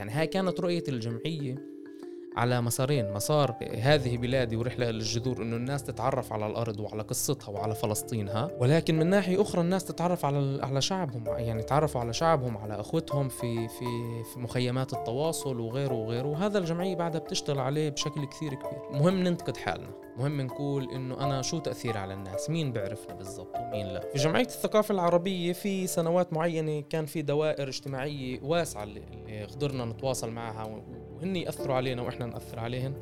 يعني 0.00 0.12
هاي 0.12 0.26
كانت 0.26 0.60
رؤية 0.60 0.84
الجمعية. 0.88 1.69
على 2.36 2.60
مسارين. 2.60 3.12
مسار 3.12 3.54
هذه 3.80 4.16
بلادي 4.16 4.56
ورحلة 4.56 4.90
للجذور 4.90 5.42
إنه 5.42 5.56
الناس 5.56 5.82
تتعرف 5.82 6.32
على 6.32 6.46
الأرض 6.46 6.80
وعلى 6.80 7.02
قصتها 7.02 7.50
وعلى 7.50 7.74
فلسطينها. 7.74 8.50
ولكن 8.58 8.98
من 8.98 9.06
ناحية 9.06 9.42
أخرى 9.42 9.60
الناس 9.60 9.84
تتعرف 9.84 10.24
على 10.24 10.58
على 10.62 10.80
شعبهم 10.80 11.24
يعني 11.26 11.62
تعرفوا 11.62 12.00
على 12.00 12.12
شعبهم 12.12 12.56
على 12.56 12.80
أخوتهم 12.80 13.28
في 13.28 13.68
في 13.68 13.84
في 14.24 14.38
مخيمات 14.38 14.92
التواصل 14.92 15.60
وغيره 15.60 15.94
وغيره. 15.94 16.26
وهذا 16.26 16.58
الجمعية 16.58 16.96
بعدها 16.96 17.20
بتشتغل 17.20 17.58
عليه 17.58 17.88
بشكل 17.90 18.24
كثير 18.24 18.54
كبير. 18.54 19.00
مهم 19.00 19.22
ننتقد 19.22 19.56
حالنا. 19.56 19.90
مهم 20.16 20.40
نقول 20.40 20.90
إنه 20.90 21.24
أنا 21.24 21.42
شو 21.42 21.58
تاثيري 21.58 21.98
على 21.98 22.14
الناس؟ 22.14 22.50
مين 22.50 22.72
بيعرفنا 22.72 23.14
بالضبط 23.14 23.56
ومين 23.56 23.86
لا؟ 23.86 24.00
في 24.12 24.18
جمعية 24.18 24.44
الثقافة 24.44 24.92
العربية 24.92 25.52
في 25.52 25.86
سنوات 25.86 26.32
معينة 26.32 26.80
كان 26.80 27.06
في 27.06 27.22
دوائر 27.22 27.68
اجتماعية 27.68 28.40
واسعة 28.42 28.82
اللي 28.82 29.44
قدرنا 29.44 29.84
نتواصل 29.84 30.30
معها 30.30 30.64
وهن 31.20 31.36
يأثروا 31.36 31.76
علينا 31.76 32.02
وإحنا 32.02 32.26
نأثر 32.26 32.58
عليهم 32.58 32.94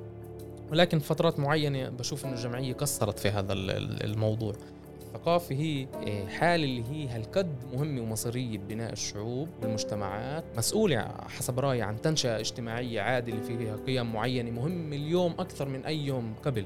ولكن 0.70 0.98
فترات 0.98 1.40
معينة 1.40 1.88
بشوف 1.88 2.24
إنه 2.24 2.34
الجمعية 2.34 2.72
قصرت 2.72 3.18
في 3.18 3.28
هذا 3.28 3.52
الموضوع. 3.52 4.54
الثقافة 5.00 5.54
هي 5.54 5.86
إيه، 6.02 6.26
حالة 6.26 6.64
اللي 6.64 6.84
هي 6.90 7.08
هالقد 7.08 7.56
مهمة 7.72 8.02
ومصيرية 8.02 8.58
ببناء 8.58 8.92
الشعوب 8.92 9.48
والمجتمعات 9.62 10.44
مسؤولة 10.56 11.08
حسب 11.28 11.58
رأيي 11.60 11.82
عن 11.82 12.00
تنشئة 12.00 12.40
اجتماعية 12.40 13.00
عادلة 13.00 13.40
فيها 13.40 13.76
قيم 13.86 14.12
معينة 14.12 14.50
مهمة 14.50 14.96
اليوم 14.96 15.34
أكثر 15.38 15.68
من 15.68 15.84
أي 15.84 15.98
يوم 15.98 16.34
قبل 16.44 16.64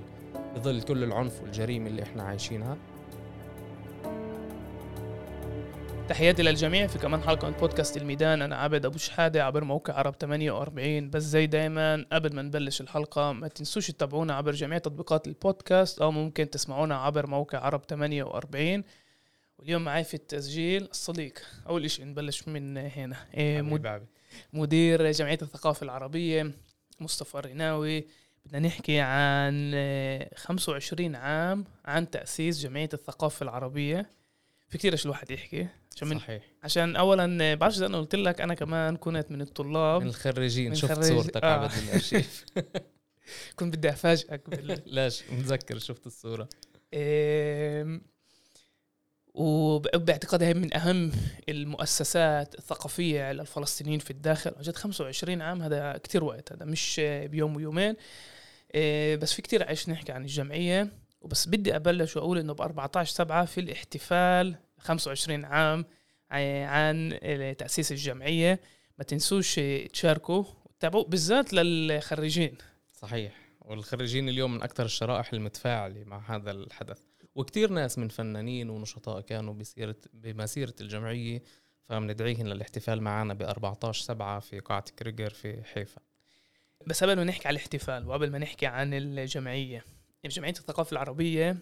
بظل 0.56 0.82
كل 0.82 1.04
العنف 1.04 1.42
والجريمة 1.42 1.86
اللي 1.86 2.02
إحنا 2.02 2.22
عايشينها. 2.22 2.76
تحياتي 6.12 6.42
للجميع 6.42 6.86
في 6.86 6.98
كمان 6.98 7.22
حلقة 7.22 7.50
من 7.50 7.56
بودكاست 7.56 7.96
الميدان. 7.96 8.42
أنا 8.42 8.56
عابد 8.56 8.84
أبو 8.84 8.98
شحادة 8.98 9.44
عبر 9.44 9.64
موقع 9.64 9.94
عرب 9.94 10.14
48 10.14 11.10
بس 11.10 11.22
زي 11.22 11.46
دايما 11.46 12.06
قبل 12.12 12.34
ما 12.34 12.42
نبلش 12.42 12.80
الحلقة 12.80 13.32
ما 13.32 13.48
تنسوش 13.48 13.90
تتابعونا 13.90 14.34
عبر 14.34 14.52
جميع 14.52 14.78
تطبيقات 14.78 15.26
البودكاست 15.26 16.02
أو 16.02 16.10
ممكن 16.10 16.50
تسمعونا 16.50 16.96
عبر 16.96 17.26
موقع 17.26 17.58
عرب 17.58 17.82
48 17.88 18.84
واليوم 19.58 19.84
معي 19.84 20.04
في 20.04 20.14
التسجيل 20.14 20.82
الصديق 20.90 21.38
أول 21.68 21.84
إشي 21.84 22.04
نبلش 22.04 22.48
من 22.48 22.76
هنا. 22.76 23.16
إيه 23.34 23.62
مد... 23.62 24.06
مدير 24.52 25.10
جمعية 25.10 25.38
الثقافة 25.42 25.84
العربية 25.84 26.52
مصطفى 27.00 27.34
الرناوي. 27.34 28.06
بدنا 28.46 28.58
نحكي 28.68 29.00
عن 29.00 29.72
25 30.34 31.16
عام 31.16 31.64
عن 31.84 32.10
تأسيس 32.10 32.60
جمعية 32.60 32.88
الثقافة 32.94 33.44
العربية. 33.44 34.10
في 34.68 34.78
كثير 34.78 34.92
إيش 34.92 35.04
الواحد 35.04 35.30
يحكي. 35.30 35.68
عشان 35.96 36.08
من 36.08 36.18
صحيح. 36.18 36.42
عشان 36.62 36.96
اولا 36.96 37.54
بعرفش 37.54 37.76
إذا 37.76 37.86
أنا 37.86 37.98
قلت 37.98 38.14
لك 38.14 38.40
أنا 38.40 38.54
كمان 38.54 38.96
كنت 38.96 39.30
من 39.30 39.40
الطلاب. 39.40 40.02
من 40.02 40.08
الخريجين. 40.08 40.68
من 40.68 40.74
شفت 40.74 40.92
خريج... 40.92 41.08
صورتك 41.08 41.44
آه. 41.44 41.46
عبد 41.46 41.72
الارشيف 41.88 42.44
كنت 43.56 43.76
بدي 43.76 43.90
أفاجئك 43.90 44.50
بال... 44.50 44.82
ليش 44.94 45.22
متذكر 45.30 45.78
شفت 45.78 46.06
الصورة. 46.06 46.48
إيه... 46.92 48.00
وباعتقادي 49.34 50.44
هي 50.44 50.54
من 50.54 50.76
أهم 50.76 51.12
المؤسسات 51.48 52.54
الثقافية 52.54 53.32
للفلسطينيين 53.32 53.98
في 53.98 54.10
الداخل. 54.10 54.52
جد 54.60 54.76
25 54.76 55.42
عام 55.42 55.62
هذا 55.62 56.00
كتير 56.04 56.24
وقت. 56.24 56.52
هذا 56.52 56.64
مش 56.64 57.00
بيوم 57.04 57.56
ويومين. 57.56 57.94
إيه 58.74 59.16
بس 59.16 59.32
في 59.32 59.42
كتير 59.42 59.64
عايش 59.64 59.88
نحكي 59.88 60.12
عن 60.12 60.22
الجمعية. 60.22 60.88
وبس 61.20 61.48
بدي 61.48 61.76
أبلش 61.76 62.16
وأقول 62.16 62.38
إنه 62.38 62.52
ب 62.52 62.60
14 62.60 63.14
7 63.14 63.44
في 63.44 63.60
الاحتفال 63.60 64.54
25 64.82 65.44
عام 65.44 65.84
عن 66.30 67.18
تاسيس 67.58 67.92
الجمعيه 67.92 68.60
ما 68.98 69.04
تنسوش 69.04 69.60
تشاركوا 69.92 70.44
وتتابعوا 70.64 71.04
بالذات 71.04 71.52
للخريجين. 71.52 72.56
صحيح. 72.92 73.32
والخريجين 73.60 74.28
اليوم 74.28 74.54
من 74.54 74.62
أكثر 74.62 74.84
الشرائح 74.84 75.32
المتفاعله 75.32 76.04
مع 76.04 76.36
هذا 76.36 76.50
الحدث. 76.50 77.00
وكثير 77.34 77.70
ناس 77.70 77.98
من 77.98 78.08
فنانين 78.08 78.70
ونشطاء 78.70 79.20
كانوا 79.20 79.54
بسيرة 79.54 79.96
بمسيرة 80.12 80.74
الجمعية 80.80 81.42
فبندعيهم 81.88 82.46
للاحتفال 82.46 83.02
معنا 83.02 83.34
ب 83.34 83.42
14 83.42 84.02
7 84.02 84.40
في 84.40 84.60
قاعة 84.60 84.84
كريجر 84.98 85.30
في 85.30 85.62
حيفا. 85.64 86.00
بس 86.86 87.04
قبل 87.04 87.16
ما 87.16 87.24
نحكي 87.24 87.48
على 87.48 87.54
الاحتفال 87.54 88.08
وقبل 88.08 88.30
ما 88.30 88.38
نحكي 88.38 88.66
عن 88.66 88.94
الجمعية 88.94 89.84
جمعية 90.24 90.52
الثقافة 90.52 90.92
العربية 90.92 91.56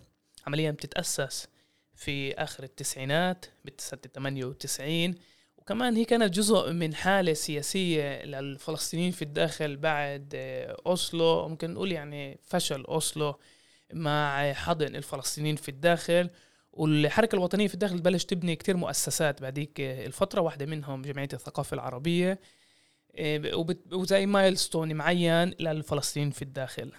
عمليا 0.47 0.71
بتتأسس 0.71 1.49
في 1.95 2.35
آخر 2.35 2.65
التسعينات 2.65 3.47
بسنة 3.65 4.01
98 4.15 5.15
وكمان 5.57 5.97
هي 5.97 6.05
كانت 6.05 6.35
جزء 6.35 6.73
من 6.73 6.95
حالة 6.95 7.33
سياسية 7.33 8.25
للفلسطينيين 8.25 9.11
في 9.11 9.23
الداخل 9.23 9.77
بعد 9.77 10.33
أوسلو. 10.87 11.49
ممكن 11.49 11.75
نقول 11.75 11.93
يعني 11.93 12.39
فشل 12.43 12.85
أوسلو 12.85 13.39
مع 13.93 14.53
حضن 14.53 14.97
الفلسطينيين 14.97 15.57
في 15.57 15.69
الداخل. 15.69 16.31
والحركة 16.73 17.37
الوطنية 17.37 17.69
في 17.69 17.75
الداخل 17.75 18.01
بلش 18.01 18.25
تبني 18.25 18.57
كتير 18.57 18.77
مؤسسات 18.77 19.43
بعديك 19.43 19.81
الفترة. 19.81 20.41
واحدة 20.41 20.67
منهم 20.67 21.03
جمعية 21.03 21.29
الثقافة 21.33 21.75
العربية. 21.75 22.41
وزي 23.93 24.27
مايلستون 24.27 24.95
معين 24.95 25.55
للفلسطينيين 25.61 26.31
في 26.31 26.43
الداخل. 26.43 26.93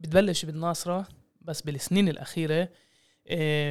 بتبلش 0.00 0.44
بالناصرة 0.44 1.08
بس 1.40 1.62
بالسنين 1.62 2.08
الأخيرة 2.08 2.68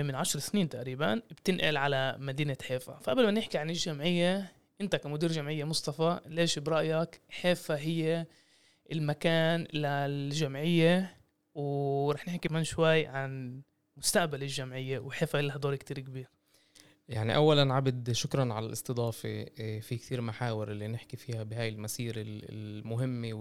من 0.04 0.16
عشر 0.16 0.40
سنين 0.40 0.70
تقريبا 0.70 1.16
بتنقل 1.16 1.78
على 1.78 2.16
مدينة 2.20 2.58
حيفا. 2.68 3.00
فقبل 3.00 3.26
ما 3.26 3.32
نحكي 3.32 3.58
عن 3.58 3.70
الجمعية 3.70 4.52
أنت 4.82 4.96
كمدير 4.96 5.32
جمعية 5.32 5.64
مصطفى 5.64 6.20
ليش 6.26 6.60
برأيك 6.60 7.22
حيفا 7.30 7.78
هي 7.78 8.26
المكان 8.92 9.68
للجمعية؟ 9.74 11.18
ورح 11.56 12.28
نحكي 12.28 12.48
كمان 12.48 12.64
شوي 12.64 13.08
عن 13.08 13.62
مستقبل 13.98 14.44
الجمعية 14.44 15.00
وحيفا 15.00 15.38
لها 15.38 15.58
دور 15.58 15.76
كتير 15.76 16.00
كبير. 16.00 16.28
يعني 17.10 17.36
اولا 17.36 17.74
عبد 17.74 18.12
شكرا 18.12 18.54
على 18.54 18.66
الاستضافة 18.66 19.30
إيه، 19.30 19.80
في 19.80 19.98
كثير 19.98 20.22
محاور 20.22 20.72
اللي 20.72 20.88
نحكي 20.88 21.18
فيها 21.18 21.44
بهاي 21.44 21.70
المسيره 21.70 22.24
المهمة 22.26 23.34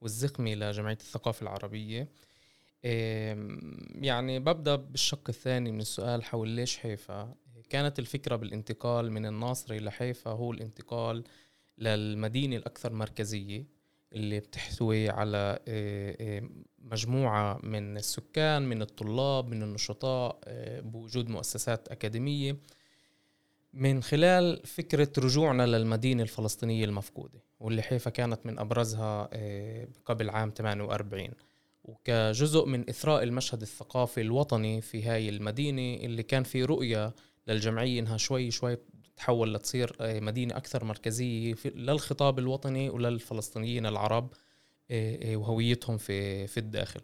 والزخمة 0.00 0.54
لجمعية 0.54 0.98
الثقافة 1.00 1.42
العربية. 1.42 2.08
يعني 2.84 4.38
ببدأ 4.38 4.76
بالشق 4.76 5.28
الثاني 5.28 5.72
من 5.72 5.80
السؤال 5.80 6.24
حول 6.24 6.48
ليش 6.48 6.78
حيفا. 6.78 7.34
كانت 7.70 7.98
الفكرة 7.98 8.36
بالانتقال 8.36 9.12
من 9.12 9.26
الناصري 9.26 9.78
لحيفا 9.78 10.30
هو 10.30 10.52
الانتقال 10.52 11.24
للمدينة 11.78 12.56
الأكثر 12.56 12.92
مركزية 12.92 13.64
اللي 14.12 14.40
بتحتوي 14.40 15.10
على 15.10 15.58
آه، 15.68 16.16
آه، 16.20 16.48
مجموعة 16.78 17.58
من 17.62 17.96
السكان 17.96 18.68
من 18.68 18.82
الطلاب 18.82 19.48
من 19.48 19.62
النشطاء 19.62 20.38
آه، 20.44 20.80
بوجود 20.80 21.28
مؤسسات 21.28 21.88
أكاديمية. 21.88 22.56
من 23.72 24.02
خلال 24.02 24.66
فكرة 24.66 25.12
رجوعنا 25.18 25.66
للمدينة 25.66 26.22
الفلسطينية 26.22 26.84
المفقودة 26.84 27.42
واللي 27.60 27.82
حيفا 27.82 28.10
كانت 28.10 28.46
من 28.46 28.58
أبرزها 28.58 29.30
قبل 30.04 30.30
عام 30.30 30.50
48 30.50 31.30
وكجزء 31.86 32.66
من 32.66 32.88
إثراء 32.90 33.22
المشهد 33.22 33.62
الثقافي 33.62 34.20
الوطني 34.20 34.80
في 34.80 35.02
هاي 35.02 35.28
المدينة 35.28 36.04
اللي 36.04 36.22
كان 36.22 36.42
في 36.42 36.64
رؤية 36.64 37.14
للجمعية 37.48 38.00
إنها 38.00 38.16
شوي 38.16 38.50
شوي 38.50 38.78
تحول 39.16 39.54
لتصير 39.54 39.96
آه، 40.00 40.20
مدينة 40.20 40.56
أكثر 40.56 40.84
مركزية 40.84 41.54
للخطاب 41.64 42.38
الوطني 42.38 42.90
وللفلسطينيين 42.90 43.86
العرب 43.86 44.32
آه، 44.90 45.32
آه، 45.32 45.36
وهويتهم 45.36 45.98
في 45.98 46.46
في 46.46 46.60
الداخل. 46.60 47.00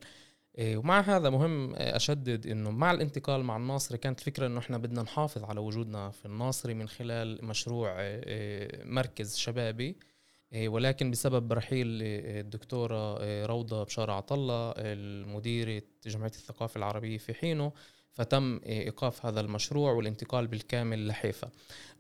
ومع 0.61 1.01
هذا 1.01 1.31
مهم 1.31 1.75
أشدد 1.75 2.47
إنه 2.47 2.71
مع 2.71 2.91
الانتقال 2.91 3.43
مع 3.45 3.57
الناصري 3.57 3.99
كانت 3.99 4.19
الفكرة 4.19 4.47
إنه 4.47 4.59
إحنا 4.59 4.79
بدنا 4.79 5.03
نحافظ 5.03 5.45
على 5.45 5.61
وجودنا 5.61 6.11
في 6.11 6.27
الناصري 6.27 6.75
من 6.75 6.89
خلال 6.89 7.45
مشروع 7.45 7.95
مركز 8.85 9.37
شبابي. 9.37 9.97
ولكن 10.55 11.11
بسبب 11.11 11.53
رحيل 11.53 11.87
الدكتورة 12.03 13.19
روضة 13.47 13.85
بشاره 13.85 14.13
عطلة 14.13 14.75
المديره 14.77 15.83
جمعية 16.07 16.31
الثقافة 16.31 16.79
العربية 16.79 17.19
في 17.19 17.35
حينه 17.35 17.73
فتم 18.13 18.61
إيقاف 18.67 19.27
هذا 19.27 19.41
المشروع 19.41 19.93
والانتقال 19.93 20.47
بالكامل 20.47 21.07
لحيفا. 21.07 21.51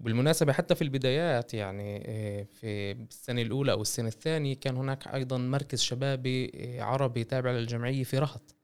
بالمناسبة 0.01 0.53
حتى 0.53 0.75
في 0.75 0.83
البدايات 0.83 1.55
يعني 1.55 2.03
آه، 2.07 2.43
في 2.43 2.91
السنة 2.93 3.43
الأولى 3.43 3.73
أو 3.73 3.83
السنة 3.83 4.09
الثانية 4.09 4.55
كان 4.55 4.77
هناك 4.77 5.09
أيضا 5.09 5.39
مركز 5.39 5.81
شبابي 5.81 6.53
آه، 6.55 6.83
عربي 6.83 7.25
تابع 7.25 7.51
للجمعية 7.51 8.05
في 8.05 8.19
رهط. 8.19 8.55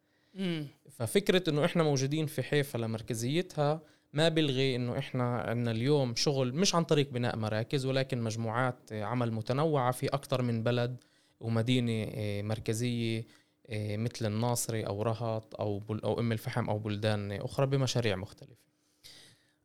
ففكرة 0.90 1.50
إنه 1.50 1.64
إحنا 1.64 1.82
موجودين 1.82 2.26
في 2.26 2.42
حيفا 2.42 2.78
لمركزيتها 2.78 3.80
ما 4.12 4.28
بلغي 4.28 4.76
إنه 4.76 4.98
إحنا 4.98 5.38
عندنا 5.38 5.70
اليوم 5.70 6.14
شغل 6.14 6.54
مش 6.54 6.74
عن 6.74 6.84
طريق 6.84 7.10
بناء 7.10 7.36
مراكز 7.36 7.86
ولكن 7.86 8.22
مجموعات 8.22 8.92
عمل 8.92 9.32
متنوعة 9.32 9.92
في 9.92 10.06
أكثر 10.06 10.42
من 10.42 10.62
بلد 10.62 10.96
ومدينة 11.40 12.10
آه، 12.14 12.42
مركزية 12.42 13.26
إيه، 13.68 13.96
مثل 13.96 14.26
الناصري 14.26 14.86
أو 14.86 15.02
رهط 15.02 15.60
أو 15.60 15.82
أو 16.04 16.20
أم 16.20 16.32
الفحم 16.32 16.70
أو 16.70 16.78
بلدان 16.78 17.32
أخرى 17.32 17.66
بمشاريع 17.66 18.16
مختلفة. 18.16 18.68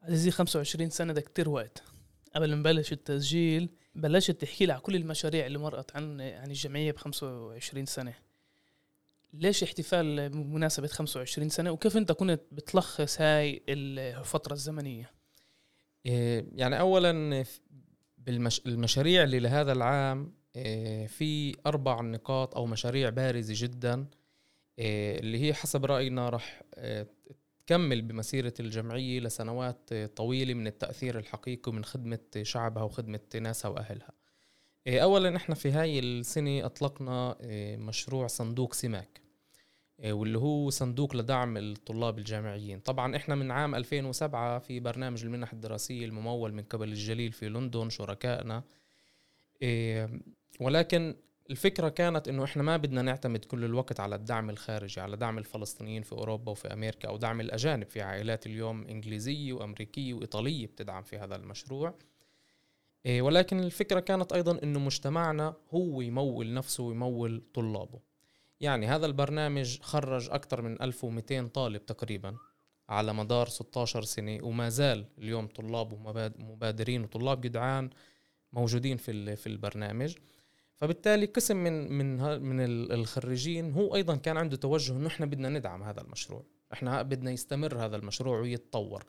عزيزي 0.01 0.31
25 0.31 0.89
سنة 0.89 1.13
ده 1.13 1.21
كتير 1.21 1.49
وقت. 1.49 1.83
قبل 2.35 2.49
ما 2.49 2.55
نبلش 2.55 2.93
التسجيل 2.93 3.69
بلشت 3.95 4.31
تحكي 4.31 4.65
لي 4.65 4.73
على 4.73 4.81
كل 4.81 4.95
المشاريع 4.95 5.45
اللي 5.45 5.57
مرقت 5.57 5.95
عن 5.95 6.21
عن 6.21 6.47
الجمعية 6.47 6.91
ب 6.91 6.97
25 6.97 7.85
سنة. 7.85 8.13
ليش 9.33 9.63
احتفال 9.63 10.29
بمناسبة 10.29 10.87
25 10.87 11.49
سنة؟ 11.49 11.71
وكيف 11.71 11.97
أنت 11.97 12.11
كنت 12.11 12.41
بتلخص 12.51 13.21
هاي 13.21 13.63
الفترة 13.69 14.53
الزمنية؟ 14.53 15.11
إيه، 16.05 16.45
يعني 16.55 16.79
اولا 16.79 17.45
بالمشاريع 18.17 19.23
اللي 19.23 19.39
لهذا 19.39 19.71
العام 19.71 20.33
إيه، 20.55 21.07
في 21.07 21.55
أربع 21.65 22.01
نقاط 22.01 22.55
أو 22.55 22.65
مشاريع 22.65 23.09
بارزة 23.09 23.53
جدا 23.57 24.05
إيه، 24.79 25.19
اللي 25.19 25.41
هي 25.41 25.53
حسب 25.53 25.85
رأينا 25.85 26.29
راح 26.29 26.63
تكمل 27.65 28.01
بمسيرة 28.01 28.53
الجمعية 28.59 29.19
لسنوات 29.19 29.93
طويلة 29.93 30.53
من 30.53 30.67
التأثير 30.67 31.19
الحقيقي 31.19 31.71
من 31.71 31.85
خدمة 31.85 32.19
شعبها 32.41 32.83
وخدمة 32.83 33.19
ناسها 33.41 33.71
وأهلها. 33.71 34.11
أولا 34.87 35.35
إحنا 35.35 35.55
في 35.55 35.71
هاي 35.71 35.99
السنة 35.99 36.65
أطلقنا 36.65 37.37
مشروع 37.77 38.27
صندوق 38.27 38.73
سماك. 38.73 39.22
واللي 39.99 40.37
هو 40.37 40.69
صندوق 40.69 41.15
لدعم 41.15 41.57
الطلاب 41.57 42.19
الجامعيين. 42.19 42.79
طبعا 42.79 43.15
إحنا 43.15 43.35
من 43.35 43.51
عام 43.51 43.75
2007 43.75 44.59
في 44.59 44.79
برنامج 44.79 45.23
المنح 45.23 45.53
الدراسية 45.53 46.05
الممول 46.05 46.53
من 46.53 46.63
قبل 46.63 46.89
الجليل 46.89 47.31
في 47.31 47.49
لندن 47.49 47.89
شركائنا. 47.89 48.63
ولكن 50.59 51.15
الفكرة 51.49 51.89
كانت 51.89 52.27
إنه 52.27 52.43
إحنا 52.43 52.63
ما 52.63 52.77
بدنا 52.77 53.01
نعتمد 53.01 53.45
كل 53.45 53.63
الوقت 53.65 53.99
على 53.99 54.15
الدعم 54.15 54.49
الخارجي 54.49 55.01
على 55.01 55.17
دعم 55.17 55.37
الفلسطينيين 55.37 56.03
في 56.03 56.11
أوروبا 56.13 56.51
وفي 56.51 56.73
أمريكا 56.73 57.09
أو 57.09 57.17
دعم 57.17 57.41
الأجانب. 57.41 57.87
في 57.87 58.01
عائلات 58.01 58.45
اليوم 58.45 58.87
إنجليزية 58.87 59.53
وأمريكية 59.53 60.13
وإيطالية 60.13 60.67
بتدعم 60.67 61.03
في 61.03 61.17
هذا 61.17 61.35
المشروع. 61.35 61.95
إيه، 63.05 63.21
ولكن 63.21 63.59
الفكرة 63.59 63.99
كانت 63.99 64.33
أيضا 64.33 64.63
إنه 64.63 64.79
مجتمعنا 64.79 65.53
هو 65.73 66.01
يمول 66.01 66.53
نفسه 66.53 66.83
ويمول 66.83 67.43
طلابه. 67.53 68.12
يعني 68.59 68.87
هذا 68.87 69.05
البرنامج 69.05 69.79
خرج 69.81 70.29
أكثر 70.29 70.61
من 70.61 70.81
1200 70.81 71.47
طالب 71.47 71.85
تقريبا 71.85 72.37
على 72.89 73.13
مدار 73.13 73.47
16 73.47 74.03
سنة 74.03 74.39
وما 74.43 74.69
زال 74.69 75.05
اليوم 75.17 75.47
طلاب 75.47 75.93
ومبادرين 75.93 77.03
وطلاب 77.03 77.41
جدعان 77.41 77.89
موجودين 78.53 78.97
في 78.97 79.35
في 79.35 79.47
البرنامج. 79.47 80.15
فبالتالي 80.75 81.25
قسم 81.25 81.57
من 81.57 81.91
من 81.91 82.41
من 82.41 82.59
الخريجين 82.91 83.73
هو 83.73 83.95
أيضا 83.95 84.15
كان 84.15 84.37
عنده 84.37 84.57
توجه 84.57 84.93
إنه 84.93 85.07
إحنا 85.07 85.25
بدنا 85.25 85.49
ندعم 85.49 85.83
هذا 85.83 86.01
المشروع. 86.01 86.45
إحنا 86.73 87.01
بدنا 87.01 87.31
يستمر 87.31 87.85
هذا 87.85 87.95
المشروع 87.95 88.39
ويتطور. 88.39 89.05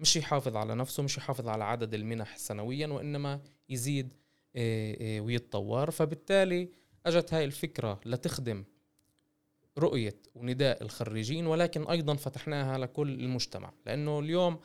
مش 0.00 0.16
يحافظ 0.16 0.56
على 0.56 0.74
نفسه 0.74 1.02
مش 1.02 1.18
يحافظ 1.18 1.48
على 1.48 1.64
عدد 1.64 1.94
المنح 1.94 2.36
سنويا 2.36 2.86
وإنما 2.86 3.40
يزيد 3.68 4.14
آه، 4.56 4.96
آه، 5.00 5.20
ويتطور. 5.20 5.90
فبالتالي 5.90 6.68
أجت 7.06 7.34
هاي 7.34 7.44
الفكرة 7.44 8.00
لتخدم 8.06 8.64
رؤية 9.78 10.16
ونداء 10.34 10.82
الخريجين 10.82 11.46
ولكن 11.46 11.84
أيضا 11.84 12.14
فتحناها 12.14 12.78
لكل 12.78 13.20
المجتمع 13.20 13.72
لأنه 13.86 14.18
اليوم 14.18 14.60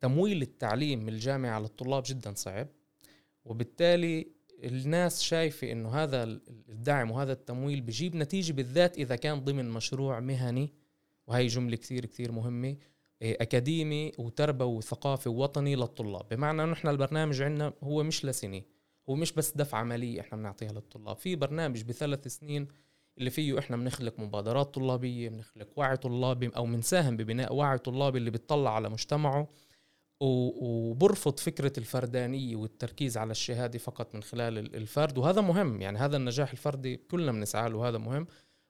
تمويل 0.00 0.42
التعليم 0.42 0.98
من 0.98 1.08
الجامعة 1.08 1.60
للطلاب 1.60 2.02
جدا 2.06 2.34
صعب 2.34 2.68
وبالتالي 3.44 4.26
الناس 4.64 5.22
شايفة 5.22 5.72
إنه 5.72 5.88
هذا 5.88 6.22
الدعم 6.68 7.10
وهذا 7.10 7.32
التمويل 7.32 7.80
بجيب 7.80 8.16
نتيجة 8.16 8.52
بالذات 8.52 8.98
إذا 8.98 9.16
كان 9.16 9.44
ضمن 9.44 9.70
مشروع 9.70 10.20
مهني 10.20 10.72
وهي 11.26 11.46
جملة 11.46 11.76
كثير 11.76 12.06
كثير 12.06 12.32
مهمة 12.32 12.76
إيه، 13.22 13.36
أكاديمي 13.40 14.12
وتربوي 14.18 14.76
وثقافي 14.76 15.28
ووطني 15.28 15.76
للطلاب. 15.76 16.28
بمعنى 16.30 16.64
أنه 16.64 16.72
إحنا 16.72 16.90
البرنامج 16.90 17.42
عندنا 17.42 17.72
هو 17.82 18.02
مش 18.02 18.24
لسنة 18.24 18.62
هو 19.08 19.14
مش 19.14 19.32
بس 19.32 19.52
دفعة 19.56 19.82
مالية 19.84 20.20
إحنا 20.20 20.38
بنعطيها 20.38 20.72
للطلاب 20.72 21.16
في 21.16 21.36
برنامج 21.36 21.82
بثلاث 21.82 22.28
سنين 22.28 22.68
اللي 23.18 23.30
فيه 23.30 23.58
إحنا 23.58 23.76
بنخلق 23.76 24.20
مبادرات 24.20 24.74
طلابية 24.74 25.28
بنخلق 25.28 25.68
وعي 25.76 25.96
طلابي 25.96 26.50
أو 26.56 26.64
بنساهم 26.64 27.16
ببناء 27.16 27.54
وعي 27.54 27.78
طلابي 27.78 28.18
اللي 28.18 28.30
بيطلع 28.30 28.74
على 28.74 28.88
مجتمعه. 28.88 29.48
وبرفض 30.20 31.38
فكرة 31.38 31.72
الفردانية 31.78 32.56
والتركيز 32.56 33.16
على 33.16 33.30
الشهادة 33.30 33.78
فقط 33.78 34.14
من 34.14 34.22
خلال 34.22 34.76
الفرد. 34.76 35.18
وهذا 35.18 35.40
مهم 35.40 35.80
يعني 35.82 35.98
هذا 35.98 36.16
النجاح 36.16 36.50
الفردي 36.50 36.96
كلنا 36.96 37.32
بنسعى 37.32 37.70
له 37.70 37.76
وهذا 37.76 37.98
مهم. 37.98 38.26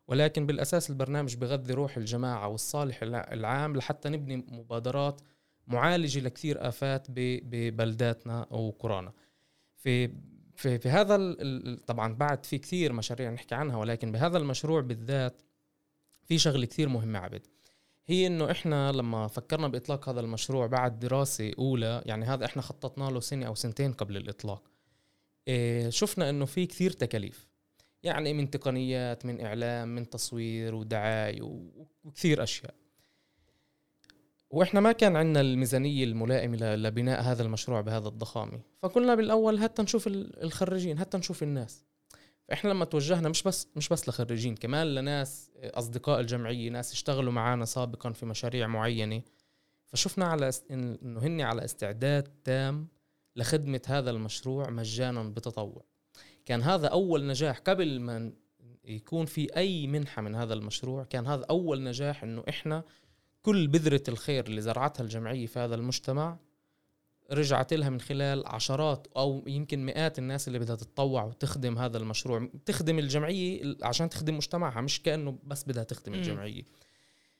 ولكن 0.09 0.47
بالأساس 0.47 0.91
البرنامج 0.91 1.37
بغذي 1.37 1.75
روح 1.75 1.97
الجماعة 1.97 2.49
والصالح 2.49 3.03
العام 3.03 3.77
لحتى 3.77 4.09
نبني 4.09 4.37
مبادرات 4.37 5.21
معالجة 5.67 6.21
لكثير 6.21 6.69
آفات 6.69 7.07
ببلداتنا 7.11 8.47
وقرانا. 8.51 9.13
في 9.77 10.11
في 10.59 10.79
في 10.79 10.89
هذا 10.89 11.37
طبعا 11.87 12.15
بعد 12.15 12.47
في 12.47 12.59
كثير 12.59 12.93
مشاريع 12.93 13.31
نحكي 13.31 13.55
عنها 13.55 13.77
ولكن 13.77 14.13
بهذا 14.13 14.39
المشروع 14.39 14.81
بالذات 14.81 15.43
في 16.25 16.39
شغلة 16.39 16.67
كثير 16.67 16.89
مهمة 16.89 17.19
عبد. 17.19 17.47
هي 18.07 18.27
إنه 18.27 18.51
إحنا 18.51 18.93
لما 18.93 19.27
فكرنا 19.27 19.69
بإطلاق 19.69 20.09
هذا 20.09 20.21
المشروع 20.21 20.67
بعد 20.67 20.99
دراسة 20.99 21.53
أولى 21.59 22.03
يعني 22.07 22.25
هذا 22.25 22.45
إحنا 22.45 22.63
خططنا 22.63 23.11
له 23.11 23.21
سنة 23.21 23.47
أو 23.47 23.55
سنتين 23.55 23.93
قبل 23.93 24.17
الإطلاق. 24.17 24.63
إيه 25.49 25.91
شفنا 25.91 26.31
إنه 26.31 26.45
في 26.45 26.67
كثير 26.67 26.91
تكاليف. 26.91 27.49
يعني 28.03 28.33
من 28.33 28.51
تقنيات 28.51 29.27
من 29.27 29.41
إعلام 29.41 29.95
من 29.95 30.11
تصوير 30.11 30.75
ودعاية 30.75 31.43
وكثير 32.05 32.43
أشياء. 32.43 32.75
وإحنا 34.51 34.81
ما 34.81 34.93
كان 34.93 35.17
عندنا 35.17 35.41
الميزانية 35.41 36.05
الملائمة 36.05 36.75
لبناء 36.75 37.23
هذا 37.23 37.43
المشروع 37.43 37.81
بهذا 37.81 38.09
الضخامة. 38.09 38.61
فقلنا 38.83 39.15
بالأول 39.15 39.61
حتى 39.61 39.83
نشوف 39.83 40.07
الخريجين 40.43 40.99
حتى 40.99 41.19
نشوف 41.19 41.43
الناس. 41.43 41.85
فإحنا 42.49 42.71
لما 42.71 42.85
توجهنا 42.85 43.29
مش 43.29 43.43
بس 43.43 43.69
مش 43.77 43.89
بس 43.89 44.09
لخريجين 44.09 44.55
كمان 44.55 44.95
لناس 44.95 45.51
أصدقاء 45.57 46.21
الجمعية 46.21 46.71
ناس 46.71 46.93
اشتغلوا 46.93 47.33
معنا 47.33 47.65
سابقا 47.65 48.13
في 48.13 48.27
مشاريع 48.27 48.67
معينة. 48.67 49.23
فشفنا 49.87 50.25
على 50.25 50.51
إنه 50.71 51.21
هن 51.21 51.41
على 51.41 51.65
استعداد 51.65 52.29
تام 52.45 52.89
لخدمة 53.37 53.81
هذا 53.87 54.11
المشروع 54.11 54.71
مجانا 54.71 55.23
بتطوع. 55.23 55.85
كان 56.45 56.63
هذا 56.63 56.87
أول 56.87 57.27
نجاح 57.27 57.59
قبل 57.59 58.01
ما 58.01 58.33
يكون 58.85 59.27
في 59.27 59.57
أي 59.57 59.87
منحة 59.87 60.23
من 60.23 60.35
هذا 60.35 60.55
المشروع 60.55 61.05
كان 61.05 61.27
هذا 61.27 61.45
أول 61.51 61.83
نجاح 61.83 62.23
إنه 62.23 62.45
إحنا 62.49 62.85
كل 63.49 63.67
بذرة 63.67 64.03
الخير 64.09 64.47
اللي 64.47 64.61
زرعتها 64.61 65.05
الجمعية 65.05 65.47
في 65.47 65.59
هذا 65.59 65.75
المجتمع 65.75 66.39
رجعت 67.31 67.73
لها 67.73 67.91
من 67.91 68.01
خلال 68.01 68.47
عشرات 68.47 69.07
أو 69.17 69.45
يمكن 69.47 69.87
مئات 69.87 70.19
الناس 70.19 70.49
اللي 70.49 70.59
بدها 70.59 70.77
تتطوع 70.77 71.25
وتخدم 71.25 71.79
هذا 71.79 71.99
المشروع. 71.99 72.49
تخدم 72.67 72.99
الجمعية 72.99 73.77
عشان 73.83 74.09
تخدم 74.09 74.37
مجتمعها 74.37 74.81
مش 74.81 75.03
كأنه 75.03 75.39
بس 75.45 75.65
بدها 75.65 75.85
تخدم 75.85 76.15
الجمعية. 76.15 76.63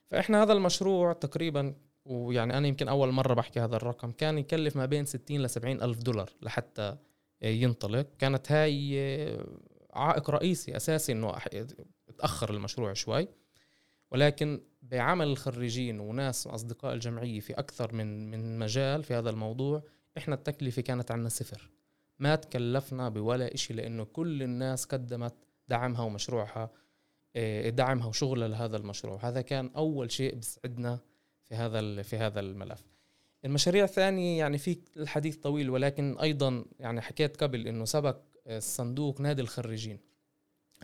فإحنا 0.07 0.43
هذا 0.43 0.53
المشروع 0.53 1.13
تقريبا 1.13 1.75
ويعني 2.05 2.57
أنا 2.57 2.67
يمكن 2.67 2.87
أول 2.87 3.11
مرة 3.11 3.33
بحكي 3.33 3.59
هذا 3.59 3.75
الرقم 3.75 4.11
كان 4.11 4.37
يكلف 4.37 4.75
ما 4.75 4.85
بين 4.85 5.05
60 5.05 5.41
ل 5.41 5.49
70 5.49 5.81
ألف 5.81 5.97
دولار 5.97 6.29
لحتى 6.41 6.97
ينطلق. 7.41 8.07
كانت 8.19 8.51
هاي 8.51 8.99
عائق 9.93 10.29
رئيسي 10.29 10.75
أساسي 10.75 11.11
إنه 11.11 11.33
تاخر 12.17 12.53
المشروع 12.53 12.93
شوي. 12.93 13.27
ولكن 14.11 14.61
بعمل 14.81 15.27
الخريجين 15.27 15.99
وناس 15.99 16.47
أصدقاء 16.47 16.93
الجمعية 16.93 17.39
في 17.39 17.53
أكثر 17.53 17.93
من 17.93 18.31
من 18.31 18.59
مجال 18.59 19.03
في 19.03 19.13
هذا 19.13 19.29
الموضوع 19.29 19.83
إحنا 20.17 20.35
التكلفة 20.35 20.81
كانت 20.81 21.11
عنا 21.11 21.29
صفر. 21.29 21.69
ما 22.19 22.35
تكلفنا 22.35 23.09
بولا 23.09 23.53
إشي 23.53 23.73
لأنه 23.73 24.03
كل 24.03 24.43
الناس 24.43 24.85
قدمت 24.85 25.33
دعمها 25.67 26.01
ومشروعها 26.01 26.71
آه، 27.35 27.69
دعمها 27.69 28.07
وشغلها 28.07 28.47
لهذا 28.47 28.77
المشروع. 28.77 29.19
هذا 29.23 29.41
كان 29.41 29.71
أول 29.75 30.11
شيء 30.11 30.35
بيسعدنا 30.35 30.99
في 31.43 31.55
هذا 31.55 32.01
في 32.01 32.17
هذا 32.17 32.39
الملف. 32.39 32.83
المشاريع 33.45 33.83
الثانية 33.83 34.39
يعني 34.39 34.57
في 34.57 34.77
الحديث 34.97 35.37
طويل 35.37 35.69
ولكن 35.69 36.17
أيضا 36.19 36.65
يعني 36.79 37.01
حكيت 37.01 37.43
قبل 37.43 37.67
إنه 37.67 37.85
سبق 37.85 38.17
الصندوق 38.47 39.21
نادي 39.21 39.41
الخريجين. 39.41 39.99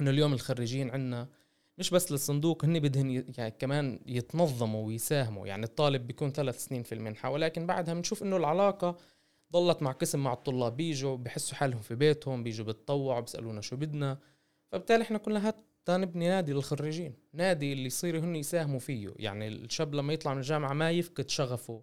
إنه 0.02 0.10
اليوم 0.10 0.34
الخريجين 0.34 0.90
عندنا 0.90 1.28
مش 1.78 1.90
بس 1.90 2.12
للصندوق 2.12 2.66
هن 2.66 2.80
بدهن 2.80 3.26
يعني 3.38 3.52
كمان 3.52 4.00
يتنظموا 4.06 4.88
ويساهموا. 4.88 5.48
يعني 5.48 5.66
الطالب 5.66 6.08
بيكون 6.08 6.32
ثلاث 6.32 6.66
سنين 6.66 6.84
في 6.84 6.96
المنحة 6.96 7.30
ولكن 7.30 7.66
بعدها 7.68 7.94
بنشوف 7.94 8.24
إنه 8.24 8.38
العلاقة 8.38 8.98
ضلت 9.54 9.82
مع 9.84 9.92
قسم 9.92 10.20
مع 10.20 10.34
الطلاب. 10.34 10.78
بيجوا 10.78 11.18
بحسوا 11.18 11.58
حالهم 11.58 11.82
في 11.82 11.96
بيتهم 11.96 12.44
بيجوا 12.44 12.66
بتطوعوا 12.66 13.22
بيسألونا 13.22 13.62
شو 13.62 13.76
بدنا. 13.76 14.18
فبالتالي 14.72 15.02
إحنا 15.02 15.18
قلنا 15.18 15.48
هات 15.48 15.56
نبني 15.90 16.28
نادي 16.28 16.54
للخريجين. 16.54 17.14
نادي 17.34 17.74
اللي 17.74 17.86
يصيروا 17.86 18.22
هن 18.22 18.36
يساهموا 18.36 18.80
فيه. 18.80 19.14
يعني 19.20 19.48
الشاب 19.48 19.96
لما 19.96 20.14
يطلع 20.14 20.34
من 20.34 20.40
الجامعة 20.40 20.74
ما 20.74 20.92
يفقد 20.92 21.30
شغفه 21.30 21.82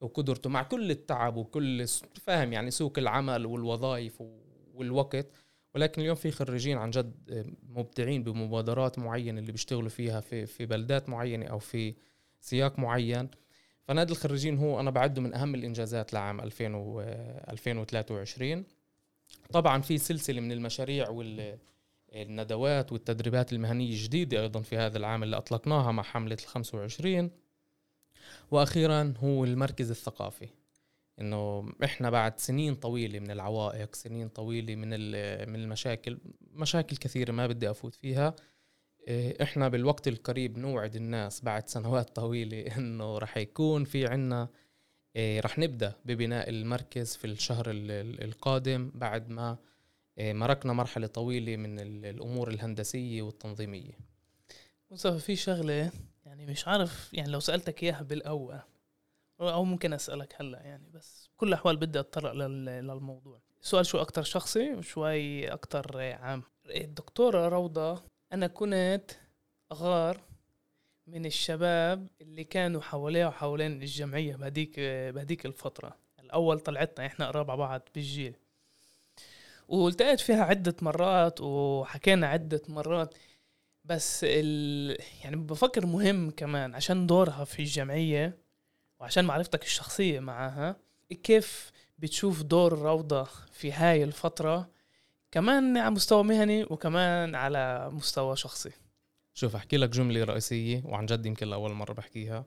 وقدرته. 0.00 0.50
مع 0.50 0.62
كل 0.62 0.90
التعب 0.90 1.36
وكل 1.36 1.86
فاهم؟ 2.14 2.52
يعني 2.52 2.70
سوق 2.70 2.98
العمل 2.98 3.46
والوظائف 3.46 4.22
والوقت. 4.74 5.26
ولكن 5.74 6.02
اليوم 6.02 6.16
في 6.16 6.30
خريجين 6.30 6.78
عن 6.78 6.90
جد 6.90 7.14
مبدعين 7.68 8.22
بمبادرات 8.22 8.98
معينة 8.98 9.40
اللي 9.40 9.52
بيشتغلوا 9.52 9.88
فيها 9.88 10.20
في 10.20 10.46
في 10.46 10.66
بلدات 10.66 11.08
معينة 11.08 11.46
أو 11.46 11.58
في 11.58 11.94
سياق 12.40 12.78
معين. 12.78 13.28
فنادي 13.82 14.12
الخريجين 14.12 14.58
هو 14.58 14.80
أنا 14.80 14.90
بعده 14.90 15.22
من 15.22 15.34
أهم 15.34 15.54
الإنجازات 15.54 16.12
لعام 16.12 16.40
2000 16.40 16.74
و 16.74 17.00
2023 17.50 18.64
طبعا 19.52 19.80
في 19.80 19.98
سلسلة 19.98 20.40
من 20.40 20.52
المشاريع 20.52 21.08
والندوات 22.12 22.92
والتدريبات 22.92 23.52
المهنية 23.52 23.90
الجديدة 23.90 24.42
أيضا 24.42 24.60
في 24.60 24.76
هذا 24.76 24.98
العام 24.98 25.22
اللي 25.22 25.36
أطلقناها 25.36 25.92
مع 25.92 26.02
حملة 26.02 26.34
ال 26.40 26.46
25 26.46 27.30
وأخيرا 28.50 29.14
هو 29.18 29.44
المركز 29.44 29.90
الثقافي. 29.90 30.48
إنه 31.20 31.72
إحنا 31.84 32.10
بعد 32.10 32.40
سنين 32.40 32.74
طويلة 32.74 33.18
من 33.18 33.30
العوائق 33.30 33.94
سنين 33.94 34.28
طويلة 34.28 34.74
من 34.74 34.88
من 35.48 35.60
المشاكل 35.60 36.18
مشاكل 36.52 36.96
كثيرة 36.96 37.32
ما 37.32 37.46
بدي 37.46 37.70
أفوت 37.70 37.94
فيها. 37.94 38.34
إيه، 39.08 39.42
إحنا 39.42 39.68
بالوقت 39.68 40.08
القريب 40.08 40.58
نوعد 40.58 40.96
الناس 40.96 41.44
بعد 41.44 41.68
سنوات 41.68 42.16
طويلة 42.16 42.60
إنه 42.78 43.18
رح 43.18 43.36
يكون 43.36 43.84
في 43.84 44.06
عنا 44.06 44.48
إيه، 45.16 45.40
رح 45.40 45.58
نبدأ 45.58 45.92
ببناء 46.04 46.50
المركز 46.50 47.16
في 47.16 47.26
الشهر 47.26 47.64
القادم 47.70 48.90
بعد 48.94 49.30
ما 49.30 49.58
إيه، 50.18 50.32
مرقنا 50.32 50.72
مرحلة 50.72 51.06
طويلة 51.06 51.56
من 51.56 51.80
الأمور 52.04 52.50
الهندسية 52.50 53.22
والتنظيمية. 53.22 53.98
مصطفى 54.90 55.18
في 55.18 55.36
شغلة 55.36 55.92
يعني 56.26 56.46
مش 56.46 56.68
عارف 56.68 57.14
يعني 57.14 57.30
لو 57.30 57.40
سألتك 57.40 57.82
إياها 57.82 58.02
بالأول 58.02 58.60
أو 59.40 59.64
ممكن 59.64 59.92
أسألك 59.92 60.34
هلأ 60.38 60.60
يعني 60.62 60.90
بس 60.94 61.28
بكل 61.34 61.48
الأحوال 61.48 61.76
بدي 61.76 62.00
أتطرق 62.00 62.32
للموضوع. 62.32 63.40
السؤال 63.62 63.86
شو 63.86 63.98
أكتر 63.98 64.22
شخصي؟ 64.22 64.74
وشوي 64.74 65.48
أكتر 65.52 66.00
عام. 66.00 66.42
الدكتورة 66.66 67.48
روضة 67.48 68.02
أنا 68.32 68.46
كنت 68.46 69.10
غار 69.72 70.20
من 71.06 71.26
الشباب 71.26 72.08
اللي 72.20 72.44
كانوا 72.44 72.80
حواليه 72.80 73.26
وحوالين 73.26 73.82
الجمعية 73.82 74.36
بهديك 74.36 74.80
بهديك 75.14 75.46
الفترة. 75.46 75.96
الأول 76.20 76.60
طلعتنا 76.60 77.06
إحنا 77.06 77.28
قراب 77.28 77.50
على 77.50 77.58
بعض 77.58 77.88
بالجيل. 77.94 78.34
والتقيت 79.68 80.20
فيها 80.20 80.44
عدة 80.44 80.76
مرات 80.82 81.40
وحكينا 81.40 82.26
عدة 82.26 82.62
مرات 82.68 83.14
بس 83.84 84.20
ال... 84.24 84.98
يعني 85.24 85.36
بفكر 85.36 85.86
مهم 85.86 86.30
كمان 86.30 86.74
عشان 86.74 87.06
دورها 87.06 87.44
في 87.44 87.58
الجمعية 87.58 88.38
وعشان 89.00 89.24
معرفتك 89.24 89.62
الشخصية 89.62 90.20
معها 90.20 90.76
كيف 91.22 91.72
بتشوف 91.98 92.42
دور 92.42 92.78
روضة 92.78 93.24
في 93.52 93.72
هاي 93.72 94.04
الفترة؟ 94.04 94.70
كمان 95.30 95.76
على 95.76 95.90
مستوى 95.90 96.24
مهني 96.24 96.64
وكمان 96.64 97.34
على 97.34 97.90
مستوى 97.92 98.36
شخصي. 98.36 98.70
شوف 99.34 99.56
أحكي 99.56 99.76
لك 99.76 99.88
جملة 99.88 100.24
رئيسية 100.24 100.82
وعن 100.84 101.06
جد 101.06 101.26
يمكن 101.26 101.48
لأول 101.48 101.72
مرة 101.72 101.92
بحكيها. 101.92 102.44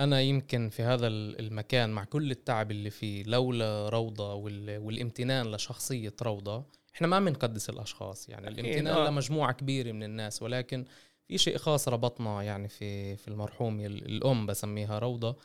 أنا 0.00 0.20
يمكن 0.20 0.68
في 0.68 0.82
هذا 0.82 1.06
المكان 1.06 1.90
مع 1.90 2.04
كل 2.04 2.30
التعب 2.30 2.70
اللي 2.70 2.90
فيه 2.90 3.24
لولا 3.26 3.88
روضة 3.88 4.34
والامتنان 4.34 5.54
لشخصية 5.54 6.14
روضة 6.22 6.64
إحنا 6.94 7.06
ما 7.06 7.20
بنقدس 7.20 7.70
الأشخاص. 7.70 8.28
يعني 8.28 8.48
الامتنان 8.48 8.96
آه. 8.96 9.10
لمجموعة 9.10 9.52
كبيرة 9.52 9.92
من 9.92 10.02
الناس 10.02 10.42
ولكن 10.42 10.84
في 11.28 11.38
شيء 11.38 11.56
خاص 11.56 11.88
ربطنا 11.88 12.42
يعني 12.42 12.68
في 12.68 13.16
في 13.16 13.28
المرحومة 13.28 13.86
الأم 13.86 14.46
بسميها 14.46 14.98
روضة 14.98 15.36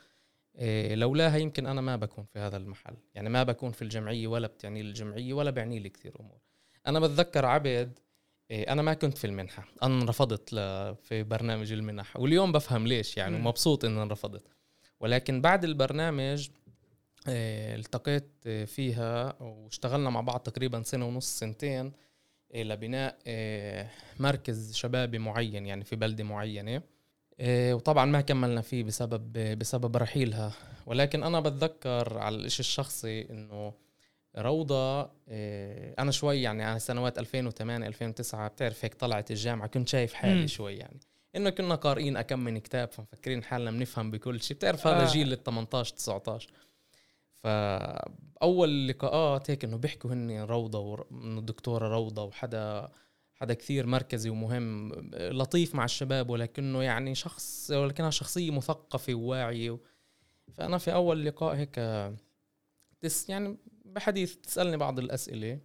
إيه 0.58 0.94
لولاها 0.94 1.36
يمكن 1.36 1.66
أنا 1.66 1.80
ما 1.80 1.96
بكون 1.96 2.24
في 2.24 2.38
هذا 2.38 2.56
المحل. 2.56 2.96
يعني 3.14 3.28
ما 3.28 3.42
بكون 3.42 3.70
في 3.70 3.82
الجمعية 3.82 4.26
ولا 4.26 4.46
بتعني 4.46 4.82
لي 4.82 4.88
الجمعية 4.88 5.34
ولا 5.34 5.50
بعني 5.50 5.78
لي 5.78 5.88
كثير 5.88 6.20
أمور. 6.20 6.38
أنا 6.86 7.00
بتذكر 7.00 7.46
عبد 7.46 7.98
إيه 8.50 8.72
أنا 8.72 8.82
ما 8.82 8.94
كنت 8.94 9.18
في 9.18 9.26
المنحة. 9.26 9.64
أنا 9.82 10.02
انرفضت 10.02 10.50
في 11.02 11.22
برنامج 11.22 11.72
المنح. 11.72 12.16
واليوم 12.16 12.52
بفهم 12.52 12.86
ليش 12.86 13.16
يعني 13.16 13.36
ومبسوط 13.36 13.84
إني 13.84 14.02
انرفضت. 14.02 14.42
ولكن 15.00 15.40
بعد 15.40 15.64
البرنامج 15.64 16.48
إيه 17.28 17.74
التقيت 17.74 18.48
فيها 18.66 19.42
واشتغلنا 19.42 20.10
مع 20.10 20.20
بعض 20.20 20.40
تقريبا 20.40 20.82
سنة 20.82 21.06
ونص 21.08 21.38
سنتين. 21.38 21.92
إيه 22.54 22.64
لبناء 22.64 23.18
إيه 23.26 23.90
مركز 24.18 24.74
شبابي 24.74 25.18
معين 25.18 25.66
يعني 25.66 25.84
في 25.84 25.96
بلدة 25.96 26.24
معينة. 26.24 26.82
إيه، 27.40 27.74
وطبعا 27.74 28.04
ما 28.04 28.20
كملنا 28.20 28.60
فيه 28.60 28.84
بسبب 28.84 29.32
بسبب 29.58 29.96
رحيلها. 29.96 30.52
ولكن 30.86 31.22
أنا 31.22 31.40
بتذكر 31.40 32.18
على 32.18 32.36
الإشي 32.36 32.60
الشخصي 32.60 33.30
إنه 33.30 33.72
روضة 34.38 35.02
إيه، 35.28 35.94
أنا 35.98 36.10
شوي 36.10 36.42
يعني 36.42 36.64
على 36.64 36.78
سنوات 36.78 37.18
2008 37.18 37.86
2009 37.86 38.48
بتعرف 38.48 38.84
هيك 38.84 38.94
طلعت 38.94 39.30
الجامعة 39.30 39.68
كنت 39.68 39.88
شايف 39.88 40.14
حالي 40.14 40.44
م. 40.44 40.46
شوي 40.46 40.76
يعني. 40.76 41.00
إنه 41.36 41.50
كنا 41.50 41.74
قارئين 41.74 42.16
أكم 42.16 42.40
من 42.40 42.58
كتاب 42.58 42.90
فمفكرين 42.90 43.42
حالنا 43.42 43.70
بنفهم 43.70 44.10
بكل 44.10 44.42
شيء 44.42 44.56
بتعرف 44.56 44.86
هذا 44.86 45.02
آه. 45.02 45.12
جيل 45.12 45.32
ال 45.32 45.42
18 45.42 45.94
19 45.94 46.50
فأول 47.44 48.88
لقاءات 48.88 49.50
هيك 49.50 49.64
إنه 49.64 49.76
بيحكوا 49.76 50.12
هن 50.12 50.40
روضة 50.40 50.78
والدكتوره 50.78 51.88
روضة 51.88 52.24
وحدا 52.24 52.90
حدا 53.34 53.54
كثير 53.54 53.86
مركزي 53.86 54.30
ومهم 54.30 54.92
لطيف 55.14 55.74
مع 55.74 55.84
الشباب 55.84 56.30
ولكنه 56.30 56.82
يعني 56.82 57.14
شخص 57.14 57.70
ولكنها 57.70 58.10
شخصية 58.10 58.50
مثقفة 58.50 59.14
وواعية. 59.14 59.78
فأنا 60.52 60.78
في 60.78 60.92
أول 60.92 61.24
لقاء 61.24 61.56
هيك 61.56 61.80
تس 63.00 63.28
يعني 63.28 63.56
بحديث 63.84 64.36
تسألني 64.36 64.76
بعض 64.76 64.98
الأسئلة. 64.98 65.60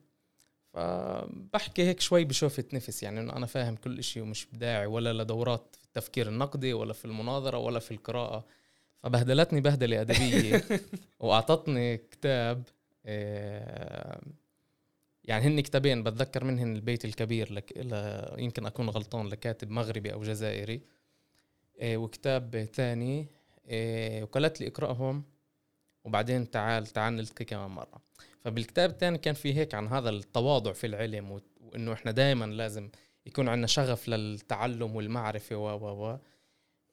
فبحكي 0.73 1.83
هيك 1.83 1.99
شوي 1.99 2.25
بشوفة 2.25 2.65
نفس 2.73 3.03
يعني 3.03 3.19
إنه 3.19 3.33
أنا 3.35 3.45
فاهم 3.45 3.75
كل 3.75 3.99
إشي 3.99 4.21
ومش 4.21 4.45
بداعي 4.45 4.85
ولا 4.85 5.13
لدورات 5.13 5.75
في 5.79 5.85
التفكير 5.85 6.27
النقدي 6.27 6.73
ولا 6.73 6.93
في 6.93 7.05
المناظرة 7.05 7.57
ولا 7.57 7.79
في 7.79 7.91
القراءة. 7.91 8.45
فبهدلتني 9.03 9.61
بهدلة 9.61 10.01
أدبية 10.01 10.63
وأعطتني 11.19 11.97
كتاب 11.97 12.63
آه، 13.05 14.21
يعني 15.23 15.45
هن 15.45 15.59
كتابين 15.59 16.03
بتذكر 16.03 16.43
منهن 16.43 16.75
البيت 16.75 17.05
الكبير 17.05 17.53
لك 17.53 17.77
ل... 17.77 17.93
يمكن 18.43 18.65
أكون 18.65 18.89
غلطان 18.89 19.27
لكاتب 19.27 19.69
مغربي 19.69 20.13
أو 20.13 20.23
جزائري 20.23 20.81
إيه 21.81 21.97
وكتاب 21.97 22.67
ثاني 22.73 23.27
إيه 23.69 24.23
وقالت 24.23 24.61
لي 24.61 24.67
اقرأهم 24.67 25.23
وبعدين 26.03 26.51
تعال 26.51 26.87
تعال 26.87 27.15
نلتقي 27.15 27.45
كمان 27.45 27.69
مرة 27.69 28.01
فبالكتاب 28.43 28.89
الثاني 28.89 29.17
كان 29.17 29.33
في 29.33 29.53
هيك 29.53 29.75
عن 29.75 29.87
هذا 29.87 30.09
التواضع 30.09 30.73
في 30.73 30.87
العلم. 30.87 31.41
وإنه 31.61 31.93
إحنا 31.93 32.11
دائما 32.11 32.45
لازم 32.45 32.89
يكون 33.25 33.47
عندنا 33.47 33.67
شغف 33.67 34.09
للتعلم 34.09 34.95
والمعرفة 34.95 35.55
و 35.55 35.67
و 35.67 36.05
و 36.05 36.17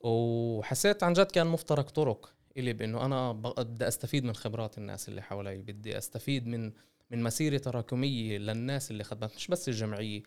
وحسيت 0.00 1.02
عن 1.02 1.12
جد 1.12 1.26
كان 1.26 1.46
مفترق 1.46 1.90
طرق 1.90 2.34
إلي 2.56 2.72
بإنه 2.72 3.04
أنا 3.04 3.32
بدي 3.32 3.88
أستفيد 3.88 4.24
من 4.24 4.34
خبرات 4.34 4.78
الناس 4.78 5.08
اللي 5.08 5.22
حوالي 5.22 5.62
بدي 5.62 5.98
أستفيد 5.98 6.46
من 6.46 6.72
من 7.10 7.22
مسيرة 7.22 7.58
تراكمية 7.58 8.38
للناس 8.38 8.90
اللي 8.90 9.04
خدمت 9.04 9.34
مش 9.34 9.48
بس 9.48 9.68
الجمعية. 9.68 10.22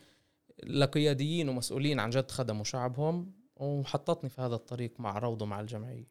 لقياديين 0.63 1.49
ومسؤولين 1.49 1.99
عن 1.99 2.09
جد 2.09 2.31
خدموا 2.31 2.63
شعبهم 2.63 3.31
وحطتني 3.55 4.29
في 4.29 4.41
هذا 4.41 4.55
الطريق 4.55 4.99
مع 4.99 5.17
روضة 5.17 5.45
مع 5.45 5.59
الجمعية. 5.59 6.07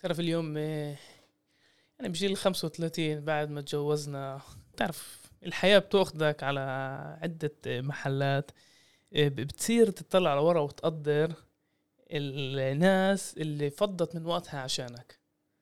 تعرف 0.00 0.20
اليوم 0.20 0.56
يعني 0.56 0.98
بجيل 2.00 2.36
35 2.36 3.20
بعد 3.20 3.50
ما 3.50 3.60
تجوزنا 3.60 4.40
تعرف 4.76 5.22
الحياة 5.46 5.78
بتأخذك 5.78 6.42
على 6.42 6.60
عدة 7.22 7.52
محلات 7.66 8.50
بتصير 9.12 9.90
تطلع 9.90 10.30
على 10.30 10.40
ورا 10.40 10.60
وتقدر. 10.60 11.34
الناس 12.12 13.34
اللي 13.38 13.70
فضت 13.70 14.14
من 14.14 14.26
وقتها 14.26 14.60
عشانك. 14.60 15.18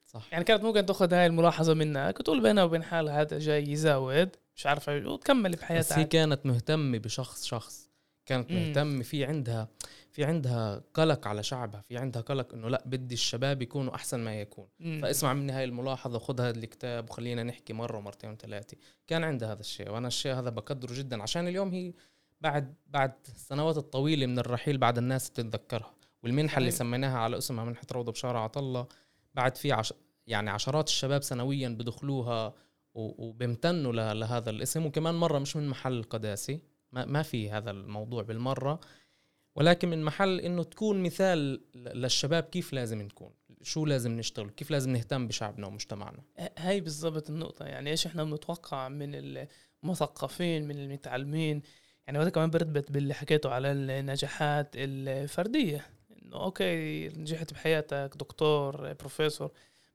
صح. 0.06 0.28
يعني 0.32 0.44
كانت 0.44 0.62
ممكن 0.62 0.86
تاخذ 0.86 1.14
هاي 1.14 1.26
الملاحظة 1.26 1.74
منك 1.74 2.20
وتقول 2.20 2.42
بينها 2.42 2.64
وبين 2.64 2.82
حالها 2.82 3.20
هذا 3.20 3.38
جاي 3.38 3.70
يزاود 3.70 4.36
مش 4.56 4.66
عارفه 4.66 4.96
وتكمل 4.96 5.50
بحياتها 5.50 5.78
بس 5.78 5.92
هي 5.92 6.04
كانت 6.04 6.46
مهتمة 6.46 6.98
بشخص 6.98 7.44
شخص. 7.44 7.90
كانت 8.26 8.52
مهتمة 8.52 9.02
في 9.02 9.24
عندها 9.24 9.68
في 10.10 10.24
عندها 10.24 10.82
قلق 10.94 11.28
على 11.28 11.42
شعبها 11.42 11.80
في 11.80 11.98
عندها 11.98 12.22
قلق 12.22 12.54
إنه 12.54 12.68
لأ 12.68 12.82
بدي 12.86 13.14
الشباب 13.14 13.62
يكونوا 13.62 13.94
أحسن 13.94 14.20
ما 14.20 14.40
يكون. 14.40 14.68
مم. 14.80 15.00
فاسمع 15.02 15.32
مني 15.32 15.52
هاي 15.52 15.64
الملاحظة 15.64 16.16
وخذ 16.16 16.40
هذا 16.40 16.58
الكتاب 16.58 17.10
وخلينا 17.10 17.42
نحكي 17.42 17.72
مرة 17.72 17.96
ومرتين 17.98 18.30
وثلاثة. 18.30 18.76
كان 19.06 19.24
عندها 19.24 19.52
هذا 19.52 19.60
الشيء 19.60 19.90
وأنا 19.90 20.08
الشيء 20.08 20.34
هذا 20.34 20.50
بقدره 20.50 20.94
جدا 20.94 21.22
عشان 21.22 21.48
اليوم 21.48 21.70
هي 21.74 21.92
بعد 22.40 22.74
بعد 22.86 23.12
السنوات 23.28 23.76
الطويلة 23.76 24.26
من 24.26 24.38
الرحيل 24.38 24.78
بعد 24.78 24.98
الناس 24.98 25.30
بتتذكرها 25.30 25.94
والمنحة 26.22 26.58
اللي 26.58 26.70
سميناها 26.70 27.18
على 27.18 27.38
اسمها 27.38 27.64
منحه 27.64 27.86
روضة 27.92 28.12
بشارع 28.12 28.44
عطلة 28.44 28.86
بعد 29.34 29.56
في 29.56 29.72
عش... 29.72 29.94
يعني 30.26 30.50
عشرات 30.50 30.88
الشباب 30.88 31.22
سنويا 31.22 31.68
بدخلوها 31.68 32.54
وبيمتنوا 32.94 33.92
لهذا 33.92 34.50
الاسم 34.50 34.86
وكمان 34.86 35.14
مرة 35.14 35.38
مش 35.38 35.56
من 35.56 35.68
محل 35.68 36.02
قداسي 36.02 36.60
ما, 36.92 37.04
ما 37.04 37.22
في 37.22 37.50
هذا 37.50 37.70
الموضوع 37.70 38.22
بالمرة 38.22 38.80
ولكن 39.56 39.88
من 39.88 40.04
محل 40.04 40.40
إنه 40.40 40.62
تكون 40.62 41.02
مثال 41.02 41.60
للشباب 41.74 42.42
كيف 42.44 42.72
لازم 42.72 43.02
نكون 43.02 43.30
شو 43.62 43.86
لازم 43.86 44.16
نشتغل 44.16 44.50
كيف 44.50 44.70
لازم 44.70 44.90
نهتم 44.92 45.28
بشعبنا 45.28 45.66
ومجتمعنا. 45.66 46.22
هاي 46.58 46.80
بالضبط 46.80 47.30
النقطة 47.30 47.64
يعني 47.64 47.90
إيش 47.90 48.06
إحنا 48.06 48.24
بنتوقع 48.24 48.88
من 48.88 49.14
المثقفين 49.84 50.68
من 50.68 50.78
المتعلمين 50.78 51.62
يعني 52.06 52.18
هذا 52.18 52.30
كمان 52.30 52.50
برتبط 52.50 52.92
باللي 52.92 53.14
حكيته 53.14 53.50
على 53.50 53.72
النجاحات 53.72 54.70
الفردية. 54.74 55.76
انه 55.76 55.90
أوكي 56.32 57.08
نجحت 57.08 57.52
بحياتك 57.52 58.10
دكتور 58.16 58.92
بروفيسور 58.92 59.50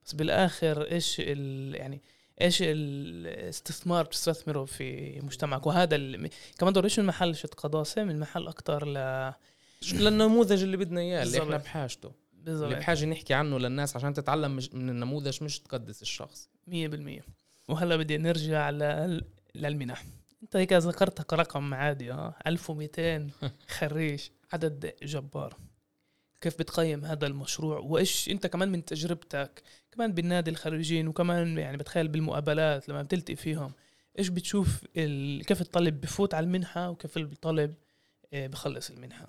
بس 0.06 0.14
بالآخر 0.14 0.82
إيش 0.92 1.16
ال 1.20 1.76
يعني 1.76 2.02
إيش 2.42 2.58
الاستثمار 2.62 4.04
بتستثمره 4.06 4.66
في 4.66 5.20
مجتمعك؟ 5.22 5.68
وهذا 5.68 5.96
ال... 5.96 6.30
كمان 6.60 6.74
دور 6.74 6.84
إيش 6.84 7.00
من 7.00 7.06
محل 7.06 7.36
شت 7.36 7.54
قداسه 7.54 8.04
من 8.04 8.20
محل 8.20 8.48
أكثر 8.48 8.88
ل 8.88 9.34
للنموذج 9.94 10.64
اللي 10.64 10.78
بدنا 10.78 11.02
إياه 11.02 11.24
اللي 11.24 11.38
إحنا 11.38 11.46
بالضبط. 11.50 11.64
بحاجته. 11.64 12.08
اللي 12.34 12.46
بالضبط. 12.46 12.74
بحاجة 12.74 13.06
نحكي 13.06 13.34
عنه 13.34 13.60
للناس 13.60 13.96
عشان 13.96 14.14
تتعلم 14.14 14.56
مش- 14.56 14.74
من 14.74 14.90
النموذج 14.90 15.44
مش 15.44 15.60
تقدس 15.60 16.02
الشخص. 16.02 16.50
100% 16.68 17.22
وهلا 17.70 17.96
بدي 17.96 18.18
نرجع 18.18 18.70
لل... 18.70 19.24
للمنح. 19.56 20.04
أنت 20.44 20.56
هيك 20.56 20.74
ذكرتك 20.74 21.34
رقم 21.34 21.74
عادي 21.74 22.12
آه 22.12 22.36
1200 22.48 23.28
خريج 23.68 24.22
عدد 24.54 24.94
جبار. 25.04 25.58
كيف 26.46 26.60
بتقيم 26.60 27.06
هذا 27.06 27.28
المشروع 27.28 27.80
وإيش 27.80 28.30
أنت 28.30 28.48
كمان 28.48 28.72
من 28.72 28.86
تجربتك 28.86 29.64
كمان 29.92 30.12
بالنادي 30.14 30.52
الخريجين 30.52 31.08
وكمان 31.08 31.58
يعني 31.58 31.78
بتخيل 31.78 32.08
بالمقابلات 32.08 32.90
لما 32.90 33.02
بتلتقي 33.02 33.36
فيهم 33.36 33.72
إيش 34.20 34.30
بتشوف 34.30 34.86
ال... 34.98 35.46
كيف 35.46 35.62
الطالب 35.62 36.02
بفوت 36.02 36.34
على 36.34 36.44
المنحة 36.44 36.90
وكيف 36.90 37.18
الطالب 37.18 37.74
آه، 38.34 38.48
بخلص 38.48 38.90
المنحة؟ 38.90 39.28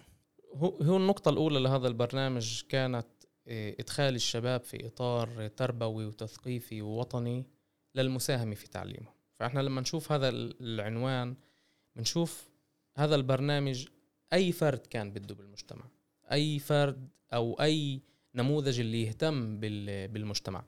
هو 0.54 0.68
هو 0.82 0.96
النقطة 0.96 1.28
الأولى 1.28 1.60
لهذا 1.60 1.88
البرنامج 1.88 2.62
كانت 2.68 3.06
إيه، 3.46 3.76
إدخال 3.80 4.14
الشباب 4.14 4.60
في 4.64 4.86
إطار 4.86 5.48
تربوي 5.48 6.06
وتثقيفي 6.06 6.82
ووطني 6.82 7.44
للمساهمة 7.94 8.54
في 8.54 8.68
تعليمه 8.68 9.08
فإحنا 9.38 9.60
لما 9.60 9.80
نشوف 9.80 10.12
هذا 10.12 10.28
ال- 10.28 10.56
العنوان 10.60 11.36
بنشوف 11.96 12.48
هذا 12.96 13.14
البرنامج 13.14 13.86
أي 14.32 14.52
فرد 14.52 14.78
كان 14.78 15.10
بده 15.10 15.34
بالمجتمع. 15.34 15.84
أي 16.32 16.58
فرد 16.58 17.08
أو 17.34 17.54
أي 17.60 18.02
نموذج 18.34 18.80
اللي 18.80 19.02
يهتم 19.02 19.60
بال- 19.60 20.08
بالمجتمع. 20.08 20.64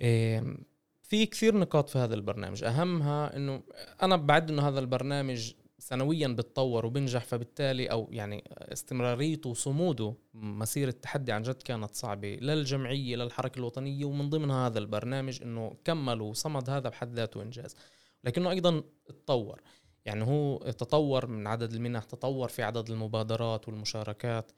إيه، 0.00 0.56
في 1.02 1.26
كثير 1.26 1.56
نقاط 1.58 1.88
في 1.88 1.98
هذا 1.98 2.14
البرنامج. 2.14 2.64
أهمها 2.64 3.36
أنه 3.36 3.62
أنا 4.02 4.16
بعد 4.16 4.50
أنه 4.50 4.68
هذا 4.68 4.80
البرنامج 4.80 5.52
سنويا 5.78 6.28
بتطور 6.28 6.86
وبنجح 6.86 7.24
فبالتالي 7.24 7.86
أو 7.86 8.08
يعني 8.10 8.44
استمراريته 8.56 9.50
وصموده 9.50 10.14
مسيرة 10.34 10.90
تحدي 10.90 11.32
عن 11.32 11.42
جد 11.42 11.62
كانت 11.62 11.94
صعبة 11.94 12.28
للجمعيه 12.28 13.16
للحركه 13.16 13.58
الوطنية 13.58 14.04
ومن 14.04 14.30
ضمنها 14.30 14.66
هذا 14.66 14.78
البرنامج 14.78 15.42
إنه 15.42 15.76
كمل 15.84 16.20
وصمد 16.20 16.70
هذا 16.70 16.88
بحد 16.88 17.14
ذاته 17.14 17.42
إنجاز. 17.42 17.76
لكنه 18.24 18.50
أيضا 18.50 18.82
اتطور. 19.08 19.60
يعني 20.04 20.24
هو 20.24 20.58
تطور 20.58 21.26
من 21.26 21.46
عدد 21.46 21.72
المنح 21.72 22.04
تطور 22.04 22.48
في 22.48 22.62
عدد 22.62 22.90
المبادرات 22.90 23.68
والمشاركات. 23.68 24.52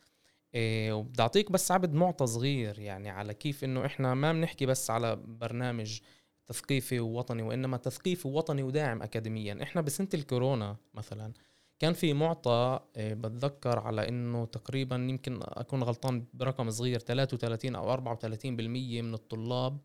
إيه 0.55 0.93
وبدي 0.93 1.23
أعطيك 1.23 1.51
بس 1.53 1.71
عبد 1.71 1.95
معطى 1.95 2.27
صغير 2.27 2.79
يعني 2.79 3.11
على 3.11 3.35
كيف 3.35 3.65
إنه 3.65 3.87
إحنا 3.87 4.15
ما 4.15 4.33
بنحكي 4.33 4.67
بس 4.67 4.91
على 4.91 5.17
برنامج 5.17 6.01
تثقيفي 6.47 7.01
ووطني 7.01 7.43
وإنما 7.43 7.77
تثقيفي 7.77 8.29
ووطني 8.29 8.63
وداعم 8.63 9.03
اكاديميا. 9.03 9.63
إحنا 9.63 9.81
بسنة 9.81 10.09
الكورونا 10.15 10.77
مثلا 10.95 11.33
كان 11.79 11.93
في 11.93 12.13
معطى 12.15 12.81
آه، 12.97 13.15
بتذكر 13.15 13.79
على 13.79 14.09
إنه 14.09 14.45
تقريبا 14.47 14.97
يمكن 14.97 15.41
أكون 15.43 15.83
غلطان 15.83 16.27
برقم 16.35 16.71
صغير 16.71 17.01
33 17.01 17.75
أو 17.77 17.93
34% 17.93 19.03
من 19.03 19.15
الطلاب 19.15 19.79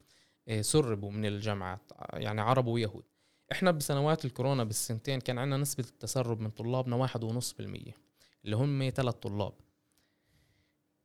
آه، 0.48 0.62
سربوا 0.62 1.12
من 1.12 1.26
الجامعات 1.26 1.92
يعني 2.14 2.42
عرب 2.42 2.68
ويهود. 2.68 3.04
إحنا 3.52 3.72
بسنوات 3.72 4.26
الكورونا 4.26 4.64
بالسنتين 4.64 5.20
كان 5.20 5.38
عندنا 5.38 5.58
نسبة 5.58 5.84
التسرب 5.84 6.40
من 6.40 6.50
طلابنا 6.50 6.96
واحد 6.96 7.24
ونص 7.24 7.54
بالمية 7.54 7.96
اللي 8.46 8.56
هم 8.56 8.92
ثلاث 8.96 9.14
طلاب. 9.16 9.54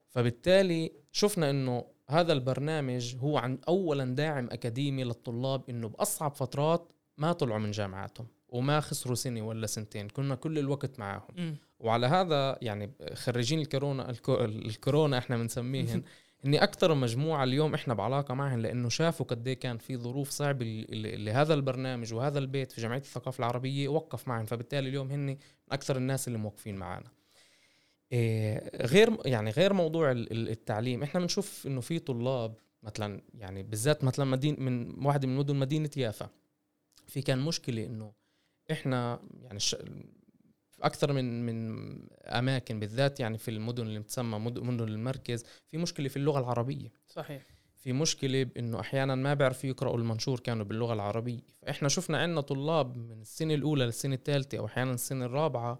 فبالتالي 0.08 0.92
شفنا 1.12 1.50
إنه 1.50 1.84
هذا 2.10 2.32
البرنامج 2.32 3.16
هو 3.16 3.38
عن 3.38 3.58
اولا 3.68 4.04
داعم 4.04 4.48
أكاديمي 4.52 5.04
للطلاب 5.04 5.70
إنه 5.70 5.88
بأصعب 5.88 6.34
فترات 6.34 6.92
ما 7.18 7.32
طلعوا 7.32 7.58
من 7.58 7.70
جامعاتهم 7.70 8.26
وما 8.48 8.80
خسروا 8.80 9.14
سنة 9.14 9.42
ولا 9.42 9.66
سنتين 9.66 10.08
كنا 10.08 10.34
كل 10.34 10.58
الوقت 10.58 10.98
معاهم. 10.98 11.56
وعلى 11.80 12.06
هذا 12.06 12.58
يعني 12.62 12.92
خريجين 13.14 13.58
الكورونا 13.60 14.12
الكو- 14.12 14.40
الكورونا 14.40 15.18
إحنا 15.18 15.36
بنسميهن 15.36 16.02
إني 16.44 16.62
أكثر 16.62 16.94
مجموعة 16.94 17.44
اليوم 17.44 17.74
إحنا 17.74 17.94
بعلاقة 17.94 18.34
معهم 18.34 18.60
لأنه 18.60 18.88
شافوا 18.88 19.26
قد 19.26 19.48
إيه 19.48 19.54
كان 19.54 19.78
في 19.78 19.96
ظروف 19.96 20.30
صعبة 20.30 20.84
اللي 20.88 21.30
هذا 21.32 21.54
البرنامج 21.54 22.14
وهذا 22.14 22.38
البيت 22.38 22.72
في 22.72 22.80
جمعية 22.80 23.00
الثقافة 23.00 23.38
العربية 23.38 23.88
وقف 23.88 24.28
معهم 24.28 24.46
فبالتالي 24.46 24.88
اليوم 24.88 25.10
هن 25.10 25.36
أكثر 25.72 25.96
الناس 25.96 26.28
اللي 26.28 26.38
موقفين 26.38 26.76
معنا 26.76 27.10
إيه، 28.12 28.86
غير 28.86 29.16
يعني 29.24 29.50
غير 29.50 29.72
موضوع 29.72 30.10
ال- 30.10 30.32
ال- 30.32 30.48
التعليم 30.48 31.02
إحنا 31.02 31.20
بنشوف 31.20 31.66
إنه 31.66 31.80
في 31.80 31.98
طلاب 31.98 32.54
مثلا 32.82 33.20
يعني 33.34 33.62
بالذات 33.62 34.04
مثلا 34.04 34.24
مدينه 34.24 34.60
من 34.60 35.04
واحدة 35.06 35.28
من 35.28 35.36
مدن 35.36 35.56
مدينة 35.56 35.90
يافا 35.96 36.28
في 37.06 37.22
كان 37.22 37.38
مشكلة 37.38 37.86
إنه 37.86 38.12
إحنا 38.70 39.20
يعني. 39.42 39.58
في 40.76 40.86
أكثر 40.86 41.12
من 41.12 41.46
من 41.46 41.98
أماكن 42.24 42.80
بالذات 42.80 43.20
يعني 43.20 43.38
في 43.38 43.50
المدن 43.50 43.82
اللي 43.86 44.00
بتسمى 44.00 44.38
مد- 44.38 44.58
مدن 44.58 44.88
المركز 44.88 45.44
في 45.70 45.78
مشكلة 45.78 46.08
في 46.08 46.16
اللغة 46.16 46.38
العربية. 46.38 46.92
صحيح. 47.08 47.46
في 47.76 47.92
مشكلة 47.92 48.42
بإنه 48.44 48.80
أحيانا 48.80 49.14
ما 49.14 49.34
بيعرفوا 49.34 49.68
يقرأوا 49.70 49.96
المنشور 49.98 50.40
كانوا 50.40 50.64
باللغة 50.64 50.92
العربية. 50.94 51.40
فإحنا 51.62 51.88
شفنا 51.88 52.18
عندنا 52.18 52.40
طلاب 52.40 52.96
من 52.96 53.20
السنة 53.20 53.54
الأولى 53.54 53.84
للسنة 53.86 54.14
الثالثة 54.14 54.58
أو 54.58 54.66
أحيانا 54.66 54.92
السنة 54.94 55.24
الرابعة 55.24 55.78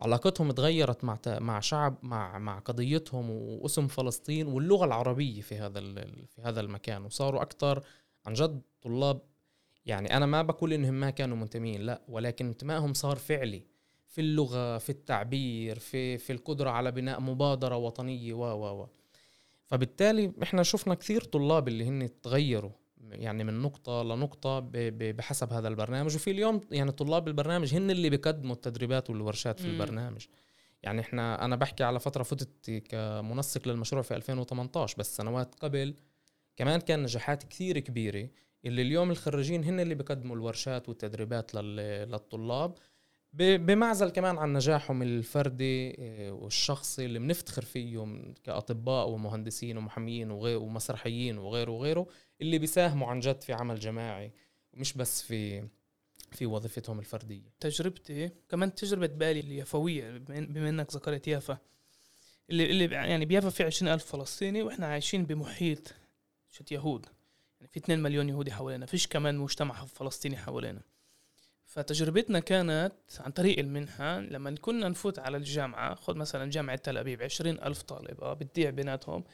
علاقتهم 0.00 0.50
تغيرت 0.52 1.04
مع 1.04 1.18
مع 1.26 1.60
شعب 1.60 1.98
مع 2.02 2.38
مع 2.38 2.58
قضيتهم 2.58 3.30
واسم 3.30 3.86
فلسطين 3.88 4.46
واللغة 4.46 4.84
العربية 4.84 5.40
في 5.40 5.54
هذا 5.58 5.78
ال- 5.78 6.26
في 6.26 6.42
هذا 6.42 6.60
المكان. 6.60 7.04
وصاروا 7.04 7.42
أكثر 7.42 7.84
عن 8.26 8.32
جد 8.32 8.62
طلاب 8.82 9.20
يعني 9.86 10.16
أنا 10.16 10.26
ما 10.26 10.42
بقول 10.42 10.72
إنهم 10.72 10.94
ما 10.94 11.10
كانوا 11.10 11.36
منتمين 11.36 11.80
لا 11.80 12.02
ولكن 12.08 12.46
انتمائهم 12.46 12.94
صار 12.94 13.16
فعلي. 13.16 13.62
في 14.10 14.20
اللغة 14.20 14.78
في 14.78 14.90
التعبير 14.90 15.78
في 15.78 16.18
في 16.18 16.32
القدرة 16.32 16.70
على 16.70 16.90
بناء 16.92 17.20
مبادرة 17.20 17.76
وطنية 17.76 18.34
و 18.34 18.42
و 18.44 18.82
و. 18.82 18.88
فبالتالي 19.66 20.32
إحنا 20.42 20.62
شفنا 20.62 20.94
كثير 20.94 21.24
طلاب 21.24 21.68
اللي 21.68 21.84
هن 21.84 22.20
تغيروا 22.22 22.70
يعني 23.10 23.44
من 23.44 23.62
نقطة 23.62 24.02
لنقطة 24.02 24.60
بحسب 25.12 25.52
هذا 25.52 25.68
البرنامج. 25.68 26.14
وفي 26.16 26.30
اليوم 26.30 26.60
يعني 26.70 26.92
طلاب 26.92 27.28
البرنامج 27.28 27.74
هن 27.74 27.90
اللي 27.90 28.10
بيقدموا 28.10 28.54
التدريبات 28.54 29.10
والورشات 29.10 29.60
في 29.60 29.66
مم. 29.66 29.72
البرنامج. 29.72 30.26
يعني 30.82 31.00
إحنا 31.00 31.44
أنا 31.44 31.56
بحكي 31.56 31.84
على 31.84 32.00
فترة 32.00 32.22
فتت 32.22 32.70
كمنسق 32.88 33.68
للمشروع 33.68 34.02
في 34.02 34.14
2018 34.16 34.96
بس 34.98 35.16
سنوات 35.16 35.54
قبل 35.54 35.94
كمان 36.56 36.80
كان 36.80 37.02
نجاحات 37.02 37.42
كثير 37.42 37.78
كبيرة 37.78 38.28
اللي 38.64 38.82
اليوم 38.82 39.10
الخريجين 39.10 39.64
هن 39.64 39.80
اللي 39.80 39.94
بيقدموا 39.94 40.36
الورشات 40.36 40.88
والتدريبات 40.88 41.54
لل- 41.54 42.10
للطلاب 42.10 42.74
بمعزل 43.32 44.08
كمان 44.10 44.38
عن 44.38 44.52
نجاحهم 44.52 45.02
الفردي 45.02 45.90
إيه، 45.90 46.30
والشخصي 46.30 47.04
اللي 47.04 47.18
بنفتخر 47.18 47.64
فيهم 47.64 48.34
كأطباء 48.44 49.08
ومهندسين 49.08 49.76
ومحاميين 49.76 50.30
وغير 50.30 50.58
ومسرحيين 50.58 51.38
وغيره 51.38 51.70
وغيره 51.70 52.06
اللي 52.40 52.58
بيساهموا 52.58 53.08
عن 53.08 53.20
جد 53.20 53.40
في 53.42 53.52
عمل 53.52 53.78
جماعي 53.80 54.32
مش 54.74 54.92
بس 54.92 55.22
في 55.22 55.68
في 56.32 56.46
وظيفتهم 56.46 56.98
الفردية. 56.98 57.52
تجربتي 57.60 58.30
كمان 58.48 58.74
تجربة 58.74 59.06
بالي 59.06 59.40
اليافوية 59.40 60.18
بما 60.28 60.68
إنك 60.68 60.94
ذكرت 60.94 61.28
يافا 61.28 61.58
اللي 62.50 62.70
اللي 62.70 62.84
يعني 62.84 63.24
بيافا 63.24 63.50
في 63.50 63.62
عشرين 63.64 63.92
ألف 63.92 64.04
فلسطيني 64.04 64.62
وإحنا 64.62 64.86
عايشين 64.86 65.24
بمحيط 65.24 65.94
شت 66.50 66.72
يهود 66.72 67.06
يعني 67.60 67.72
في 67.72 67.78
2 67.80 68.02
مليون 68.02 68.28
يهودي 68.28 68.52
حوالينا 68.52 68.86
فيش 68.86 69.06
كمان 69.06 69.38
مجتمع 69.38 69.84
فلسطيني 69.84 70.36
حوالينا. 70.36 70.80
فتجربتنا 71.70 72.40
كانت 72.40 72.92
عن 73.20 73.30
طريق 73.30 73.58
المنحة 73.58 74.20
لما 74.20 74.54
كنا 74.60 74.88
نفوت 74.88 75.18
على 75.18 75.36
الجامعة 75.36 75.94
خد 75.94 76.16
مثلا 76.16 76.50
جامعة 76.50 76.76
تل 76.76 76.98
أبيب 76.98 77.22
عشرين 77.22 77.62
ألف 77.62 77.82
طالب 77.82 78.20
آه 78.20 78.34
بتضيع 78.34 78.70
بيناتهم. 78.70 79.24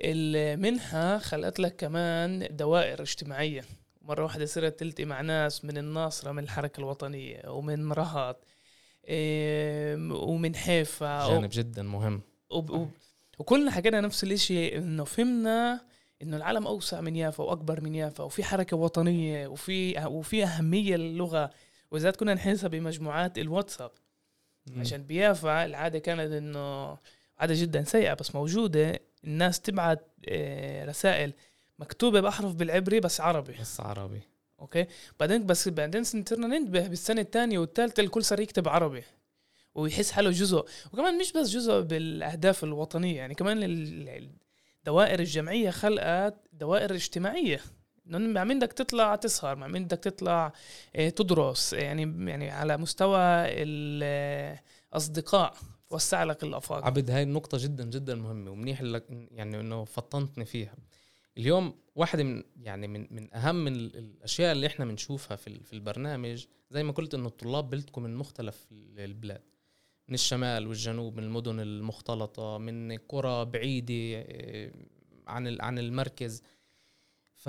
المنحة 0.00 1.18
خلقت 1.18 1.60
لك 1.60 1.76
كمان 1.76 2.48
دوائر 2.50 3.02
اجتماعية. 3.02 3.64
مرة 4.02 4.22
واحدة 4.22 4.46
صرت 4.46 4.80
تلتقي 4.80 5.04
مع 5.04 5.20
ناس 5.20 5.64
من 5.64 5.78
الناصرة 5.78 6.32
من 6.32 6.42
الحركة 6.42 6.80
الوطنية 6.80 7.48
ومن 7.48 7.92
رهط 7.92 8.44
ومن 10.28 10.54
حيفا 10.54 11.28
جانب 11.28 11.50
جدا 11.52 11.82
مهم. 11.82 12.22
وب... 12.50 12.70
وب... 12.70 12.90
وكلنا 13.38 13.70
حكينا 13.70 14.00
نفس 14.00 14.24
الإشي 14.24 14.76
إنه 14.78 15.04
فهمنا 15.04 15.80
إنه 16.22 16.36
العالم 16.36 16.66
أوسع 16.66 17.00
من 17.00 17.16
يافا 17.16 17.44
وأكبر 17.44 17.80
من 17.80 17.94
يافا 17.94 18.24
وفي 18.24 18.44
حركة 18.44 18.76
وطنية 18.76 19.46
وفي 19.46 20.06
وفي 20.06 20.44
أهمية 20.44 20.96
للغة. 20.96 21.50
وذات 21.90 22.16
كنا 22.16 22.34
نحسها 22.34 22.68
بمجموعات 22.68 23.38
الواتساب. 23.38 23.90
عشان 24.76 25.02
بيافا 25.02 25.64
العادة 25.64 25.98
كانت 25.98 26.32
إنه 26.32 26.98
عادة 27.38 27.54
جدا 27.54 27.84
سيئة 27.84 28.14
بس 28.14 28.34
موجودة. 28.34 29.00
الناس 29.24 29.60
تبعت 29.60 30.08
آه، 30.28 30.84
رسائل 30.84 31.32
مكتوبة 31.78 32.20
بأحرف 32.20 32.54
بالعبري 32.54 33.00
بس 33.00 33.20
عربي. 33.20 33.52
بس 33.60 33.80
عربي. 33.80 34.20
أوكي؟ 34.60 34.86
بعدين 35.20 35.46
بس 35.46 35.68
بعدين 35.68 36.04
صرنا 36.04 36.46
ننتبه 36.46 36.88
بالسنة 36.88 37.20
الثانية 37.20 37.58
والثالثة 37.58 38.00
الكل 38.00 38.24
صار 38.24 38.40
يكتب 38.40 38.68
عربي 38.68 39.02
ويحس 39.74 40.10
حاله 40.10 40.30
جزء. 40.30 40.64
وكمان 40.92 41.18
مش 41.18 41.32
بس 41.32 41.50
جزء 41.50 41.80
بالأهداف 41.80 42.64
الوطنية 42.64 43.16
يعني 43.16 43.34
كمان 43.34 43.58
دوائر 44.84 45.20
الجمعية 45.20 45.70
خلقت 45.70 46.34
دوائر 46.52 46.94
اجتماعية. 46.94 47.60
إنه 48.06 48.18
ما 48.18 48.44
بدك 48.44 48.72
تطلع 48.72 49.16
تسهر 49.16 49.56
ما 49.56 49.68
بدك 49.68 49.98
تطلع 49.98 50.52
آه، 50.96 51.08
تدرس 51.08 51.72
يعني 51.72 52.30
يعني 52.30 52.50
على 52.50 52.76
مستوى 52.76 53.18
الاصدقاء 54.92 55.54
وسع 55.90 56.24
لك 56.24 56.42
الأفاق. 56.42 56.84
عبد 56.84 57.10
هاي 57.10 57.22
النقطة 57.22 57.58
جدا 57.60 57.84
جدا 57.84 58.14
مهمة 58.14 58.50
ومنيح 58.50 58.82
لك 58.82 59.04
يعني 59.10 59.60
إنه 59.60 59.84
فطنتني 59.84 60.44
فيها. 60.44 60.74
اليوم 61.38 61.74
واحدة 61.94 62.22
من 62.22 62.42
يعني 62.56 62.88
من 62.88 63.06
من 63.10 63.34
أهم 63.34 63.66
الأشياء 63.66 64.52
اللي 64.52 64.66
إحنا 64.66 64.84
بنشوفها 64.84 65.36
في 65.36 65.60
في 65.64 65.72
البرنامج 65.72 66.46
زي 66.70 66.82
ما 66.82 66.92
قلت 66.92 67.14
إنه 67.14 67.26
الطلاب 67.26 67.70
بيلتقوا 67.70 68.02
من 68.02 68.16
مختلف 68.16 68.66
البلاد. 68.98 69.42
من 70.12 70.14
الشمال 70.14 70.66
والجنوب 70.66 71.16
من 71.16 71.22
المدن 71.22 71.60
المختلطة 71.60 72.58
من 72.58 72.98
قرى 72.98 73.44
بعيدة 73.44 74.24
آه، 74.28 74.72
عن 75.26 75.60
عن 75.60 75.78
المركز. 75.78 76.42
ف 77.34 77.48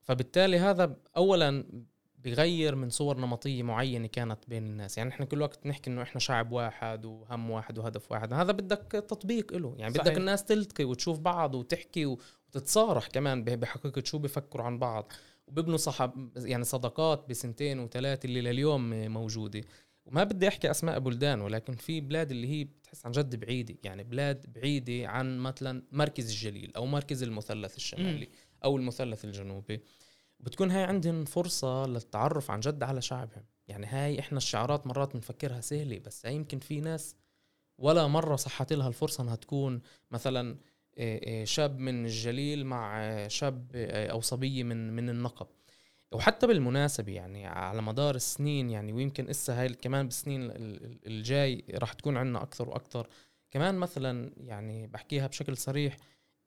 فبالتالي 0.00 0.58
هذا 0.58 0.96
أولا 1.16 1.64
بغير 2.18 2.74
من 2.74 2.90
صور 2.90 3.18
نمطية 3.18 3.62
معينة 3.62 4.06
كانت 4.06 4.38
بين 4.48 4.66
الناس. 4.66 4.98
يعني 4.98 5.10
إحنا 5.10 5.26
كل 5.26 5.42
وقت 5.42 5.66
نحكي 5.66 5.90
إنه 5.90 6.02
إحنا 6.02 6.20
شعب 6.20 6.52
واحد 6.52 7.04
وهم 7.04 7.50
واحد 7.50 7.78
وهدف 7.78 8.12
واحد. 8.12 8.32
هذا 8.32 8.52
بدك 8.52 8.92
تطبيق 8.92 9.52
له 9.52 9.74
يعني 9.78 9.94
صحيح. 9.94 10.06
بدك 10.06 10.16
الناس 10.16 10.44
تلتقي 10.44 10.84
وتشوف 10.84 11.18
بعض 11.18 11.54
وتحكي 11.54 12.06
وتتصارح 12.06 13.06
كمان 13.06 13.44
بحقيقة 13.44 14.02
شو 14.04 14.18
بفكروا 14.18 14.66
عن 14.66 14.78
بعض. 14.78 15.12
وبيبنوا 15.46 15.76
صحاب 15.76 16.30
يعني 16.36 16.64
صداقات 16.64 17.28
بسنتين 17.28 17.78
وثلاثة 17.78 18.26
اللي 18.26 18.40
لليوم 18.40 19.10
موجودة. 19.12 19.60
وما 20.06 20.24
بدي 20.24 20.48
أحكي 20.48 20.70
أسماء 20.70 20.98
بلدان 20.98 21.40
ولكن 21.40 21.72
في 21.74 22.00
بلاد 22.00 22.30
اللي 22.30 22.48
هي 22.48 22.64
بتحس 22.64 23.06
عن 23.06 23.12
جد 23.12 23.36
بعيدة. 23.36 23.74
يعني 23.84 24.04
بلاد 24.04 24.52
بعيدة 24.52 25.08
عن 25.08 25.38
مثلا 25.38 25.82
مركز 25.92 26.30
الجليل 26.30 26.72
أو 26.76 26.86
مركز 26.86 27.22
المثلث 27.22 27.76
الشمالي 27.76 28.28
أو 28.64 28.76
المثلث 28.76 29.24
الجنوبي. 29.24 29.80
بتكون 30.40 30.70
هاي 30.70 30.82
عندهم 30.82 31.24
فرصة 31.24 31.86
للتعرف 31.86 32.50
عن 32.50 32.60
جد 32.60 32.82
على 32.82 33.02
شعبهم. 33.02 33.44
يعني 33.68 33.86
هاي 33.86 34.20
إحنا 34.20 34.38
الشعارات 34.38 34.86
مرات 34.86 35.12
بنفكرها 35.14 35.60
سهلة 35.60 35.98
بس 35.98 36.26
هاي 36.26 36.34
يمكن 36.34 36.58
في 36.58 36.80
ناس 36.80 37.16
ولا 37.78 38.06
مرة 38.06 38.36
صحت 38.36 38.72
لها 38.72 38.88
الفرصة 38.88 39.22
إنها 39.22 39.36
تكون 39.36 39.80
مثلا 40.10 40.58
شاب 41.44 41.78
من 41.78 42.04
الجليل 42.04 42.66
مع 42.66 43.02
شاب 43.28 43.70
أو 43.74 44.20
صبية 44.20 44.62
من 44.64 44.92
من 44.92 45.10
النقب. 45.10 45.46
وحتى 46.12 46.46
بالمناسبة 46.46 47.12
يعني 47.12 47.46
على 47.46 47.82
مدار 47.82 48.14
السنين 48.14 48.70
يعني 48.70 48.92
ويمكن 48.92 49.28
إسا 49.28 49.60
هاي 49.60 49.68
كمان 49.68 50.06
بالسنين 50.06 50.50
الجاي 51.06 51.64
راح 51.74 51.92
تكون 51.92 52.16
عندنا 52.16 52.42
أكثر 52.42 52.68
وأكثر. 52.68 53.08
كمان 53.50 53.74
مثلا 53.74 54.32
يعني 54.36 54.86
بحكيها 54.86 55.26
بشكل 55.26 55.56
صريح 55.56 55.96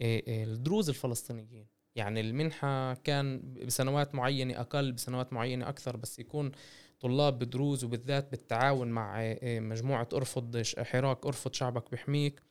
الدروز 0.01 0.89
الفلسطينيين. 0.89 1.67
يعني 1.95 2.21
المنحة 2.21 2.93
كان 2.93 3.53
بسنوات 3.53 4.15
معينة 4.15 4.59
أقل 4.59 4.91
بسنوات 4.91 5.33
معينة 5.33 5.69
أكثر 5.69 5.97
بس 5.97 6.19
يكون 6.19 6.51
طلاب 6.99 7.39
بدروز 7.39 7.83
وبالذات 7.83 8.31
بالتعاون 8.31 8.87
مع 8.87 9.35
مجموعة 9.43 10.07
أرفض 10.13 10.63
حراك 10.77 11.25
أرفض 11.25 11.53
شعبك 11.53 11.91
بحميك. 11.91 12.41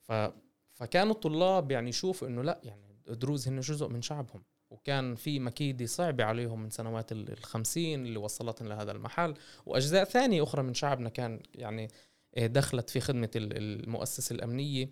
ف 0.00 0.12
فكانوا 0.70 1.12
الطلاب 1.12 1.70
يعني 1.70 1.88
يشوفوا 1.88 2.28
إنه 2.28 2.42
لأ 2.42 2.60
يعني 2.64 2.96
دروز 3.06 3.48
هن 3.48 3.60
جزء 3.60 3.88
من 3.88 4.02
شعبهم. 4.02 4.42
وكان 4.72 5.14
في 5.14 5.40
مكيدة 5.40 5.86
صعبة 5.86 6.24
عليهم 6.24 6.62
من 6.62 6.70
سنوات 6.70 7.12
الخمسين 7.12 8.06
اللي 8.06 8.18
وصلتهم 8.18 8.68
لهذا 8.68 8.92
المحل. 8.92 9.34
وأجزاء 9.66 10.04
ثانية 10.04 10.42
أخرى 10.42 10.62
من 10.62 10.74
شعبنا 10.74 11.08
كان 11.08 11.40
يعني 11.54 11.88
آه، 12.36 12.46
دخلت 12.46 12.90
في 12.90 13.00
خدمة 13.00 13.30
المؤسسة 13.36 14.34
الأمنية. 14.34 14.88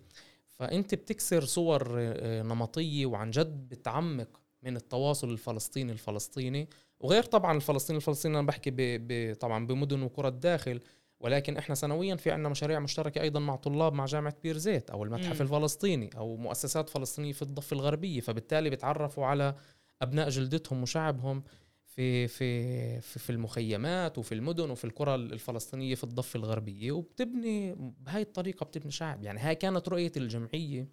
فأنت 0.49 0.95
بتكسر 0.95 1.45
صور 1.45 1.95
آه، 1.97 2.41
نمطية 2.41 3.05
وعن 3.05 3.31
جد 3.31 3.69
بتعمق 3.69 4.41
من 4.63 4.75
التواصل 4.75 5.29
الفلسطيني 5.29 5.91
الفلسطيني. 5.91 6.67
وغير 6.99 7.23
طبعا 7.23 7.55
الفلسطيني 7.57 7.97
الفلسطيني 7.97 8.39
أنا 8.39 8.47
بحكي 8.47 9.33
طبعا 9.33 9.67
بمدن 9.67 10.01
وقرى 10.01 10.27
الداخل 10.27 10.79
ولكن 11.21 11.57
إحنا 11.57 11.75
سنويا 11.75 12.15
في 12.15 12.31
عندنا 12.31 12.49
مشاريع 12.49 12.79
مشتركة 12.79 13.21
أيضا 13.21 13.39
مع 13.39 13.55
طلاب 13.55 13.93
مع 13.93 14.05
جامعة 14.05 14.35
بير 14.43 14.57
زيت 14.57 14.89
أو 14.89 15.03
المتحف 15.03 15.39
م. 15.39 15.43
الفلسطيني 15.43 16.09
أو 16.17 16.35
مؤسسات 16.35 16.89
فلسطينية 16.89 17.33
في 17.33 17.41
الضفه 17.41 17.73
الغربية 17.73 18.21
فبالتالي 18.21 18.69
بيتعرفوا 18.69 19.25
على 19.25 19.55
أبناء 20.01 20.29
جلدتهم 20.29 20.81
وشعبهم 20.81 21.43
في 21.85 22.27
في 22.27 23.01
في, 23.01 23.19
في 23.19 23.29
المخيمات 23.29 24.17
وفي 24.17 24.31
المدن 24.35 24.69
وفي 24.69 24.85
القرى 24.85 25.15
الفلسطينية 25.15 25.95
في 25.95 26.03
الضفه 26.03 26.37
الغربية 26.37 26.91
وبتبني 26.91 27.75
بهاي 27.99 28.21
الطريقة 28.21 28.63
بتبني 28.63 28.91
شعب. 28.91 29.23
يعني 29.23 29.39
هاي 29.39 29.55
كانت 29.55 29.89
رؤية 29.89 30.11
الجمعية 30.17 30.87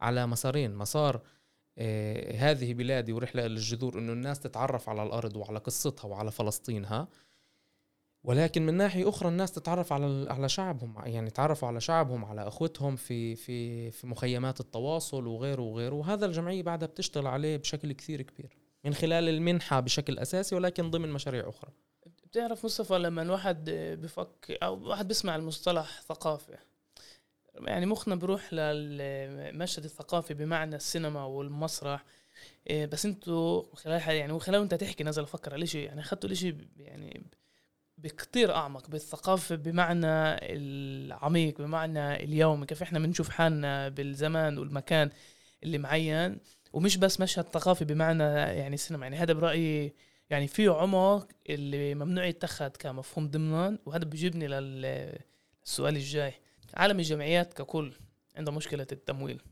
على 0.00 0.26
مسارين. 0.26 0.74
مسار 0.74 1.22
آه 1.78 2.36
هذه 2.36 2.74
بلادي 2.74 3.12
ورحلة 3.12 3.46
للجذور 3.46 3.98
إنه 3.98 4.12
الناس 4.12 4.40
تتعرف 4.40 4.88
على 4.88 5.02
الأرض 5.02 5.36
وعلى 5.36 5.58
قصتها 5.58 6.08
وعلى 6.08 6.30
فلسطينها. 6.30 7.08
ولكن 8.28 8.66
من 8.66 8.74
ناحية 8.74 9.08
أخرى 9.08 9.28
الناس 9.28 9.52
تتعرف 9.52 9.92
على 9.92 10.26
على 10.30 10.48
شعبهم 10.48 10.94
يعني 11.04 11.30
تعرفوا 11.30 11.68
على 11.68 11.80
شعبهم 11.80 12.24
على 12.24 12.48
أخوتهم 12.48 12.96
في 12.96 13.36
في 13.36 13.90
في 13.90 14.06
مخيمات 14.06 14.60
التواصل 14.60 15.26
وغيره 15.26 15.62
وغيره 15.62 15.94
وهذا 15.94 16.26
الجمعية 16.26 16.62
بعدها 16.62 16.88
بتشتغل 16.88 17.26
عليه 17.26 17.56
بشكل 17.56 17.92
كثير 17.92 18.22
كبير 18.22 18.56
من 18.84 18.94
خلال 18.94 19.28
المنحة 19.28 19.80
بشكل 19.80 20.18
أساسي 20.18 20.54
ولكن 20.54 20.90
ضمن 20.90 21.08
مشاريع 21.08 21.48
أخرى. 21.48 21.70
بتعرف 22.24 22.64
مصطفى 22.64 22.98
لما 22.98 23.22
الواحد 23.22 23.70
بفكر 24.02 24.58
أو 24.62 24.88
واحد 24.88 25.08
بيسمع 25.08 25.36
المصطلح 25.36 26.00
ثقافة 26.00 26.58
يعني 27.60 27.86
مخنا 27.86 28.14
بروح 28.14 28.52
للمشهد 28.52 29.84
الثقافي 29.84 30.34
بمعنى 30.34 30.76
السينما 30.76 31.24
والمسرح 31.24 32.04
إيه، 32.70 32.86
بس 32.86 33.06
أنتوا 33.06 33.62
خلال 33.74 34.08
يعني 34.08 34.32
وخلال 34.32 34.60
انت 34.60 34.74
تحكي 34.74 35.04
نزل 35.04 35.22
أفكر 35.22 35.54
على 35.54 35.66
شيء 35.66 35.86
يعني 35.86 36.00
أخذتوا 36.00 36.28
الاشي 36.28 36.56
يعني 36.76 37.22
بكتير 37.98 38.54
أعمق 38.54 38.90
بالثقافة 38.90 39.54
بمعنى 39.54 40.06
العميق 40.42 41.58
بمعنى 41.58 42.24
اليومي 42.24 42.66
كيف 42.66 42.82
إحنا 42.82 42.98
بنشوف 42.98 43.28
حالنا 43.28 43.88
بالزمان 43.88 44.58
والمكان 44.58 45.10
اللي 45.62 45.78
معين. 45.78 46.38
ومش 46.72 46.96
بس 46.96 47.20
مشهد 47.20 47.44
ثقافي 47.44 47.84
بمعنى 47.84 48.24
يعني 48.24 48.76
سينما 48.76 49.06
يعني 49.06 49.16
هذا 49.16 49.32
برأيي 49.32 49.94
يعني 50.30 50.46
فيه 50.46 50.70
عمق 50.70 51.28
اللي 51.48 51.94
ممنوع 51.94 52.24
يتخذ 52.24 52.68
كمفهوم 52.68 53.28
ضمنا. 53.28 53.78
وهذا 53.86 54.04
بيجيبني 54.04 54.48
للسؤال 54.48 55.96
الجاي. 55.96 56.34
عالم 56.74 56.98
الجمعيات 56.98 57.54
ككل 57.54 57.92
عنده 58.36 58.52
مشكلة 58.52 58.86
التمويل. 58.92 59.42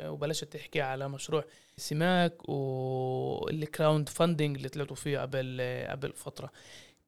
وبلشت 0.00 0.44
تحكي 0.44 0.80
على 0.80 1.08
مشروع 1.08 1.44
سماك 1.76 2.48
وال 2.48 4.08
crowdfunding 4.08 4.56
اللي 4.56 4.68
طلعتوا 4.68 4.96
فيه 4.96 5.18
قبل 5.18 5.60
قبل 5.88 6.12
فترة. 6.12 6.50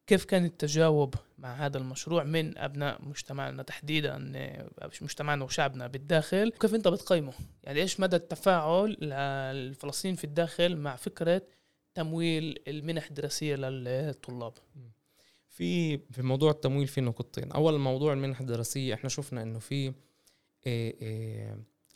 كيف 0.07 0.25
كان 0.25 0.45
التجاوب 0.45 1.15
مع 1.38 1.55
هذا 1.55 1.79
المشروع 1.79 2.25
من 2.25 2.59
أبناء 2.59 3.03
مجتمعنا 3.03 3.62
تحديدا 3.62 4.19
مجتمعنا 5.03 5.45
وشعبنا 5.45 5.87
بالداخل؟ 5.87 6.53
وكيف 6.57 6.75
أنت 6.75 6.88
بتقيمه؟ 6.88 7.33
يعني 7.65 7.81
إيش 7.81 8.01
مدى 8.01 8.17
التفاعل 8.17 8.97
للفلسطينيين 9.01 10.17
في 10.17 10.25
الداخل 10.25 10.77
مع 10.77 10.97
فكرة 10.97 11.43
تمويل 11.95 12.59
المنح 12.69 13.07
الدراسية 13.07 13.57
للطلاب؟ 13.57 14.53
في 15.49 15.99
في 15.99 16.23
موضوع 16.23 16.51
التمويل 16.51 16.87
في 16.87 17.01
نقطتين. 17.01 17.53
أول 17.53 17.79
موضوع 17.79 18.12
المنح 18.12 18.41
الدراسية 18.41 18.95
إحنا 18.95 19.09
شفنا 19.09 19.43
إنه 19.43 19.59
في 19.59 19.93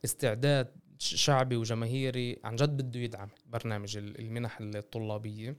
استعداد 0.04 0.68
شعبي 0.98 1.56
وجماهيري 1.56 2.38
عن 2.44 2.56
جد 2.56 2.82
بده 2.82 3.00
يدعم 3.00 3.28
برنامج 3.46 3.96
المنح 3.96 4.60
الطلابية. 4.60 5.56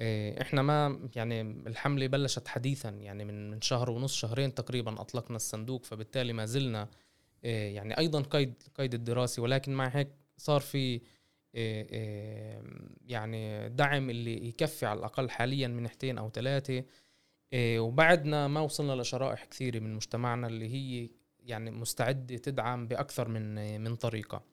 إحنا 0.00 0.62
ما 0.62 1.08
يعني 1.16 1.40
الحمله 1.40 2.06
بلشت 2.06 2.48
حديثا 2.48 2.88
يعني 2.88 3.24
من 3.24 3.50
من 3.50 3.60
شهر 3.60 3.90
ونص 3.90 4.14
شهرين 4.14 4.54
تقريبا 4.54 5.00
أطلقنا 5.00 5.36
الصندوق 5.36 5.84
فبالتالي 5.84 6.32
ما 6.32 6.46
زلنا 6.46 6.88
إيه، 7.44 7.74
يعني 7.76 7.98
أيضا 7.98 8.20
قيد 8.22 8.62
قيد 8.74 8.94
الدراسي. 8.94 9.40
ولكن 9.40 9.74
مع 9.74 9.88
هيك 9.88 10.08
صار 10.36 10.60
في 10.60 11.00
إيه، 11.54 12.62
يعني 13.06 13.68
دعم 13.68 14.10
اللي 14.10 14.48
يكفي 14.48 14.86
على 14.86 14.98
الأقل 14.98 15.30
حاليا 15.30 15.68
منحتين 15.68 16.18
أو 16.18 16.30
ثلاثة 16.30 16.84
وبعدنا 17.54 18.48
ما 18.48 18.60
وصلنا 18.60 19.02
لشرائح 19.02 19.44
كثيرة 19.44 19.78
من 19.78 19.94
مجتمعنا 19.94 20.46
اللي 20.46 20.68
هي 20.74 21.10
يعني 21.40 21.70
مستعدة 21.70 22.36
تدعم 22.36 22.88
بأكثر 22.88 23.28
من 23.28 23.80
من 23.80 23.96
طريقة. 23.96 24.51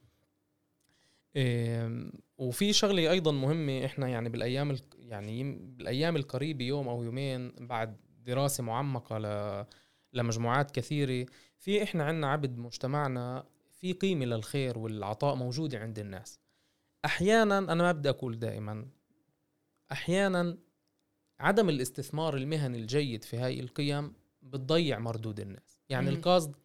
وفي 2.37 2.73
شغلة 2.73 3.11
أيضا 3.11 3.31
مهمة 3.31 3.85
إحنا 3.85 4.07
يعني 4.07 4.29
بالأيام 4.29 4.77
يعني 4.99 5.43
بالأيام 5.53 6.15
القريبة 6.15 6.65
يوم 6.65 6.87
أو 6.87 7.03
يومين 7.03 7.51
بعد 7.59 7.97
دراسة 8.25 8.63
معمقة 8.63 9.17
ل 9.17 9.65
لمجموعات 10.13 10.71
كثيرة 10.71 11.25
في 11.57 11.83
إحنا 11.83 12.03
عندنا 12.03 12.27
عبد 12.31 12.57
مجتمعنا 12.57 13.45
في 13.71 13.93
قيمة 13.93 14.25
للخير 14.25 14.77
والعطاء 14.77 15.35
موجودة 15.35 15.79
عند 15.79 15.99
الناس. 15.99 16.39
أحيانا 17.05 17.57
أنا 17.57 17.75
ما 17.75 17.91
بدي 17.91 18.09
أقول 18.09 18.39
دائما 18.39 18.85
أحيانا 19.91 20.57
عدم 21.39 21.69
الاستثمار 21.69 22.37
المهني 22.37 22.77
الجيد 22.77 23.23
في 23.23 23.37
هاي 23.37 23.59
القيم 23.59 24.13
بتضيع 24.41 24.99
مردود 24.99 25.39
الناس. 25.39 25.81
يعني 25.89 26.09
القصد 26.09 26.55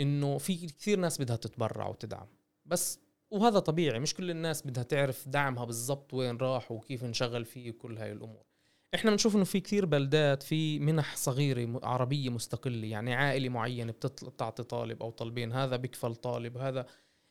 إنه 0.00 0.38
في 0.38 0.66
كثير 0.66 0.98
ناس 0.98 1.20
بدها 1.20 1.36
تتبرع 1.36 1.88
وتدعم 1.88 2.26
بس 2.66 3.00
وهذا 3.30 3.58
طبيعي 3.58 3.98
مش 3.98 4.14
كل 4.14 4.30
الناس 4.30 4.66
بدها 4.66 4.82
تعرف 4.82 5.28
دعمها 5.28 5.64
بالضبط 5.64 6.14
وين 6.14 6.36
راح 6.36 6.72
وكيف 6.72 7.04
نشغل 7.04 7.44
فيه 7.44 7.70
وكل 7.70 7.98
هاي 7.98 8.12
الأمور. 8.12 8.44
إحنا 8.94 9.10
بنشوف 9.10 9.36
إنه 9.36 9.44
في 9.44 9.60
كثير 9.60 9.86
بلدات 9.86 10.42
في 10.42 10.78
منح 10.78 11.16
صغيرة 11.16 11.80
عربية 11.82 12.30
مستقلة 12.30 12.86
يعني 12.86 13.14
عائلة 13.14 13.48
معينة 13.48 13.92
بتعطي 14.22 14.62
طالب 14.62 15.02
أو 15.02 15.10
طالبين 15.10 15.52
هذا 15.52 15.76
بكفل 15.76 16.14
طالب 16.14 16.56
هذا 16.56 16.86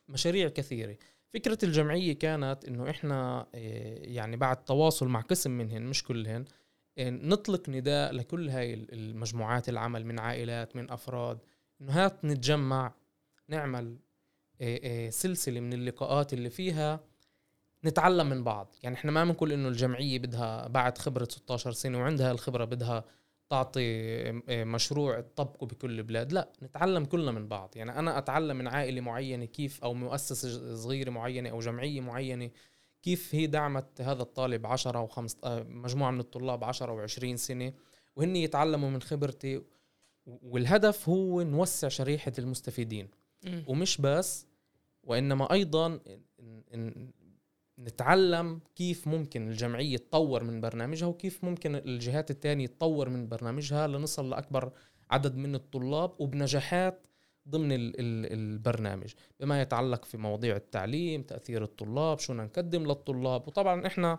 مشاريع 0.08 0.48
كثيرة. 0.48 0.96
فكرة 1.34 1.58
الجمعية 1.62 2.12
كانت 2.12 2.64
إنه 2.64 2.90
إحنا 2.90 3.46
آه، 3.54 3.98
يعني 4.02 4.36
بعد 4.36 4.64
تواصل 4.64 5.08
مع 5.08 5.20
قسم 5.20 5.50
منهن 5.50 5.82
مش 5.82 6.04
كلهن 6.04 6.44
آه، 6.98 7.10
نطلق 7.10 7.68
نداء 7.68 8.12
لكل 8.12 8.48
هاي 8.48 8.74
المجموعات 8.74 9.68
العمل 9.68 10.06
من 10.06 10.18
عائلات 10.18 10.76
من 10.76 10.90
أفراد 10.90 11.38
إنه 11.80 11.92
هات 11.92 12.24
نتجمع 12.24 12.94
نعمل 13.48 13.96
سلسلة 15.10 15.60
من 15.60 15.72
اللقاءات 15.72 16.32
اللي 16.32 16.50
فيها 16.50 17.00
نتعلم 17.84 18.26
من 18.28 18.44
بعض. 18.44 18.74
يعني 18.82 18.96
إحنا 18.96 19.12
ما 19.12 19.24
بنقول 19.24 19.52
إنه 19.52 19.68
الجمعية 19.68 20.18
بدها 20.18 20.68
بعد 20.68 20.98
خبرة 20.98 21.24
16 21.24 21.72
سنة 21.72 21.98
وعندها 21.98 22.32
الخبرة 22.32 22.64
بدها 22.64 23.04
تعطي 23.50 23.82
آه، 24.48 24.64
مشروع 24.64 25.20
تطبقه 25.20 25.66
بكل 25.66 25.98
البلاد 25.98 26.32
لا 26.32 26.52
نتعلم 26.62 27.04
كلنا 27.04 27.30
من 27.32 27.48
بعض. 27.48 27.72
يعني 27.76 27.98
أنا 27.98 28.18
أتعلم 28.18 28.56
من 28.56 28.68
عائلة 28.68 29.00
معينة 29.00 29.44
كيف 29.44 29.84
أو 29.84 29.94
مؤسسة 29.94 30.74
صغيرة 30.74 31.10
معينة 31.10 31.50
أو 31.50 31.60
جمعية 31.60 32.00
معينة 32.00 32.50
كيف 33.02 33.34
هي 33.34 33.46
دعمت 33.46 34.00
هذا 34.00 34.22
الطالب 34.22 34.66
10 34.66 34.98
أو 34.98 35.06
5 35.06 35.38
آه، 35.44 35.62
مجموعة 35.62 36.10
من 36.10 36.20
الطلاب 36.20 36.64
10 36.64 37.06
و20 37.06 37.34
سنة 37.34 37.72
وهن 38.16 38.36
يتعلموا 38.36 38.90
من 38.90 39.02
خبرتي. 39.02 39.62
والهدف 40.26 41.08
هو 41.08 41.42
نوسع 41.42 41.88
شريحة 41.88 42.32
المستفيدين. 42.38 43.08
ومش 43.66 44.00
بس 44.00 44.46
وإنما 45.02 45.52
أيضا 45.52 46.00
نتعلم 47.78 48.60
كيف 48.74 49.08
ممكن 49.08 49.48
الجمعية 49.48 49.96
تطور 49.96 50.44
من 50.44 50.60
برنامجها 50.60 51.06
وكيف 51.06 51.44
ممكن 51.44 51.74
الجهات 51.74 52.30
الثانية 52.30 52.66
تطور 52.66 53.08
من 53.08 53.28
برنامجها 53.28 53.86
لنصل 53.86 54.30
لأكبر 54.30 54.72
عدد 55.10 55.36
من 55.36 55.54
الطلاب 55.54 56.20
وبنجاحات 56.20 57.06
ضمن 57.48 57.68
البرنامج. 57.72 59.12
بما 59.40 59.60
يتعلق 59.62 60.04
في 60.04 60.16
مواضيع 60.16 60.56
التعليم 60.56 61.22
تأثير 61.22 61.62
الطلاب 61.62 62.18
شو 62.18 62.34
نقدم 62.34 62.86
للطلاب. 62.86 63.48
وطبعا 63.48 63.86
إحنا 63.86 64.18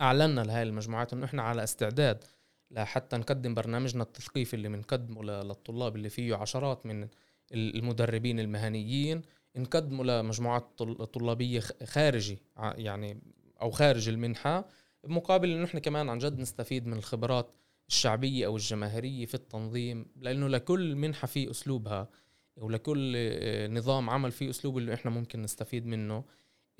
أعلنا 0.00 0.40
لهذه 0.40 0.62
المجموعات 0.62 1.12
أنه 1.12 1.24
إحنا 1.24 1.42
على 1.42 1.64
استعداد 1.64 2.24
لحتى 2.70 3.16
نقدم 3.16 3.54
برنامجنا 3.54 4.02
التثقيفي 4.02 4.54
اللي 4.54 4.68
بنقدمه 4.68 5.22
للطلاب 5.22 5.96
اللي 5.96 6.08
فيه 6.08 6.34
عشرات 6.34 6.86
من 6.86 7.08
المدربين 7.52 8.40
المهنيين 8.40 9.22
نقدمه 9.56 10.04
لمجموعات 10.04 10.82
طلابية 11.12 11.60
خارجي 11.84 12.38
يعني 12.58 13.20
أو 13.62 13.70
خارج 13.70 14.08
المنحة 14.08 14.68
بمقابل 15.04 15.50
إنه 15.50 15.64
إحنا 15.64 15.80
كمان 15.80 16.08
عن 16.08 16.18
جد 16.18 16.38
نستفيد 16.38 16.86
من 16.86 16.96
الخبرات 16.96 17.50
الشعبية 17.88 18.46
أو 18.46 18.56
الجماهيرية 18.56 19.26
في 19.26 19.34
التنظيم 19.34 20.06
لأنه 20.16 20.48
لكل 20.48 20.94
منحة 20.96 21.26
في 21.26 21.50
أسلوبها 21.50 22.08
ولكل 22.56 23.12
آه، 23.16 23.68
نظام 23.68 24.10
عمل 24.10 24.32
في 24.32 24.50
أسلوب 24.50 24.78
اللي 24.78 24.94
إحنا 24.94 25.10
ممكن 25.10 25.42
نستفيد 25.42 25.86
منه. 25.86 26.24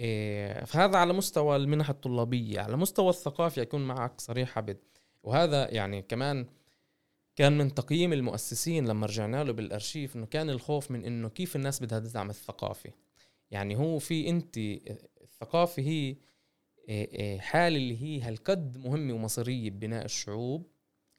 آه، 0.01 0.65
فهذا 0.65 0.99
على 0.99 1.13
مستوى 1.13 1.57
المنح 1.57 1.91
الطلابية 1.91 2.61
على 2.61 2.77
مستوى 2.77 3.11
الثقافي 3.11 3.63
اكون 3.63 3.87
معك 3.87 4.21
صريح 4.21 4.59
عبد 4.59 4.79
وهذا 5.23 5.71
يعني 5.75 6.03
كمان 6.03 6.47
كان 7.37 7.59
من 7.59 7.75
تقييم 7.75 8.13
المؤسسين 8.13 8.87
لما 8.89 9.07
رجعنا 9.07 9.45
له 9.45 9.53
بالأرشيف 9.53 10.17
إنه 10.17 10.27
كان 10.27 10.51
الخوف 10.51 10.91
من 10.91 11.05
إنه 11.05 11.29
كيف 11.29 11.57
الناس 11.57 11.83
بدها 11.83 11.99
تدعم 11.99 12.31
الثقافة. 12.31 12.91
يعني 13.51 13.77
هو 13.77 13.99
في 13.99 14.29
أنت 14.29 14.59
الثقافة 15.23 15.83
هي 15.83 16.17
حالة 17.39 17.77
اللي 17.77 18.03
هي 18.03 18.21
هالقد 18.21 18.79
مهمة 18.79 19.15
ومصيرية 19.15 19.71
ببناء 19.71 20.05
الشعوب 20.05 20.67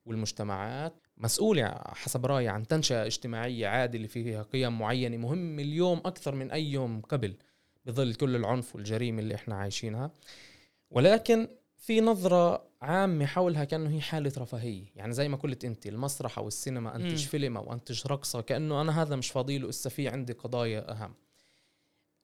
والمجتمعات 0.06 0.94
مسؤولة 1.18 1.68
حسب 1.88 2.26
رأيي 2.26 2.48
عن 2.48 2.68
تنشئة 2.68 3.06
اجتماعية 3.06 3.68
عادلة 3.68 4.08
فيها 4.08 4.44
قيم 4.44 4.80
معينة 4.80 5.18
مهم 5.18 5.60
اليوم 5.60 5.98
أكثر 5.98 6.36
من 6.36 6.52
أي 6.52 6.72
يوم 6.72 7.02
قبل 7.02 7.36
بظل 7.86 8.14
كل 8.14 8.36
العنف 8.36 8.76
والجريمة 8.76 9.20
اللي 9.20 9.36
إحنا 9.36 9.56
عايشينها. 9.56 10.12
ولكن 10.92 11.48
في 11.78 12.02
نظرة 12.02 12.68
عامة 12.82 13.26
حولها 13.26 13.64
كأنه 13.64 13.90
هي 13.90 14.02
حالة 14.02 14.32
رفاهية 14.38 14.86
يعني 14.96 15.14
زي 15.14 15.30
ما 15.30 15.38
قلت 15.38 15.66
أنت 15.66 15.88
المسرح 15.88 16.38
أو 16.38 16.48
السينما 16.48 16.96
أنتج 16.96 17.24
م. 17.26 17.28
فيلم 17.28 17.58
أو 17.58 17.74
أنتج 17.74 18.08
رقصة 18.08 18.42
كأنه 18.42 18.82
أنا 18.82 19.02
هذا 19.02 19.16
مش 19.16 19.32
فضيل 19.32 19.70
إسا 19.70 19.90
في 19.90 20.08
عندي 20.08 20.34
قضايا 20.34 20.92
أهم 20.92 21.14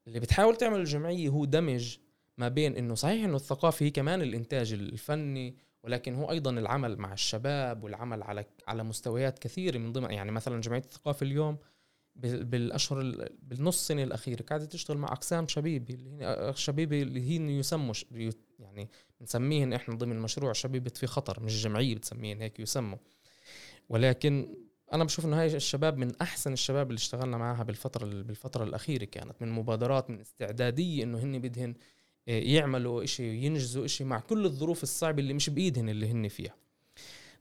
اللي 0.08 0.20
بتحاول 0.20 0.56
تعمل 0.56 0.80
الجمعية 0.80 1.30
هو 1.30 1.46
دمج 1.46 1.98
ما 2.38 2.48
بين 2.48 2.78
إنه 2.78 2.96
صحيح 2.96 3.24
إنه 3.24 3.36
الثقافة 3.36 3.86
هي 3.86 3.89
كمان 3.89 4.22
الإنتاج 4.22 4.74
الفني 4.74 5.56
ولكن 5.84 6.16
هو 6.16 6.32
أيضا 6.32 6.52
العمل 6.52 6.98
مع 6.98 7.13
الشباب 7.13 7.84
والعمل 7.84 8.24
على 8.24 8.46
على 8.68 8.84
مستويات 8.84 9.39
كثيرة 9.39 9.78
من 9.78 9.92
ضمن 9.92 10.12
يعني 10.12 10.32
مثلا 10.32 10.62
جمعية 10.62 10.82
الثقافة 10.82 11.24
اليوم 11.24 11.58
بالأشهر 12.16 13.28
بالنص 13.42 13.88
سنة 13.88 14.04
الأخيرة 14.04 14.42
قاعدة 14.42 14.66
تشتغل 14.66 14.98
مع 14.98 15.12
أقسام 15.12 15.48
شبيبة 15.48 15.94
اللي 15.94 16.10
هي 16.10 16.54
شبيبة 16.56 17.02
اللي 17.02 17.30
هي 17.30 17.60
يسموا 17.60 17.94
يعني 18.63 18.89
بنسميهن 19.19 19.73
إحنا 19.73 19.95
ضمن 19.95 20.19
مشروع 20.19 20.54
شبيبه 20.54 20.91
في 20.95 21.08
خطر 21.08 21.39
مش 21.43 21.63
جمعية 21.63 21.95
بتسميهن 21.95 22.41
هيك 22.41 22.60
يسموا. 22.60 22.97
ولكن 23.89 24.56
أنا 24.93 25.04
بشوف 25.04 25.26
إنه 25.26 25.41
هاي 25.41 25.56
الشباب 25.56 25.97
من 25.97 26.12
أحسن 26.21 26.54
الشباب 26.54 26.88
اللي 26.88 26.97
اشتغلنا 26.97 27.38
معها 27.38 27.63
بالفترة 27.63 28.06
بالفترة 28.06 28.63
الأخيرة 28.63 29.06
كانت 29.06 29.41
من 29.41 29.52
مبادرات 29.52 30.10
من 30.10 30.19
استعدادية 30.19 31.04
إنه 31.04 31.19
هن 31.19 31.39
بدهن 31.39 31.73
آه، 32.28 32.39
يعملوا 32.39 33.04
إشي 33.04 33.45
ينجزوا 33.45 33.86
إشي 33.86 34.04
مع 34.04 34.19
كل 34.19 34.45
الظروف 34.45 34.84
الصعبة 34.84 35.19
اللي 35.19 35.34
مش 35.34 35.49
بإيدهن 35.49 35.89
اللي 35.89 36.12
هن 36.12 36.28
فيها. 36.28 36.56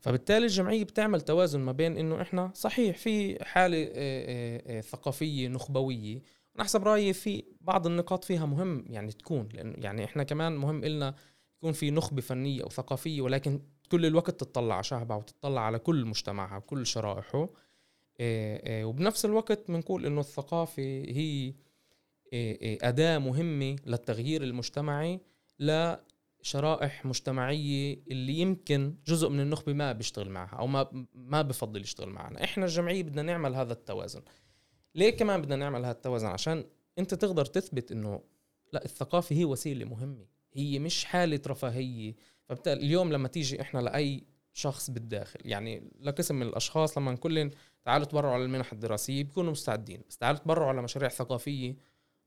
فبالتالي 0.01 0.45
الجمعية 0.45 0.83
بتعمل 0.83 1.21
توازن 1.21 1.59
ما 1.59 1.71
بين 1.71 1.97
إنه 1.97 2.21
إحنا 2.21 2.51
صحيح 2.53 2.97
في 2.97 3.45
حالة 3.45 3.83
آه، 3.93 4.61
آه، 4.67 4.81
ثقافية 4.81 5.47
نخبوية 5.47 6.21
أنا 6.55 6.63
حسب 6.63 6.83
رأيي 6.83 7.13
في 7.13 7.43
بعض 7.61 7.87
النقاط 7.87 8.23
فيها 8.23 8.45
مهم 8.45 8.85
يعني 8.89 9.11
تكون 9.11 9.49
لأنه 9.53 9.73
يعني 9.77 10.05
إحنا 10.05 10.23
كمان 10.23 10.55
مهم 10.57 10.83
إلنا 10.83 11.15
يكون 11.57 11.71
في 11.73 11.91
نخبة 11.91 12.21
فنية 12.21 12.63
أو 12.63 12.69
ثقافية 12.69 13.21
ولكن 13.21 13.61
كل 13.91 14.05
الوقت 14.05 14.39
تطلع 14.39 14.75
على 14.75 14.83
شعبها 14.83 15.17
وتطلع 15.17 15.61
على 15.61 15.79
كل 15.79 16.05
مجتمعها 16.05 16.57
وكل 16.57 16.85
شرائحه. 16.85 17.49
وبنفس 18.61 19.25
الوقت 19.25 19.71
بنقول 19.71 20.05
إنه 20.05 20.19
الثقافة 20.19 20.83
هي 20.83 21.53
إيه، 22.33 22.77
أداة 22.89 23.17
مهمة 23.17 23.75
للتغيير 23.85 24.43
المجتمعي 24.43 25.19
لشرائح 25.59 27.05
مجتمعية 27.05 28.03
اللي 28.11 28.33
يمكن 28.33 28.95
جزء 29.07 29.29
من 29.29 29.39
النخبة 29.39 29.73
ما 29.73 29.91
بيشتغل 29.91 30.29
معها 30.29 30.55
أو 30.55 30.67
ما 30.67 31.05
ما 31.15 31.41
بفضل 31.41 31.81
يشتغل 31.81 32.09
معنا. 32.09 32.43
إحنا 32.43 32.65
الجمعية 32.65 33.03
بدنا 33.03 33.21
نعمل 33.21 33.55
هذا 33.55 33.73
التوازن. 33.73 34.21
ليه 34.95 35.09
كمان 35.09 35.41
بدنا 35.41 35.55
نعمل 35.55 35.79
هذا 35.79 35.91
التوازن 35.91 36.27
عشان 36.27 36.65
أنت 36.99 37.13
تقدر 37.13 37.45
تثبت 37.45 37.91
إنه 37.91 38.21
لا 38.73 38.85
الثقافة 38.85 39.35
هي 39.35 39.45
وسيلة 39.45 39.85
مهمة. 39.85 40.25
هي 40.53 40.79
مش 40.79 41.05
حالة 41.05 41.41
رفاهية. 41.47 42.15
فبالتالي 42.45 42.85
اليوم 42.85 43.13
لما 43.13 43.27
تيجي 43.27 43.61
إحنا 43.61 43.79
لأي 43.79 44.23
شخص 44.53 44.89
بالداخل 44.89 45.39
يعني 45.45 45.91
لقسم 46.01 46.35
من 46.35 46.47
الأشخاص 46.47 46.97
لما 46.97 47.11
نقول 47.11 47.51
تعالوا 47.83 48.05
تبرعوا 48.05 48.33
على 48.33 48.43
المنح 48.43 48.71
الدراسية 48.71 49.23
بيكونوا 49.23 49.51
مستعدين. 49.51 50.01
بس 50.09 50.17
تعالوا 50.17 50.39
تبرعوا 50.39 50.69
على 50.69 50.81
مشاريع 50.81 51.09
ثقافية. 51.09 51.75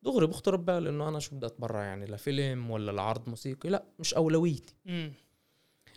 دغري 0.02 0.26
بخطر 0.26 0.57
ببال 0.57 0.87
إنه 0.87 1.09
أنا 1.09 1.18
شو 1.18 1.37
بدي 1.37 1.46
أتبرع؟ 1.46 1.83
يعني 1.85 2.07
لفيلم 2.07 2.70
ولا 2.70 2.92
لعرض 2.92 3.29
موسيقي؟ 3.29 3.68
لا 3.68 3.85
مش 3.98 4.14
أولويتي. 4.14 4.74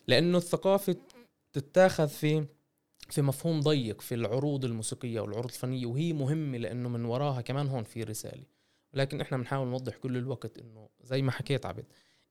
لأنه 0.08 0.38
الثقافة 0.38 0.95
تتاخذ 1.53 2.08
في 2.08 2.45
في 3.12 3.22
مفهوم 3.22 3.60
ضيق 3.60 4.02
في 4.02 4.15
العروض 4.15 4.65
الموسيقية 4.65 5.19
والعروض 5.19 5.45
الفنية 5.45 5.86
وهي 5.86 6.13
مهمة 6.13 6.58
لأنه 6.58 6.89
من 6.89 7.06
وراها 7.06 7.41
كمان 7.41 7.67
هون 7.67 7.84
في 7.84 8.04
رسالة. 8.04 8.43
ولكن 8.93 9.22
إحنا 9.22 9.38
بنحاول 9.38 9.67
نوضح 9.67 9.95
كل 9.95 10.17
الوقت 10.17 10.60
إنه 10.60 10.89
زي 11.02 11.22
ما 11.22 11.32
حكيت 11.32 11.65
عبد 11.65 11.86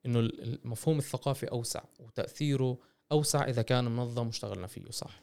إنه 0.07 0.21
المفهوم 0.21 0.99
الثقافي 0.99 1.47
أوسع 1.51 1.83
وتأثيره 1.99 2.79
أوسع 3.13 3.49
إذا 3.49 3.63
كان 3.63 3.85
منظم 3.85 4.27
واشتغلنا 4.27 4.67
فيه 4.67 4.91
صح؟ 4.91 5.21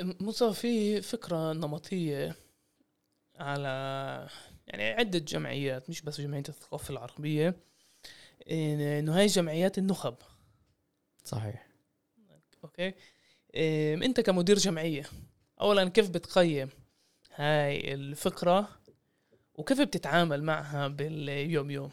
مصطفى 0.00 0.60
في 0.60 1.02
فكرة 1.02 1.52
نمطية 1.52 2.36
على 3.36 3.68
يعني 4.66 4.84
عدة 4.84 5.18
جمعيات 5.18 5.90
مش 5.90 6.02
بس 6.02 6.20
جمعية 6.20 6.42
الثقافة 6.48 6.92
العربية 6.92 7.56
إنه 8.50 9.18
هاي 9.18 9.26
جمعيات 9.26 9.78
النخب. 9.78 10.14
صحيح. 11.24 11.66
أوكي؟ 12.64 12.94
أنت 13.54 14.20
كمدير 14.20 14.58
جمعية 14.58 15.04
اولا 15.60 15.88
كيف 15.88 16.10
بتقيم 16.10 16.68
هاي 17.34 17.94
الفكرة؟ 17.94 18.68
وكيف 19.54 19.80
بتتعامل 19.80 20.42
معها 20.42 20.88
باليوم 20.88 21.70
يوم؟ 21.70 21.90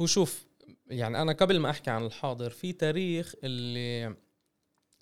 هو 0.00 0.06
شوف 0.06 0.46
يعني 0.86 1.22
أنا 1.22 1.32
قبل 1.32 1.58
ما 1.58 1.70
أحكي 1.70 1.90
عن 1.90 2.06
الحاضر 2.06 2.50
في 2.50 2.72
تاريخ 2.72 3.34
اللي 3.44 4.16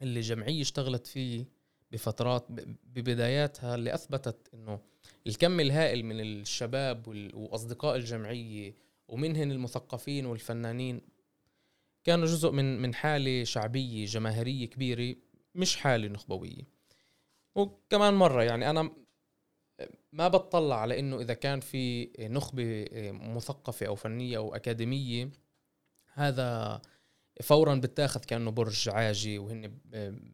اللي 0.02 0.20
جمعية 0.20 0.62
اشتغلت 0.62 1.06
فيه 1.06 1.44
بفترات 1.90 2.46
ببداياتها 2.84 3.74
اللي 3.74 3.94
أثبتت 3.94 4.48
إنه 4.54 4.80
الكم 5.26 5.60
الهائل 5.60 6.04
من 6.04 6.20
الشباب 6.20 7.08
وأصدقاء 7.34 7.96
الجمعية 7.96 8.74
ومنهن 9.08 9.52
المثقفين 9.52 10.26
والفنانين 10.26 11.00
كانوا 12.06 12.26
جزء 12.26 12.50
من 12.50 12.82
من 12.82 12.94
حالة 12.94 13.44
شعبية 13.44 14.06
جماهيرية 14.06 14.66
كبيرة 14.66 15.16
مش 15.54 15.76
حالة 15.76 16.08
نخبوية. 16.08 16.62
وكمان 17.54 18.14
مرة 18.14 18.42
يعني 18.42 18.70
أنا 18.70 18.90
ما 20.12 20.28
بتطلع 20.28 20.80
على 20.80 20.98
إنه 20.98 21.20
إذا 21.20 21.34
كان 21.34 21.60
في 21.60 22.10
نخبة 22.20 22.86
مثقفة 23.12 23.86
أو 23.86 23.94
فنية 23.94 24.36
أو 24.36 24.54
أكاديمية 24.54 25.30
هذا 26.12 26.80
فورا 27.42 27.74
بتاخذ 27.74 28.20
كأنه 28.20 28.50
برج 28.50 28.88
عاجي 28.88 29.38
وهن 29.38 29.78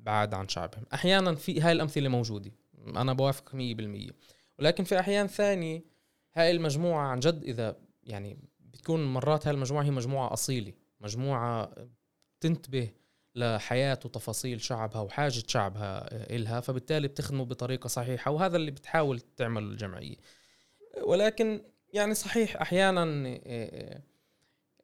بعاد 0.03 0.35
عن 0.35 0.49
شعبهم. 0.49 0.85
أحيانا 0.95 1.35
في 1.35 1.61
هاي 1.61 1.73
الأمثلة 1.73 2.09
موجودة. 2.09 2.53
أنا 2.87 3.13
بوافق 3.13 3.53
100% 3.53 4.13
ولكن 4.59 4.85
في 4.85 5.01
أحيان 5.01 5.27
ثانية 5.27 5.85
هاي 6.35 6.51
المجموعة 6.51 7.07
عن 7.07 7.21
جد 7.21 7.45
إذا 7.45 7.77
يعني 8.03 8.39
بتكون 8.61 9.05
مرات 9.05 9.47
هاي 9.47 9.55
المجموعة 9.55 9.85
هي 9.85 9.91
مجموعة 9.91 10.33
أصيلة. 10.33 10.73
مجموعة 11.03 11.75
تنتبه 12.41 12.91
لحياة 13.35 13.99
وتفاصيل 14.05 14.61
شعبها 14.61 15.01
وحاجة 15.01 15.43
شعبها 15.47 16.09
إلها 16.37 16.61
فبالتالي 16.61 17.09
بتخدمه 17.09 17.45
بطريقة 17.45 17.89
صحيحة 17.89 18.31
وهذا 18.31 18.57
اللي 18.57 18.71
بتحاول 18.71 19.21
تعمله 19.21 19.67
الجمعية. 19.67 20.17
ولكن 21.03 21.63
يعني 21.93 22.15
صحيح 22.15 22.57
أحيانا 22.57 23.25
آه، 23.47 24.03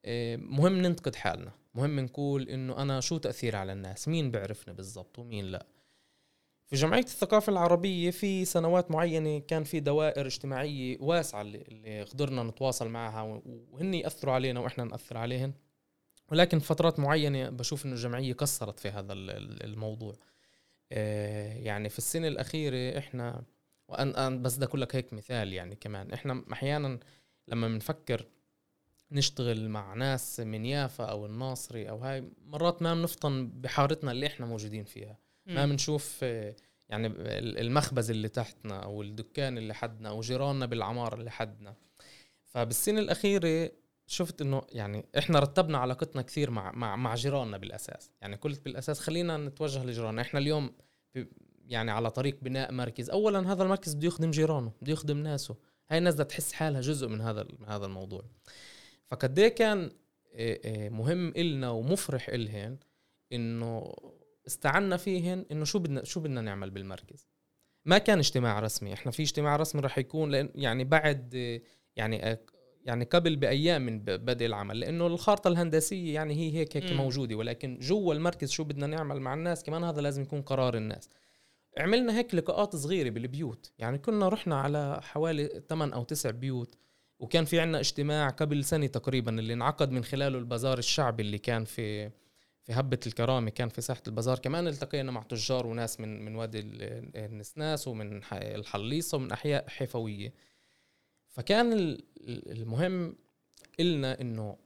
آه، 0.04 0.36
مهم 0.36 0.82
ننتقد 0.82 1.14
حالنا. 1.14 1.52
مهم 1.74 2.00
نقول 2.00 2.48
إنه 2.48 2.82
أنا 2.82 3.00
شو 3.00 3.18
تأثير 3.18 3.56
على 3.56 3.72
الناس؟ 3.72 4.08
مين 4.08 4.30
بيعرفني 4.30 4.74
بالضبط 4.74 5.18
ومين 5.18 5.44
لا؟ 5.44 5.66
في 6.66 6.76
جمعية 6.76 7.02
الثقافة 7.02 7.50
العربية 7.52 8.10
في 8.10 8.44
سنوات 8.44 8.90
معينة 8.90 9.38
كان 9.38 9.64
في 9.64 9.80
دوائر 9.80 10.26
اجتماعية 10.26 10.98
واسعة 11.00 11.42
اللي 11.42 12.02
قدرنا 12.02 12.42
نتواصل 12.42 12.88
معها 12.88 13.40
وهن 13.72 13.94
يأثروا 13.94 14.34
علينا 14.34 14.60
وإحنا 14.60 14.84
نأثر 14.84 15.18
عليهن. 15.18 15.52
ولكن 16.32 16.58
فترات 16.58 17.00
معينة 17.00 17.50
بشوف 17.50 17.86
إنه 17.86 17.94
الجمعية 17.94 18.32
قصرت 18.32 18.78
في 18.78 18.88
هذا 18.88 19.12
الموضوع. 19.12 20.16
آه، 20.92 21.54
يعني 21.54 21.88
في 21.88 21.98
السنة 21.98 22.28
الأخيرة 22.28 22.98
إحنا 22.98 23.42
وأنا 23.88 24.30
بس 24.30 24.56
بدي 24.56 24.64
أقول 24.64 24.80
لك 24.80 24.96
هيك 24.96 25.12
مثال 25.12 25.52
يعني 25.52 25.76
كمان. 25.76 26.12
إحنا 26.12 26.44
أحيانا 26.52 26.98
لما 27.48 27.68
بنفكر 27.68 28.26
نشتغل 29.12 29.68
مع 29.68 29.94
ناس 29.94 30.40
من 30.40 30.66
يافا 30.66 31.04
أو 31.04 31.26
الناصري 31.26 31.90
أو 31.90 31.98
هاي 31.98 32.24
مرات 32.46 32.82
ما 32.82 32.94
بنفطن 32.94 33.48
بحارتنا 33.48 34.12
اللي 34.12 34.26
إحنا 34.26 34.46
موجودين 34.46 34.84
فيها. 34.84 35.18
ما 35.46 35.66
بنشوف 35.66 36.20
آه، 36.22 36.56
يعني 36.88 37.06
المخبز 37.60 38.10
اللي 38.10 38.28
تحتنا 38.28 38.82
أو 38.82 39.02
الدكان 39.02 39.58
اللي 39.58 39.74
حدنا 39.74 40.08
أو 40.08 40.20
جيراننا 40.20 40.66
بالعمارة 40.66 41.14
اللي 41.14 41.30
حدنا. 41.30 41.74
فبالسنة 42.42 43.00
الأخيرة 43.00 43.70
شفت 44.10 44.40
إنه 44.40 44.62
يعني 44.72 45.06
إحنا 45.18 45.38
رتبنا 45.38 45.78
علاقتنا 45.78 46.22
كثير 46.22 46.50
مع 46.50 46.72
مع 46.72 46.96
مع 46.96 47.14
جيراننا 47.14 47.58
بالأساس. 47.58 48.10
يعني 48.20 48.36
قلت 48.36 48.64
بالأساس 48.64 49.00
خلينا 49.00 49.36
نتوجه 49.36 49.84
لجيراننا. 49.84 50.22
إحنا 50.22 50.40
اليوم 50.40 50.72
يعني 51.66 51.90
على 51.90 52.10
طريق 52.10 52.38
بناء 52.42 52.72
مركز. 52.72 53.10
اولا 53.10 53.52
هذا 53.52 53.62
المركز 53.62 53.94
بده 53.94 54.06
يخدم 54.06 54.30
جيرانه 54.30 54.72
بده 54.82 54.92
يخدم 54.92 55.18
ناسه. 55.18 55.56
هاي 55.88 55.98
الناس 55.98 56.14
بدها 56.14 56.24
تحس 56.24 56.52
حالها 56.52 56.80
جزء 56.80 57.08
من 57.08 57.20
هذا 57.20 57.46
من 57.58 57.68
هذا 57.68 57.86
الموضوع. 57.86 58.24
فقد 59.06 59.40
كان 59.40 59.90
مهم 60.90 61.28
إلنا 61.28 61.70
ومفرح 61.70 62.28
إلهن 62.28 62.78
إنه 63.32 63.94
استعنا 64.46 64.96
فيهن 64.96 65.44
إنه 65.52 65.64
شو 65.64 65.78
بدنا 65.78 66.04
شو 66.04 66.20
بدنا 66.20 66.40
نعمل 66.40 66.70
بالمركز. 66.70 67.28
ما 67.84 67.98
كان 67.98 68.18
اجتماع 68.18 68.60
رسمي. 68.60 68.92
إحنا 68.92 69.12
في 69.12 69.22
اجتماع 69.22 69.56
رسمي 69.56 69.80
راح 69.80 69.98
يكون 69.98 70.30
لأن 70.30 70.50
يعني 70.54 70.84
بعد 70.84 71.34
يعني 71.96 72.38
يعني 72.88 73.04
قبل 73.04 73.36
بأيام 73.36 73.86
من 73.86 73.98
بدء 73.98 74.46
العمل 74.46 74.80
لأنه 74.80 75.06
الخارطة 75.06 75.48
الهندسية 75.48 76.14
يعني 76.14 76.34
هي 76.34 76.58
هيك 76.58 76.76
هيك 76.76 76.92
موجودة 76.92 77.34
ولكن 77.34 77.78
جوا 77.78 78.14
المركز 78.14 78.50
شو 78.50 78.64
بدنا 78.64 78.86
نعمل 78.86 79.20
مع 79.20 79.34
الناس 79.34 79.62
كمان 79.62 79.84
هذا 79.84 80.00
لازم 80.00 80.22
يكون 80.22 80.42
قرار 80.42 80.76
الناس. 80.76 81.08
عملنا 81.78 82.18
هيك 82.18 82.34
لقاءات 82.34 82.76
صغيرة 82.76 83.10
بالبيوت 83.10 83.72
يعني 83.78 83.98
كنا 83.98 84.28
رحنا 84.28 84.60
على 84.60 85.00
حوالي 85.02 85.62
8 85.68 85.94
أو 85.94 86.04
9 86.04 86.32
بيوت 86.32 86.74
وكان 87.18 87.44
في 87.44 87.60
عنا 87.60 87.80
اجتماع 87.80 88.28
قبل 88.28 88.64
سنة 88.64 88.86
تقريبا 88.86 89.38
اللي 89.38 89.52
انعقد 89.52 89.90
من 89.90 90.04
خلاله 90.04 90.38
البازار 90.38 90.78
الشعبي 90.78 91.22
اللي 91.22 91.38
كان 91.38 91.64
في 91.64 92.10
في 92.62 92.72
هبة 92.72 93.00
الكرامة 93.06 93.50
كان 93.50 93.68
في 93.68 93.80
ساحة 93.80 94.02
البازار. 94.06 94.38
كمان 94.38 94.68
التقينا 94.68 95.12
مع 95.12 95.22
تجار 95.22 95.66
وناس 95.66 96.00
من 96.00 96.24
من 96.24 96.36
وادي 96.36 96.60
النسناس 97.16 97.88
ومن 97.88 98.20
الحليصة 98.32 99.16
ومن 99.16 99.32
أحياء 99.32 99.68
حيفوية. 99.68 100.32
فكان 101.38 101.98
المهم 102.28 103.16
إلنا 103.80 104.20
إنه 104.20 104.56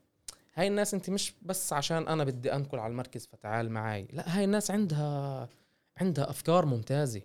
هاي 0.55 0.69
الناس 0.69 0.95
أنت 0.95 1.11
مش 1.11 1.33
بس 1.43 1.73
عشان 1.73 2.09
أنا 2.09 2.25
بدي 2.25 2.53
أنقل 2.53 2.79
على 2.79 2.91
المركز 2.91 3.27
فتعال 3.27 3.71
معي 3.71 4.09
لا 4.13 4.39
هاي 4.39 4.45
الناس 4.45 4.71
عندها 4.71 5.49
عندها 5.97 6.31
أفكار 6.31 6.67
ممتازة. 6.67 7.23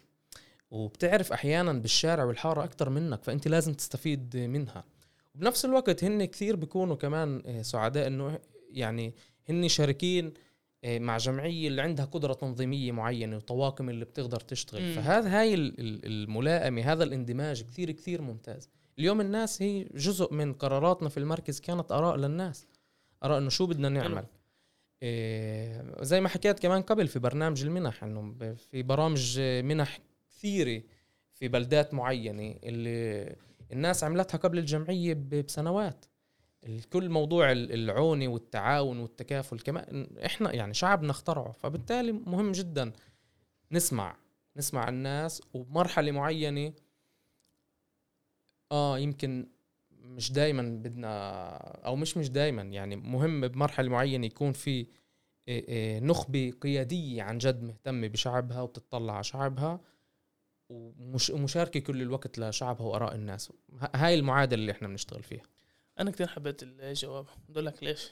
وبتعرف 0.72 1.34
أحيانا 1.34 1.74
بالشارع 1.74 2.24
والحارة 2.24 2.64
أكثر 2.64 2.90
منك 2.90 3.24
فأنت 3.24 3.48
لازم 3.48 3.74
تستفيد 3.74 4.38
منها. 4.38 4.84
وبنفس 5.36 5.66
الوقت 5.66 6.04
هن 6.04 6.26
كثير 6.26 6.56
بيكونوا 6.56 6.96
كمان 6.96 7.64
سعداء 7.64 8.08
إنه 8.08 8.40
يعني 8.72 9.14
هن 9.50 9.68
شاركين 9.68 10.26
آه، 10.26 10.32
مع 10.88 11.18
جمعية 11.18 11.68
اللي 11.68 11.82
عندها 11.82 12.06
قدرة 12.06 12.34
تنظيمية 12.34 12.92
معينة 12.92 13.38
وطواقم 13.38 13.90
اللي 13.90 14.06
بتقدر 14.06 14.40
تشتغل. 14.40 14.94
فهذا 14.94 15.40
هاي 15.40 15.54
الملائمة 15.54 16.82
هذا 16.82 17.04
الاندماج 17.04 17.64
كثير 17.64 17.92
كثير 17.92 18.22
ممتاز. 18.22 18.70
اليوم 19.00 19.22
الناس 19.22 19.62
هي 19.62 19.84
جزء 19.84 20.34
من 20.34 20.54
قراراتنا 20.54 21.10
في 21.10 21.18
المركز 21.18 21.60
كانت 21.60 21.92
آراء 21.92 22.16
للناس 22.16 22.68
آراء 23.24 23.38
إنه 23.38 23.50
شو 23.50 23.66
بدنا 23.66 23.90
نعمل. 23.90 24.26
إيه 25.04 25.96
زي 26.02 26.22
ما 26.22 26.30
حكيت 26.30 26.60
كمان 26.60 26.82
قبل 26.82 27.08
في 27.08 27.20
برنامج 27.20 27.64
المنح 27.64 28.04
إنه 28.04 28.56
في 28.72 28.84
برامج 28.84 29.40
منح 29.40 30.00
كثيرة 30.32 30.84
في 31.34 31.48
بلدات 31.48 31.94
معينة 31.94 32.56
اللي 32.64 33.36
الناس 33.72 34.04
عملتها 34.04 34.38
قبل 34.38 34.58
الجمعية 34.58 35.14
بسنوات. 35.14 36.06
كل 36.94 37.10
موضوع 37.10 37.52
العونة 37.52 38.28
والتعاون 38.28 39.00
والتكافل 39.00 39.60
كمان 39.60 40.18
إحنا 40.26 40.54
يعني 40.54 40.74
شعبنا 40.74 41.12
اخترعه 41.12 41.52
فبالتالي 41.52 42.12
مهم 42.12 42.52
جدا 42.52 42.94
نسمع 43.72 44.18
نسمع 44.58 44.90
الناس 44.90 45.42
وبمرحلة 45.54 46.12
معينة 46.12 46.74
آه 48.72 49.00
يمكن 49.00 49.50
مش 49.92 50.32
دايما 50.32 50.62
بدنا 50.62 51.58
أو 51.58 51.96
مش 51.96 52.18
مش 52.18 52.30
دايما 52.30 52.62
يعني 52.62 52.96
مهم 52.96 53.48
بمرحلة 53.48 53.90
معينة 53.90 54.26
يكون 54.26 54.52
في 54.52 54.88
نخبة 56.02 56.54
قيادية 56.62 57.24
عن 57.24 57.38
جد 57.38 57.64
مهتمة 57.64 58.08
بشعبها 58.08 58.62
وبتطلع 58.62 59.14
على 59.14 59.24
شعبها 59.24 59.80
ومشاركة 60.70 61.80
كل 61.80 62.02
الوقت 62.02 62.40
لشعبها 62.40 62.86
وآراء 62.88 63.16
الناس. 63.16 63.54
هاي 63.96 64.16
المعادلة 64.16 64.62
اللي 64.62 64.72
إحنا 64.72 64.88
بنشتغل 64.88 65.24
فيها. 65.24 65.44
أنا 66.00 66.12
كثير 66.12 66.28
حبيت 66.28 66.64
الجواب. 66.64 67.26
بقول 67.50 67.66
لك 67.66 67.84
ليش؟ 67.84 68.12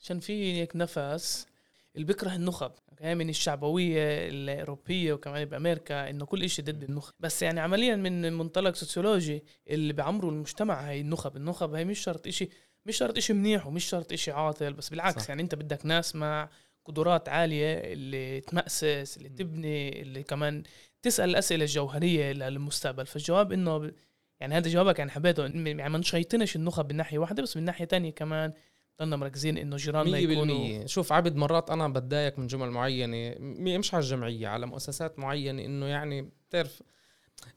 عشان 0.00 0.20
في 0.20 0.60
هيك 0.60 0.76
نفس 0.76 1.46
اللي 1.94 2.06
بيكره 2.06 2.34
النخب. 2.34 2.72
يعني 3.00 3.14
من 3.14 3.28
الشعبوية 3.28 4.28
الأوروبية 4.28 5.12
وكمان 5.12 5.44
بأمريكا 5.44 6.10
إنه 6.10 6.26
كل 6.26 6.44
إشي 6.44 6.62
ضد 6.62 6.82
النخب. 6.82 7.14
بس 7.20 7.42
يعني 7.42 7.60
عمليا 7.60 7.96
من 7.96 8.32
منطلق 8.32 8.74
سوسيولوجي 8.74 9.42
اللي 9.68 9.92
بعمروا 9.92 10.30
المجتمع 10.30 10.88
هاي 10.88 11.00
النخب. 11.00 11.36
النخب 11.36 11.74
هاي 11.74 11.84
مش 11.84 11.98
شرط 11.98 12.26
إشي 12.26 12.48
مش 12.86 12.96
شرط 12.96 13.16
إشي 13.16 13.32
منيح 13.32 13.66
ومش 13.66 13.84
شرط 13.84 14.12
إشي 14.12 14.30
عاطل. 14.30 14.72
بس 14.72 14.88
بالعكس 14.88 15.22
صح. 15.22 15.28
يعني 15.28 15.42
أنت 15.42 15.54
بدك 15.54 15.86
ناس 15.86 16.16
مع 16.16 16.50
قدرات 16.84 17.28
عالية 17.28 17.92
اللي 17.92 18.40
تمأسس 18.40 19.16
اللي 19.16 19.28
تبني 19.28 20.02
اللي 20.02 20.22
كمان 20.22 20.62
تسأل 21.02 21.30
الأسئلة 21.30 21.64
الجوهرية 21.64 22.32
للمستقبل. 22.32 23.06
فالجواب 23.06 23.52
إنه 23.52 23.92
يعني 24.40 24.54
هذا 24.54 24.70
جوابك 24.70 24.98
يعني 24.98 25.10
حبيته. 25.10 25.42
يعني 25.46 25.88
ما 25.88 25.98
نشيطنش 25.98 26.56
النخب 26.56 26.90
من 26.92 26.96
ناحية 26.96 27.18
واحدة 27.18 27.42
بس 27.42 27.56
من 27.56 27.64
ناحية 27.64 27.84
تانية 27.84 28.10
كمان 28.10 28.52
ضلنا 29.00 29.16
مركزين 29.16 29.58
إنه 29.58 29.76
جيراننا 29.76 30.18
يكونوا 30.18 30.86
شوف 30.86 31.12
عبد 31.12 31.36
مرات 31.36 31.70
أنا 31.70 31.88
بتضايق 31.88 32.38
من 32.38 32.46
جمل 32.46 32.70
معينة. 32.70 33.34
مش 33.78 33.94
على 33.94 34.02
الجمعية 34.02 34.48
على 34.48 34.66
مؤسسات 34.66 35.18
معينة 35.18 35.64
إنه 35.64 35.86
يعني 35.86 36.30
بتعرف 36.48 36.82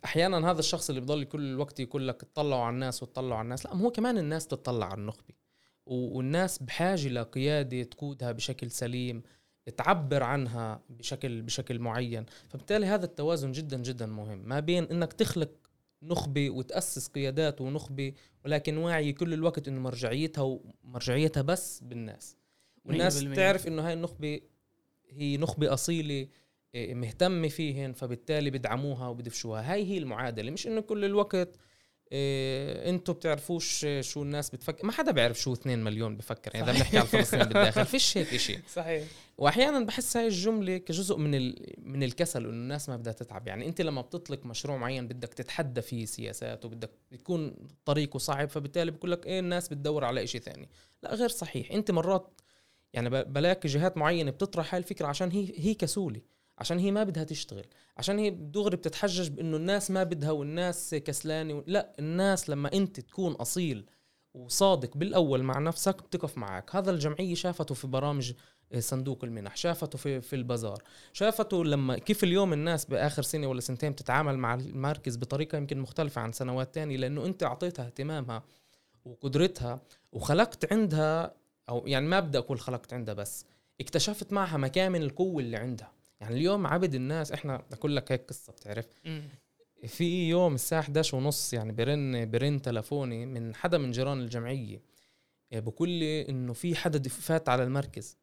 أحيانا 0.05 0.51
هذا 0.51 0.59
الشخص 0.59 0.89
اللي 0.89 1.01
بضل 1.01 1.23
كل 1.23 1.41
الوقت 1.41 1.79
يقول 1.79 2.07
لك 2.07 2.23
اطلعوا 2.23 2.63
على 2.63 2.73
الناس 2.73 3.03
وتطلعوا 3.03 3.35
على 3.35 3.43
الناس. 3.43 3.65
لا 3.65 3.75
هو 3.75 3.91
كمان 3.91 4.17
الناس 4.17 4.47
تطلع 4.47 4.85
على 4.85 4.97
النخبة. 4.97 5.33
والناس 5.85 6.63
بحاجة 6.63 7.07
لقياده 7.07 7.83
تقودها 7.83 8.31
بشكل 8.31 8.71
سليم 8.71 9.23
تعبر 9.77 10.23
عنها 10.23 10.81
بشكل 10.89 11.41
بشكل 11.41 11.79
معين. 11.79 12.25
فبالتالي 12.49 12.85
هذا 12.85 13.05
التوازن 13.05 13.51
جدا 13.51 13.77
جدا 13.77 14.05
مهم. 14.05 14.41
ما 14.45 14.59
بين 14.59 14.83
إنك 14.83 15.13
تخلق 15.13 15.49
نخبة 16.03 16.49
وتأسس 16.49 17.07
قيادات 17.07 17.61
ونخبة 17.61 18.13
ولكن 18.45 18.77
واعي 18.77 19.13
كل 19.13 19.33
الوقت 19.33 19.67
إنه 19.67 19.79
مرجعيتها 19.79 20.59
ومرجعيتها 20.83 21.41
بس 21.41 21.79
بالناس. 21.83 22.37
والناس 22.85 23.23
تعرف 23.23 23.67
إنه 23.67 23.87
هاي 23.87 23.93
النخبة 23.93 24.41
هي 25.09 25.37
نخبة 25.37 25.73
أصيلة 25.73 26.27
إيه، 26.75 26.93
مهتمة 26.93 27.47
فيهن 27.47 27.93
فبالتالي 27.93 28.49
بدعموها 28.49 29.07
وبدفشوها. 29.07 29.73
هاي 29.73 29.85
هي 29.85 29.97
المعادلة. 29.97 30.51
مش 30.51 30.67
إنه 30.67 30.81
كل 30.81 31.05
الوقت 31.05 31.55
إيه 32.11 32.89
أنتم 32.89 33.13
بتعرفوش 33.13 33.85
شو 33.99 34.21
الناس 34.23 34.49
بتفكر 34.49 34.85
ما 34.85 34.91
حدا 34.91 35.11
بيعرف 35.11 35.39
شو 35.39 35.53
2 35.53 35.83
مليون 35.83 36.17
بفكر 36.17 36.51
يعني 36.53 36.71
إذا 36.71 36.77
بنحكي 36.79 36.97
عن 36.97 37.05
فلسطين 37.05 37.43
بالداخل 37.49 37.85
فيش 37.85 38.17
هيك 38.17 38.37
شيء 38.37 38.59
صحيح. 38.73 39.03
واحيانا 39.37 39.79
بحس 39.79 40.17
هاي 40.17 40.27
الجملة 40.27 40.77
كجزء 40.77 41.17
من 41.17 41.35
ال... 41.35 41.73
من 41.77 42.03
الكسل 42.03 42.43
إنه 42.43 42.49
الناس 42.49 42.89
ما 42.89 42.97
بدها 42.97 43.13
تتعب. 43.13 43.47
يعني 43.47 43.67
أنت 43.67 43.81
لما 43.81 44.01
بتطلق 44.01 44.45
مشروع 44.45 44.77
معين 44.77 45.07
بدك 45.07 45.33
تتحدى 45.33 45.81
فيه 45.81 46.05
سياسات 46.05 46.65
وبدك 46.65 46.91
يكون 47.11 47.55
طريقه 47.85 48.19
صعب 48.19 48.49
فبالتالي 48.49 48.91
بقول 48.91 49.11
لك 49.11 49.25
إيه 49.25 49.39
الناس 49.39 49.69
بتدور 49.69 50.05
على 50.05 50.27
شيء 50.27 50.41
ثاني. 50.41 50.69
لا 51.03 51.15
غير 51.15 51.29
صحيح. 51.29 51.71
أنت 51.71 51.91
مرات 51.91 52.41
يعني 52.93 53.09
بلاقي 53.09 53.69
جهات 53.69 53.97
معينة 53.97 54.31
بتطرح 54.31 54.73
هاي 54.73 54.79
الفكرة 54.79 55.07
عشان 55.07 55.31
هي 55.31 55.53
هي 55.57 55.73
كسولة. 55.73 56.21
عشان 56.61 56.79
هي 56.79 56.91
ما 56.91 57.03
بدها 57.03 57.23
تشتغل. 57.23 57.65
عشان 57.97 58.19
هي 58.19 58.29
دغري 58.29 58.77
بتتحجج 58.77 59.29
بإنه 59.29 59.57
الناس 59.57 59.91
ما 59.91 60.03
بدها 60.03 60.31
والناس 60.31 60.95
كسلانة 60.95 61.53
و... 61.53 61.63
لا 61.67 61.93
الناس 61.99 62.49
لما 62.49 62.73
أنت 62.73 62.99
تكون 62.99 63.31
أصيل 63.33 63.85
وصادق 64.33 64.97
بالأول 64.97 65.43
مع 65.43 65.59
نفسك 65.59 66.03
بتقف 66.03 66.37
معك. 66.37 66.75
هذا 66.75 66.91
الجمعية 66.91 67.35
شافته 67.35 67.75
في 67.75 67.87
برامج 67.87 68.33
آه، 68.73 68.79
صندوق 68.79 69.23
المنح 69.23 69.55
شافته 69.55 69.97
في 69.97 70.21
في 70.21 70.35
البازار 70.35 70.83
شافته 71.13 71.65
لما 71.65 71.97
كيف 71.97 72.23
اليوم 72.23 72.53
الناس 72.53 72.85
بآخر 72.85 73.21
سنة 73.21 73.47
ولا 73.47 73.61
سنتين 73.61 73.91
بتتعامل 73.91 74.37
مع 74.37 74.53
المركز 74.53 75.17
بطريقة 75.17 75.57
يمكن 75.57 75.79
مختلفة 75.79 76.21
عن 76.21 76.31
سنوات 76.31 76.75
تانية 76.75 76.97
لأنه 76.97 77.25
أنت 77.25 77.43
أعطيتها 77.43 77.85
اهتمامها 77.85 78.43
وقدرتها 79.05 79.81
وخلقت 80.11 80.73
عندها 80.73 81.33
أو 81.69 81.87
يعني 81.87 82.07
ما 82.07 82.19
بدي 82.19 82.37
أقول 82.37 82.59
خلقت 82.59 82.93
عندها 82.93 83.13
بس 83.13 83.45
اكتشفت 83.81 84.33
معها 84.33 84.57
مكامن 84.57 85.01
القوة 85.01 85.41
اللي 85.41 85.57
عندها. 85.57 86.00
يعني 86.21 86.35
اليوم 86.35 86.67
عبد 86.67 86.95
الناس 86.95 87.31
إحنا 87.31 87.63
أقول 87.73 87.95
لك 87.95 88.11
هيك 88.11 88.25
قصة 88.29 88.53
بتعرف؟ 88.53 88.85
في 89.87 90.29
يوم 90.29 90.55
الساعة 90.55 90.79
11 90.79 91.17
ونص 91.17 91.53
يعني 91.53 91.71
برن 91.71 92.31
برن 92.31 92.61
تلفوني 92.61 93.25
من 93.25 93.55
حدا 93.55 93.77
من 93.77 93.91
جيران 93.91 94.19
الجمعية 94.19 94.81
آه، 95.53 95.59
بقول 95.59 95.89
لي 95.89 96.29
إنه 96.29 96.53
في 96.53 96.75
حدا 96.75 97.09
فات 97.09 97.49
على 97.49 97.63
المركز. 97.63 98.17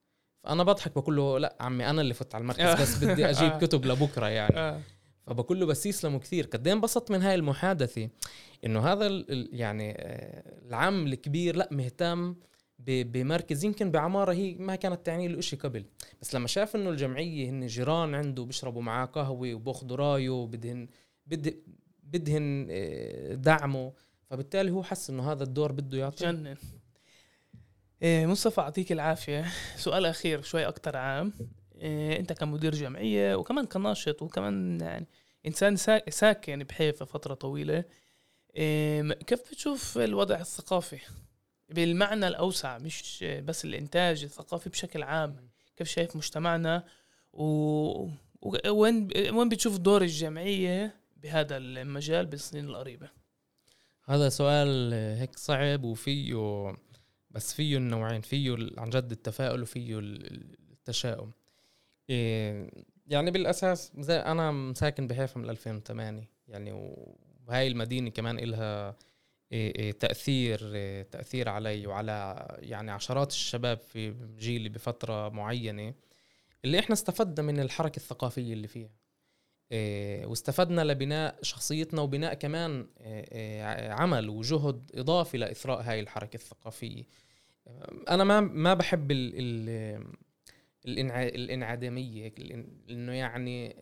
فأنا 0.45 0.63
بضحك 0.63 0.99
بقول 0.99 1.17
له 1.17 1.39
لأ 1.39 1.57
عمي 1.61 1.91
أنا 1.91 2.01
اللي 2.01 2.15
فت 2.15 2.35
على 2.35 2.43
المركز 2.43 2.83
بس 2.83 2.95
بدي 3.05 3.31
أجيب 3.31 3.53
آه. 3.53 3.59
كتب 3.59 3.87
لبكرة 3.87 4.27
يعني. 4.27 4.57
آه. 4.57 4.81
فبقول 5.27 5.61
له 5.61 5.67
بس 5.67 5.87
يسلموا 5.87 6.19
كثير. 6.19 6.47
قد 6.47 6.67
إيه 6.67 6.75
انبسطت 6.75 7.11
من 7.11 7.23
هاي 7.23 7.35
المحادثة؟ 7.35 8.09
إنه 8.65 8.81
هذا 8.81 9.25
يعني 9.53 9.95
العم 10.67 11.07
الكبير 11.07 11.57
لأ 11.57 11.69
مهتم 11.73 12.37
بمركز 12.79 13.65
يمكن 13.65 13.91
بعمارة 13.91 14.33
هي 14.33 14.55
ما 14.55 14.77
كانت 14.77 15.07
تعني 15.07 15.29
له 15.29 15.41
شيء 15.41 15.59
قبل. 15.59 15.85
بس 16.23 16.35
لما 16.35 16.49
شاف 16.49 16.77
إنه 16.77 16.91
الجمعية 16.91 17.51
هن 17.51 17.67
جيران 17.67 18.15
عنده 18.15 18.45
بيشربوا 18.45 18.83
معاه 18.83 19.07
قهوة 19.07 19.55
وبأخذوا 19.55 19.97
رايه 19.97 20.31
وبدهن 20.31 20.89
بد 21.27 21.63
بدهن 22.03 22.67
آه، 22.71 23.35
دعمه. 23.35 23.93
فبالتالي 24.31 24.71
هو 24.71 24.83
حس 24.83 25.11
إنه 25.11 25.33
هذا 25.33 25.45
الدور 25.45 25.73
بده 25.73 25.99
يعطي 25.99 26.25
جنن. 26.25 26.57
إيه 28.03 28.27
مصطفى 28.27 28.61
يعطيك 28.61 28.93
العافية. 28.93 29.47
سؤال 29.77 30.07
أخير 30.07 30.43
شوي 30.43 30.69
أكثر 30.69 30.97
عام. 30.97 31.33
إيه 31.81 32.21
أنت 32.21 32.33
كمدير 32.33 32.75
جمعية 32.75 33.35
وكمان 33.35 33.67
كناشط 33.67 34.23
وكمان 34.23 34.81
يعني 34.81 35.07
إنسان 35.47 35.77
ساكن 36.09 36.65
بحيفا 36.65 37.05
فترة 37.05 37.35
طويلة. 37.35 37.85
إيه 38.57 39.13
كيف 39.13 39.41
بتشوف 39.41 39.99
الوضع 39.99 40.41
الثقافي؟ 40.41 40.99
بالمعنى 41.69 42.29
الأوسع 42.29 42.79
مش 42.79 43.25
بس 43.25 43.65
الإنتاج 43.65 44.25
الثقافي 44.25 44.71
بشكل 44.71 45.03
عام 45.03 45.49
كيف 45.77 45.89
شايف 45.89 46.17
مجتمعنا؟ 46.17 46.85
و... 47.33 48.09
وين 48.67 49.09
وين 49.31 49.49
بتشوف 49.49 49.79
دور 49.79 50.03
الجمعية 50.03 50.95
بهذا 51.17 51.57
المجال 51.57 52.27
بالسنين 52.27 52.65
القريبة؟ 52.65 53.09
هذا 54.05 54.29
سؤال 54.29 54.93
هيك 54.93 55.37
صعب 55.37 55.85
وفيه 55.85 56.35
بس 57.31 57.55
فيه 57.55 57.77
النوعين 57.77 58.21
فيه 58.21 58.57
عن 58.79 58.91
جد 58.91 59.11
التفاؤل 59.11 59.63
وفيه 59.63 59.99
التشاؤم. 59.99 61.33
إيه، 62.11 62.71
يعني 63.07 63.31
بالأساس 63.31 63.93
زي 63.99 64.17
أنا 64.17 64.75
ساكن 64.75 65.07
بحيفا 65.07 65.41
من 65.41 65.51
2008 65.51 66.29
يعني 66.49 66.73
وهاي 67.47 67.67
المدينة 67.67 68.11
كمان 68.11 68.39
إلها 68.39 68.97
تأثير 70.01 70.75
إيه، 70.75 71.03
تأثير 71.03 71.49
علي 71.49 71.87
وعلى 71.87 72.47
يعني 72.59 72.91
عشرات 72.91 73.31
الشباب 73.31 73.79
في 73.79 74.15
جيلي 74.39 74.69
بفترة 74.69 75.29
معينة 75.29 75.95
اللي 76.65 76.79
إحنا 76.79 76.93
استفدنا 76.93 77.47
من 77.47 77.61
الحركة 77.61 77.97
الثقافية 77.97 78.53
اللي 78.53 78.69
فيها. 78.69 78.91
واستفدنا 80.27 80.81
لبناء 80.85 81.39
شخصيتنا 81.43 82.01
وبناء 82.01 82.35
كمان 82.35 82.87
عمل 83.91 84.29
وجهد 84.29 84.91
إضافي 84.95 85.39
لإثراء 85.39 85.83
هاي 85.83 86.01
الحركة 86.01 86.37
الثقافية. 86.37 87.05
أنا 88.09 88.25
ما 88.25 88.41
ما 88.41 88.75
بحب 88.75 89.11
ال 89.11 89.33
ال 90.87 91.11
الإنعدامية 91.11 92.33
إنه 92.91 93.13
يعني 93.13 93.77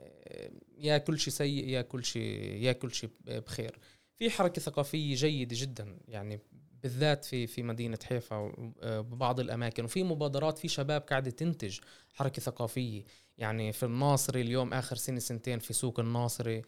يا 0.79 0.99
كل 0.99 1.19
شيء 1.19 1.33
سيء 1.33 1.69
يا 1.69 1.83
كل 1.83 2.05
شيء 2.05 2.57
يا 2.63 2.73
كل 2.73 2.91
شيء 2.93 3.11
بخير. 3.27 3.79
في 4.19 4.31
حركة 4.31 4.61
ثقافية 4.61 5.15
جيدة 5.15 5.57
جدا 5.59 5.99
يعني 6.09 6.41
بالذات 6.83 7.25
في 7.25 7.47
في 7.47 7.63
مدينة 7.63 7.99
حيفا 8.05 8.53
وبعض 8.83 9.41
الأماكن. 9.41 9.85
وفي 9.85 10.03
مبادرات 10.03 10.59
في 10.59 10.69
شباب 10.69 11.01
قاعدة 11.01 11.31
تنتج 11.31 11.79
حركة 12.15 12.43
ثقافية. 12.43 13.05
يعني 13.39 13.73
في 13.73 13.83
الناصري 13.83 14.41
اليوم 14.41 14.75
آخر 14.75 14.97
سنة 14.97 15.19
سنتين 15.19 15.59
في 15.59 15.73
سوق 15.73 16.01
الناصري 16.01 16.63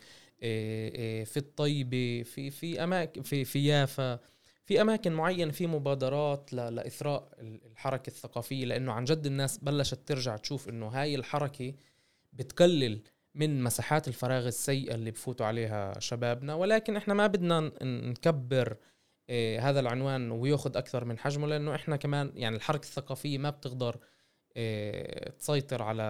في 1.25 1.37
الطيبة 1.37 2.23
في 2.23 2.51
في 2.51 2.85
اماكن 2.85 3.23
في 3.23 3.45
في 3.45 3.67
يافا. 3.67 4.21
في 4.65 4.81
أماكن 4.81 5.13
معينة 5.13 5.53
في 5.53 5.67
مبادرات 5.67 6.53
لإثراء 6.53 7.29
الحركة 7.41 8.11
الثقافية. 8.11 8.65
لأنه 8.65 8.93
عن 8.93 9.05
جد 9.05 9.27
الناس 9.27 9.59
بلشت 9.59 10.01
ترجع 10.07 10.37
تشوف 10.37 10.69
إنه 10.69 10.89
هاي 10.89 11.15
الحركة 11.15 11.75
بتقلل 12.33 13.03
من 13.39 13.63
مساحات 13.63 14.09
الفراغ 14.09 14.47
السيئة 14.47 14.95
اللي 14.95 15.11
بفوتوا 15.11 15.47
عليها 15.47 16.01
شبابنا 16.01 16.55
ولكن 16.55 16.97
إحنا 16.97 17.15
ما 17.15 17.27
بدنا 17.27 17.73
نكبر 17.83 18.77
آه، 19.31 19.59
هذا 19.59 19.81
العنوان 19.81 20.31
ويأخذ 20.31 20.77
أكثر 20.77 21.05
من 21.05 21.19
حجمه 21.19 21.47
لأنه 21.47 21.75
إحنا 21.75 21.97
كمان 21.97 22.33
يعني 22.35 22.57
الحركة 22.57 22.83
الثقافية 22.83 23.39
ما 23.39 23.51
بتقدر 23.51 23.97
آه، 24.57 25.31
تسيطر 25.31 25.83
على 25.83 26.03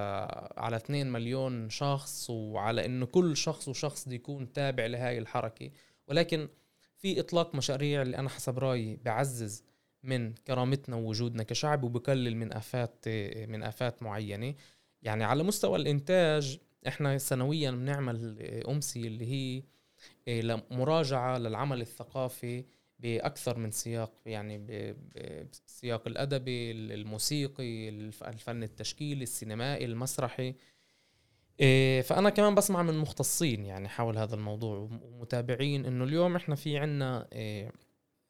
على 0.57 0.77
2 0.77 1.13
مليون 1.13 1.71
شخص 1.71 2.31
وعلى 2.31 2.87
إنه 2.87 3.07
كل 3.07 3.37
شخص 3.37 3.69
وشخص 3.69 4.07
بده 4.07 4.15
يكون 4.15 4.53
تابع 4.53 4.87
لهاي 4.87 5.19
الحركة. 5.19 5.71
ولكن 6.09 6.49
في 6.97 7.21
إطلاق 7.21 7.55
مشاريع 7.55 8.03
اللي 8.03 8.17
أنا 8.19 8.29
حسب 8.29 8.59
رأيي 8.59 8.97
بعزز 8.97 9.65
من 10.03 10.35
كرامتنا 10.35 10.97
ووجودنا 10.97 11.43
كشعب 11.43 11.85
وبقلل 11.85 12.37
من 12.37 12.53
آفات 12.53 13.05
آه، 13.07 13.47
من 13.47 13.63
آفات 13.63 14.03
معينة. 14.03 14.55
يعني 15.03 15.25
على 15.25 15.43
مستوى 15.43 15.79
الإنتاج 15.79 16.59
إحنا 16.87 17.19
سنويا 17.19 17.71
بنعمل 17.71 18.39
امسيه 18.69 19.09
اللي 19.09 19.27
هي 19.27 19.63
إيه، 20.29 20.65
مراجعه 20.71 21.39
للعمل 21.39 21.81
الثقافي 21.81 22.65
بأكثر 22.99 23.59
من 23.59 23.71
سياق 23.71 24.13
يعني 24.27 24.59
بالسياق 25.15 26.07
الادبي 26.07 26.71
الموسيقي 26.71 27.89
الفن 27.89 28.63
التشكيلي 28.63 29.23
السينمائي 29.23 29.85
المسرحي 29.85 30.55
إيه، 31.61 32.03
فأنا 32.03 32.31
كمان 32.31 32.55
بسمع 32.55 32.83
من 32.83 32.99
مختصين 32.99 33.65
يعني 33.65 33.89
حول 33.89 34.19
هذا 34.19 34.35
الموضوع 34.35 34.79
ومتابعين 35.03 35.87
إنه 35.87 36.05
اليوم 36.05 36.37
إحنا 36.37 36.55
في 36.55 36.79
عنا 36.79 37.29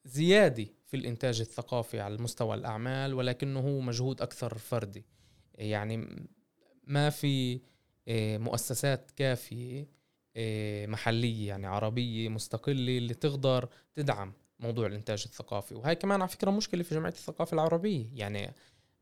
زيادة 0.04 0.66
في 0.86 0.96
الإنتاج 0.96 1.40
الثقافي 1.40 2.00
على 2.00 2.18
مستوى 2.18 2.54
الأعمال 2.54 3.14
ولكنه 3.14 3.60
هو 3.60 3.80
مجهود 3.80 4.22
أكثر 4.22 4.58
فردي. 4.58 5.04
يعني 5.54 6.26
ما 6.84 7.10
في 7.10 7.54
آه، 7.54 7.60
مؤسسات 8.38 9.10
كافية 9.16 9.86
آه، 10.36 10.86
محلية 10.86 11.48
يعني 11.48 11.66
عربية 11.66 12.28
مستقلة 12.28 12.98
اللي 12.98 13.14
تقدر 13.14 13.68
تدعم 13.94 14.32
موضوع 14.60 14.86
الإنتاج 14.86 15.24
الثقافي. 15.26 15.74
وهي 15.74 15.94
كمان 15.94 16.20
على 16.20 16.28
فكرة 16.28 16.50
مشكلة 16.50 16.82
في 16.82 16.94
جمعية 16.94 17.12
الثقافة 17.12 17.54
العربية. 17.54 18.06
يعني 18.14 18.54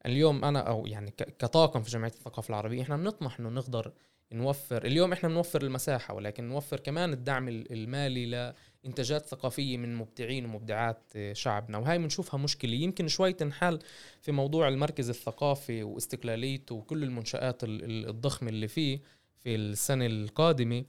اليوم 0.06 0.44
أنا 0.44 0.60
أو 0.60 0.86
يعني 0.86 1.10
كطاقم 1.10 1.82
في 1.82 1.90
جمعية 1.90 2.10
الثقافة 2.10 2.50
العربية 2.50 2.82
إحنا 2.82 2.96
بنطمح 2.96 3.40
إنه 3.40 3.48
نقدر 3.48 3.92
نوفر 4.32 4.84
اليوم 4.84 5.12
إحنا 5.12 5.28
بنوفر 5.28 5.62
المساحة 5.62 6.14
ولكن 6.14 6.48
نوفر 6.48 6.80
كمان 6.80 7.12
الدعم 7.12 7.48
المالي 7.48 8.54
لانتاجات 8.86 9.26
ثقافية 9.26 9.76
من 9.76 9.94
مبدعين 9.94 10.44
ومبدعات 10.44 11.12
شعبنا. 11.32 11.78
وهي 11.78 11.98
بنشوفها 11.98 12.38
مشكلة. 12.38 12.74
يمكن 12.74 13.08
شوي 13.08 13.32
تنحل 13.32 13.78
في 14.20 14.32
موضوع 14.32 14.68
المركز 14.68 15.08
الثقافي 15.08 15.82
واستقلاليته 15.82 16.74
وكل 16.74 17.02
المنشآت 17.02 17.64
الضخمة 17.64 18.48
اللي 18.48 18.68
فيه 18.68 19.00
في 19.38 19.54
السنة 19.54 20.06
القادمة. 20.06 20.84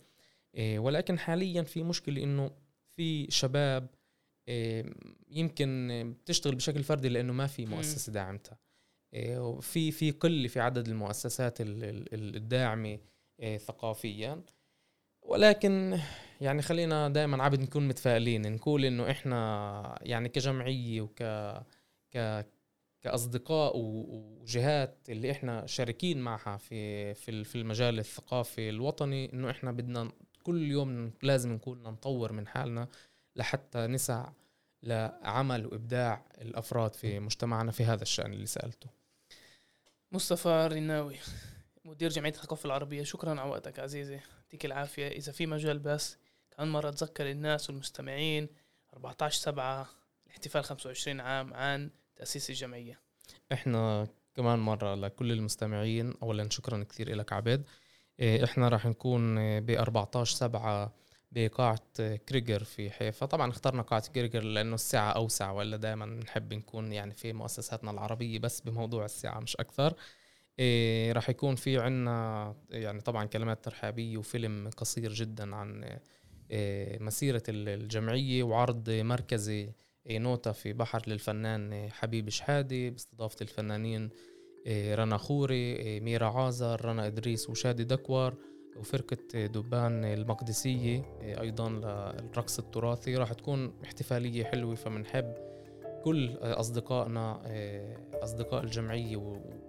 إيه، 0.56 0.80
ولكن 0.80 1.20
حاليا 1.20 1.64
في 1.64 1.84
مشكلة 1.84 2.24
إنه 2.24 2.52
في 2.96 3.32
شباب 3.32 3.88
إيه، 4.48 4.86
يمكن 5.30 5.90
بتشتغل 6.24 6.56
بشكل 6.56 6.84
فردي 6.84 7.10
لأنه 7.10 7.34
ما 7.34 7.48
في 7.48 7.66
مؤسسة 7.66 8.12
داعمتها. 8.14 8.58
في 9.62 9.92
في 9.92 10.12
قلة 10.12 10.48
في 10.48 10.60
عدد 10.60 10.88
المؤسسات 10.88 11.58
الداعمة 11.62 13.00
آه، 13.40 13.58
ثقافيا. 13.58 14.42
ولكن 15.22 16.00
يعني 16.42 16.62
خلينا 16.62 17.10
دائما 17.10 17.44
عبد 17.44 17.60
نكون 17.62 17.88
متفائلين. 17.88 18.54
نقول 18.54 18.86
إنه 18.86 19.12
إحنا 19.12 20.00
يعني 20.02 20.30
كجمعية 20.30 21.02
وك 21.02 21.24
ك 22.14 22.46
كأصدقاء 23.02 23.74
وجهات 23.76 24.98
اللي 25.10 25.32
إحنا 25.32 25.66
شاركين 25.66 26.22
معها 26.22 26.58
في 26.58 27.14
في 27.14 27.44
في 27.44 27.56
المجال 27.56 28.00
الثقافي 28.00 28.70
الوطني 28.70 29.34
إنه 29.34 29.50
إحنا 29.50 29.72
بدنا 29.72 30.12
كل 30.44 30.72
يوم 30.72 31.12
لازم 31.22 31.54
نكون 31.54 31.84
نطور 31.84 32.32
من 32.32 32.48
حالنا 32.48 32.88
لحتى 33.36 33.88
نسع 33.88 34.30
لعمل 34.84 35.66
وإبداع 35.66 36.26
الأفراد 36.42 36.94
في 36.94 37.20
مجتمعنا 37.20 37.72
في 37.72 37.84
هذا 37.84 38.02
الشأن 38.02 38.34
اللي 38.34 38.46
سألته. 38.46 38.90
مصطفى 40.12 40.70
رناوي 40.72 41.16
مدير 41.86 42.10
جمعية 42.10 42.32
الثقافة 42.32 42.68
العربية. 42.68 43.04
شكرا 43.04 43.42
على 43.42 43.50
وقتك 43.50 43.80
عزيزي. 43.80 44.14
يعطيك 44.14 44.66
العافية. 44.66 45.08
إذا 45.08 45.32
في 45.32 45.46
مجال 45.46 45.80
بس 45.80 46.18
كمان 46.58 46.70
مرة 46.70 46.90
أتذكر 46.90 47.32
الناس 47.32 47.70
والمستمعين 47.70 48.48
14 48.94 49.40
7 49.42 49.90
الاحتفال 50.28 50.64
25 50.64 51.20
عام 51.20 51.54
عن 51.54 51.90
تأسيس 52.16 52.50
الجمعية. 52.50 53.00
إحنا 53.52 54.08
كمان 54.36 54.60
مرة 54.60 54.96
لكل 54.96 55.32
المستمعين 55.32 56.14
أولا 56.24 56.50
شكرا 56.50 56.84
كثير 56.84 57.16
لك 57.16 57.34
عبد 57.34 57.64
إيه، 58.20 58.44
إحنا 58.44 58.70
راح 58.70 58.86
نكون 58.86 59.36
ب 59.60 59.70
14 59.70 60.36
7 60.36 60.94
بقاعة 61.32 61.82
كريجر 62.30 62.64
في 62.64 62.92
حيفا. 62.92 63.26
طبعا 63.26 63.50
اخترنا 63.50 63.82
قاعة 63.82 64.08
كريجر 64.08 64.44
لأنه 64.44 64.76
السعة 64.76 65.12
أوسع 65.12 65.52
ولا 65.52 65.78
دائما 65.78 66.06
نحب 66.06 66.54
نكون 66.54 66.94
يعني 66.94 67.14
في 67.14 67.34
مؤسساتنا 67.34 67.92
العربية 67.92 68.40
بس 68.40 68.62
بموضوع 68.62 69.06
السعة 69.06 69.40
مش 69.40 69.56
أكثر. 69.56 69.94
إيه 70.60 71.12
راح 71.12 71.30
يكون 71.30 71.56
في 71.56 71.80
عنا 71.80 72.56
يعني 72.70 73.02
طبعا 73.02 73.26
كلمات 73.26 73.66
ترحابية 73.66 74.18
وفيلم 74.18 74.70
قصير 74.78 75.14
جدا 75.14 75.56
عن 75.56 76.00
مسيرة 77.00 77.44
الجمعية 77.50 78.44
وعرض 78.44 78.90
مركزي 78.90 79.70
نوتة 80.10 80.52
في 80.52 80.74
بحر 80.74 81.02
للفنان 81.08 81.90
حبيب 81.92 82.30
شحادة 82.30 82.90
باستضافة 82.90 83.38
الفنانين 83.42 84.10
إيه 84.66 84.96
رنا 84.96 85.18
خوري 85.18 85.76
إيه 85.76 86.00
ميرا 86.00 86.28
عازر 86.28 86.86
رنا 86.86 87.08
إدريس 87.08 87.50
وشادي 87.50 87.84
دكوار 87.84 88.36
وفرقة 88.78 89.46
دبان 89.46 90.06
المقدسية 90.06 91.06
أيضا 91.22 91.70
للرقص 91.70 92.60
التراثي. 92.60 93.18
راح 93.18 93.34
تكون 93.34 93.74
احتفالية 93.84 94.44
حلوة 94.44 94.76
فمنحب 94.76 95.34
كل 96.04 96.38
أصدقائنا 96.42 97.42
أصدقاء 98.14 98.64
الجمعية 98.64 99.18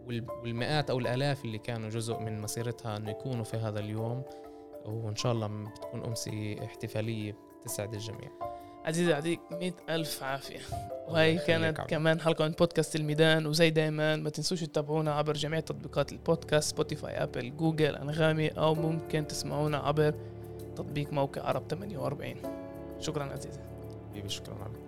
والمئات 0.06 0.90
أو 0.90 0.98
الآلاف 0.98 1.44
اللي 1.44 1.58
كانوا 1.58 1.88
جزء 1.88 2.18
من 2.18 2.40
مسيرتها 2.40 2.96
أنه 2.96 3.10
يكونوا 3.10 3.44
في 3.44 3.56
هذا 3.56 3.80
اليوم. 3.80 4.22
وإن 4.84 5.16
شاء 5.16 5.32
الله 5.32 5.46
بتكون 5.46 6.04
أمسية 6.04 6.64
احتفالية 6.64 7.36
تسعد 7.64 7.94
الجميع. 7.94 8.30
عزيزي 8.84 9.10
يعطيك 9.10 9.40
مئة 9.50 9.74
ألف 9.88 10.22
عافية. 10.22 10.58
وهي 11.08 11.38
كانت 11.38 11.80
كمان 11.80 12.20
حلقة 12.20 12.44
من 12.44 12.50
بودكاست 12.50 12.96
الميدان. 12.96 13.46
وزي 13.46 13.70
دايما 13.70 14.16
ما 14.16 14.30
تنسوش 14.30 14.60
تتابعونا 14.60 15.14
عبر 15.14 15.32
جميع 15.32 15.60
تطبيقات 15.60 16.12
البودكاست 16.12 16.70
سبوتيفاي 16.70 17.22
أبل 17.22 17.56
جوجل 17.56 17.96
أنغامي 17.96 18.48
أو 18.48 18.74
ممكن 18.74 19.26
تسمعونا 19.26 19.78
عبر 19.78 20.14
تطبيق 20.76 21.12
موقع 21.12 21.42
عرب 21.42 21.62
48 21.70 22.36
شكرا 23.00 23.24
عزيزي. 23.24 23.60
شكرا 24.26 24.54
عبد 24.54 24.87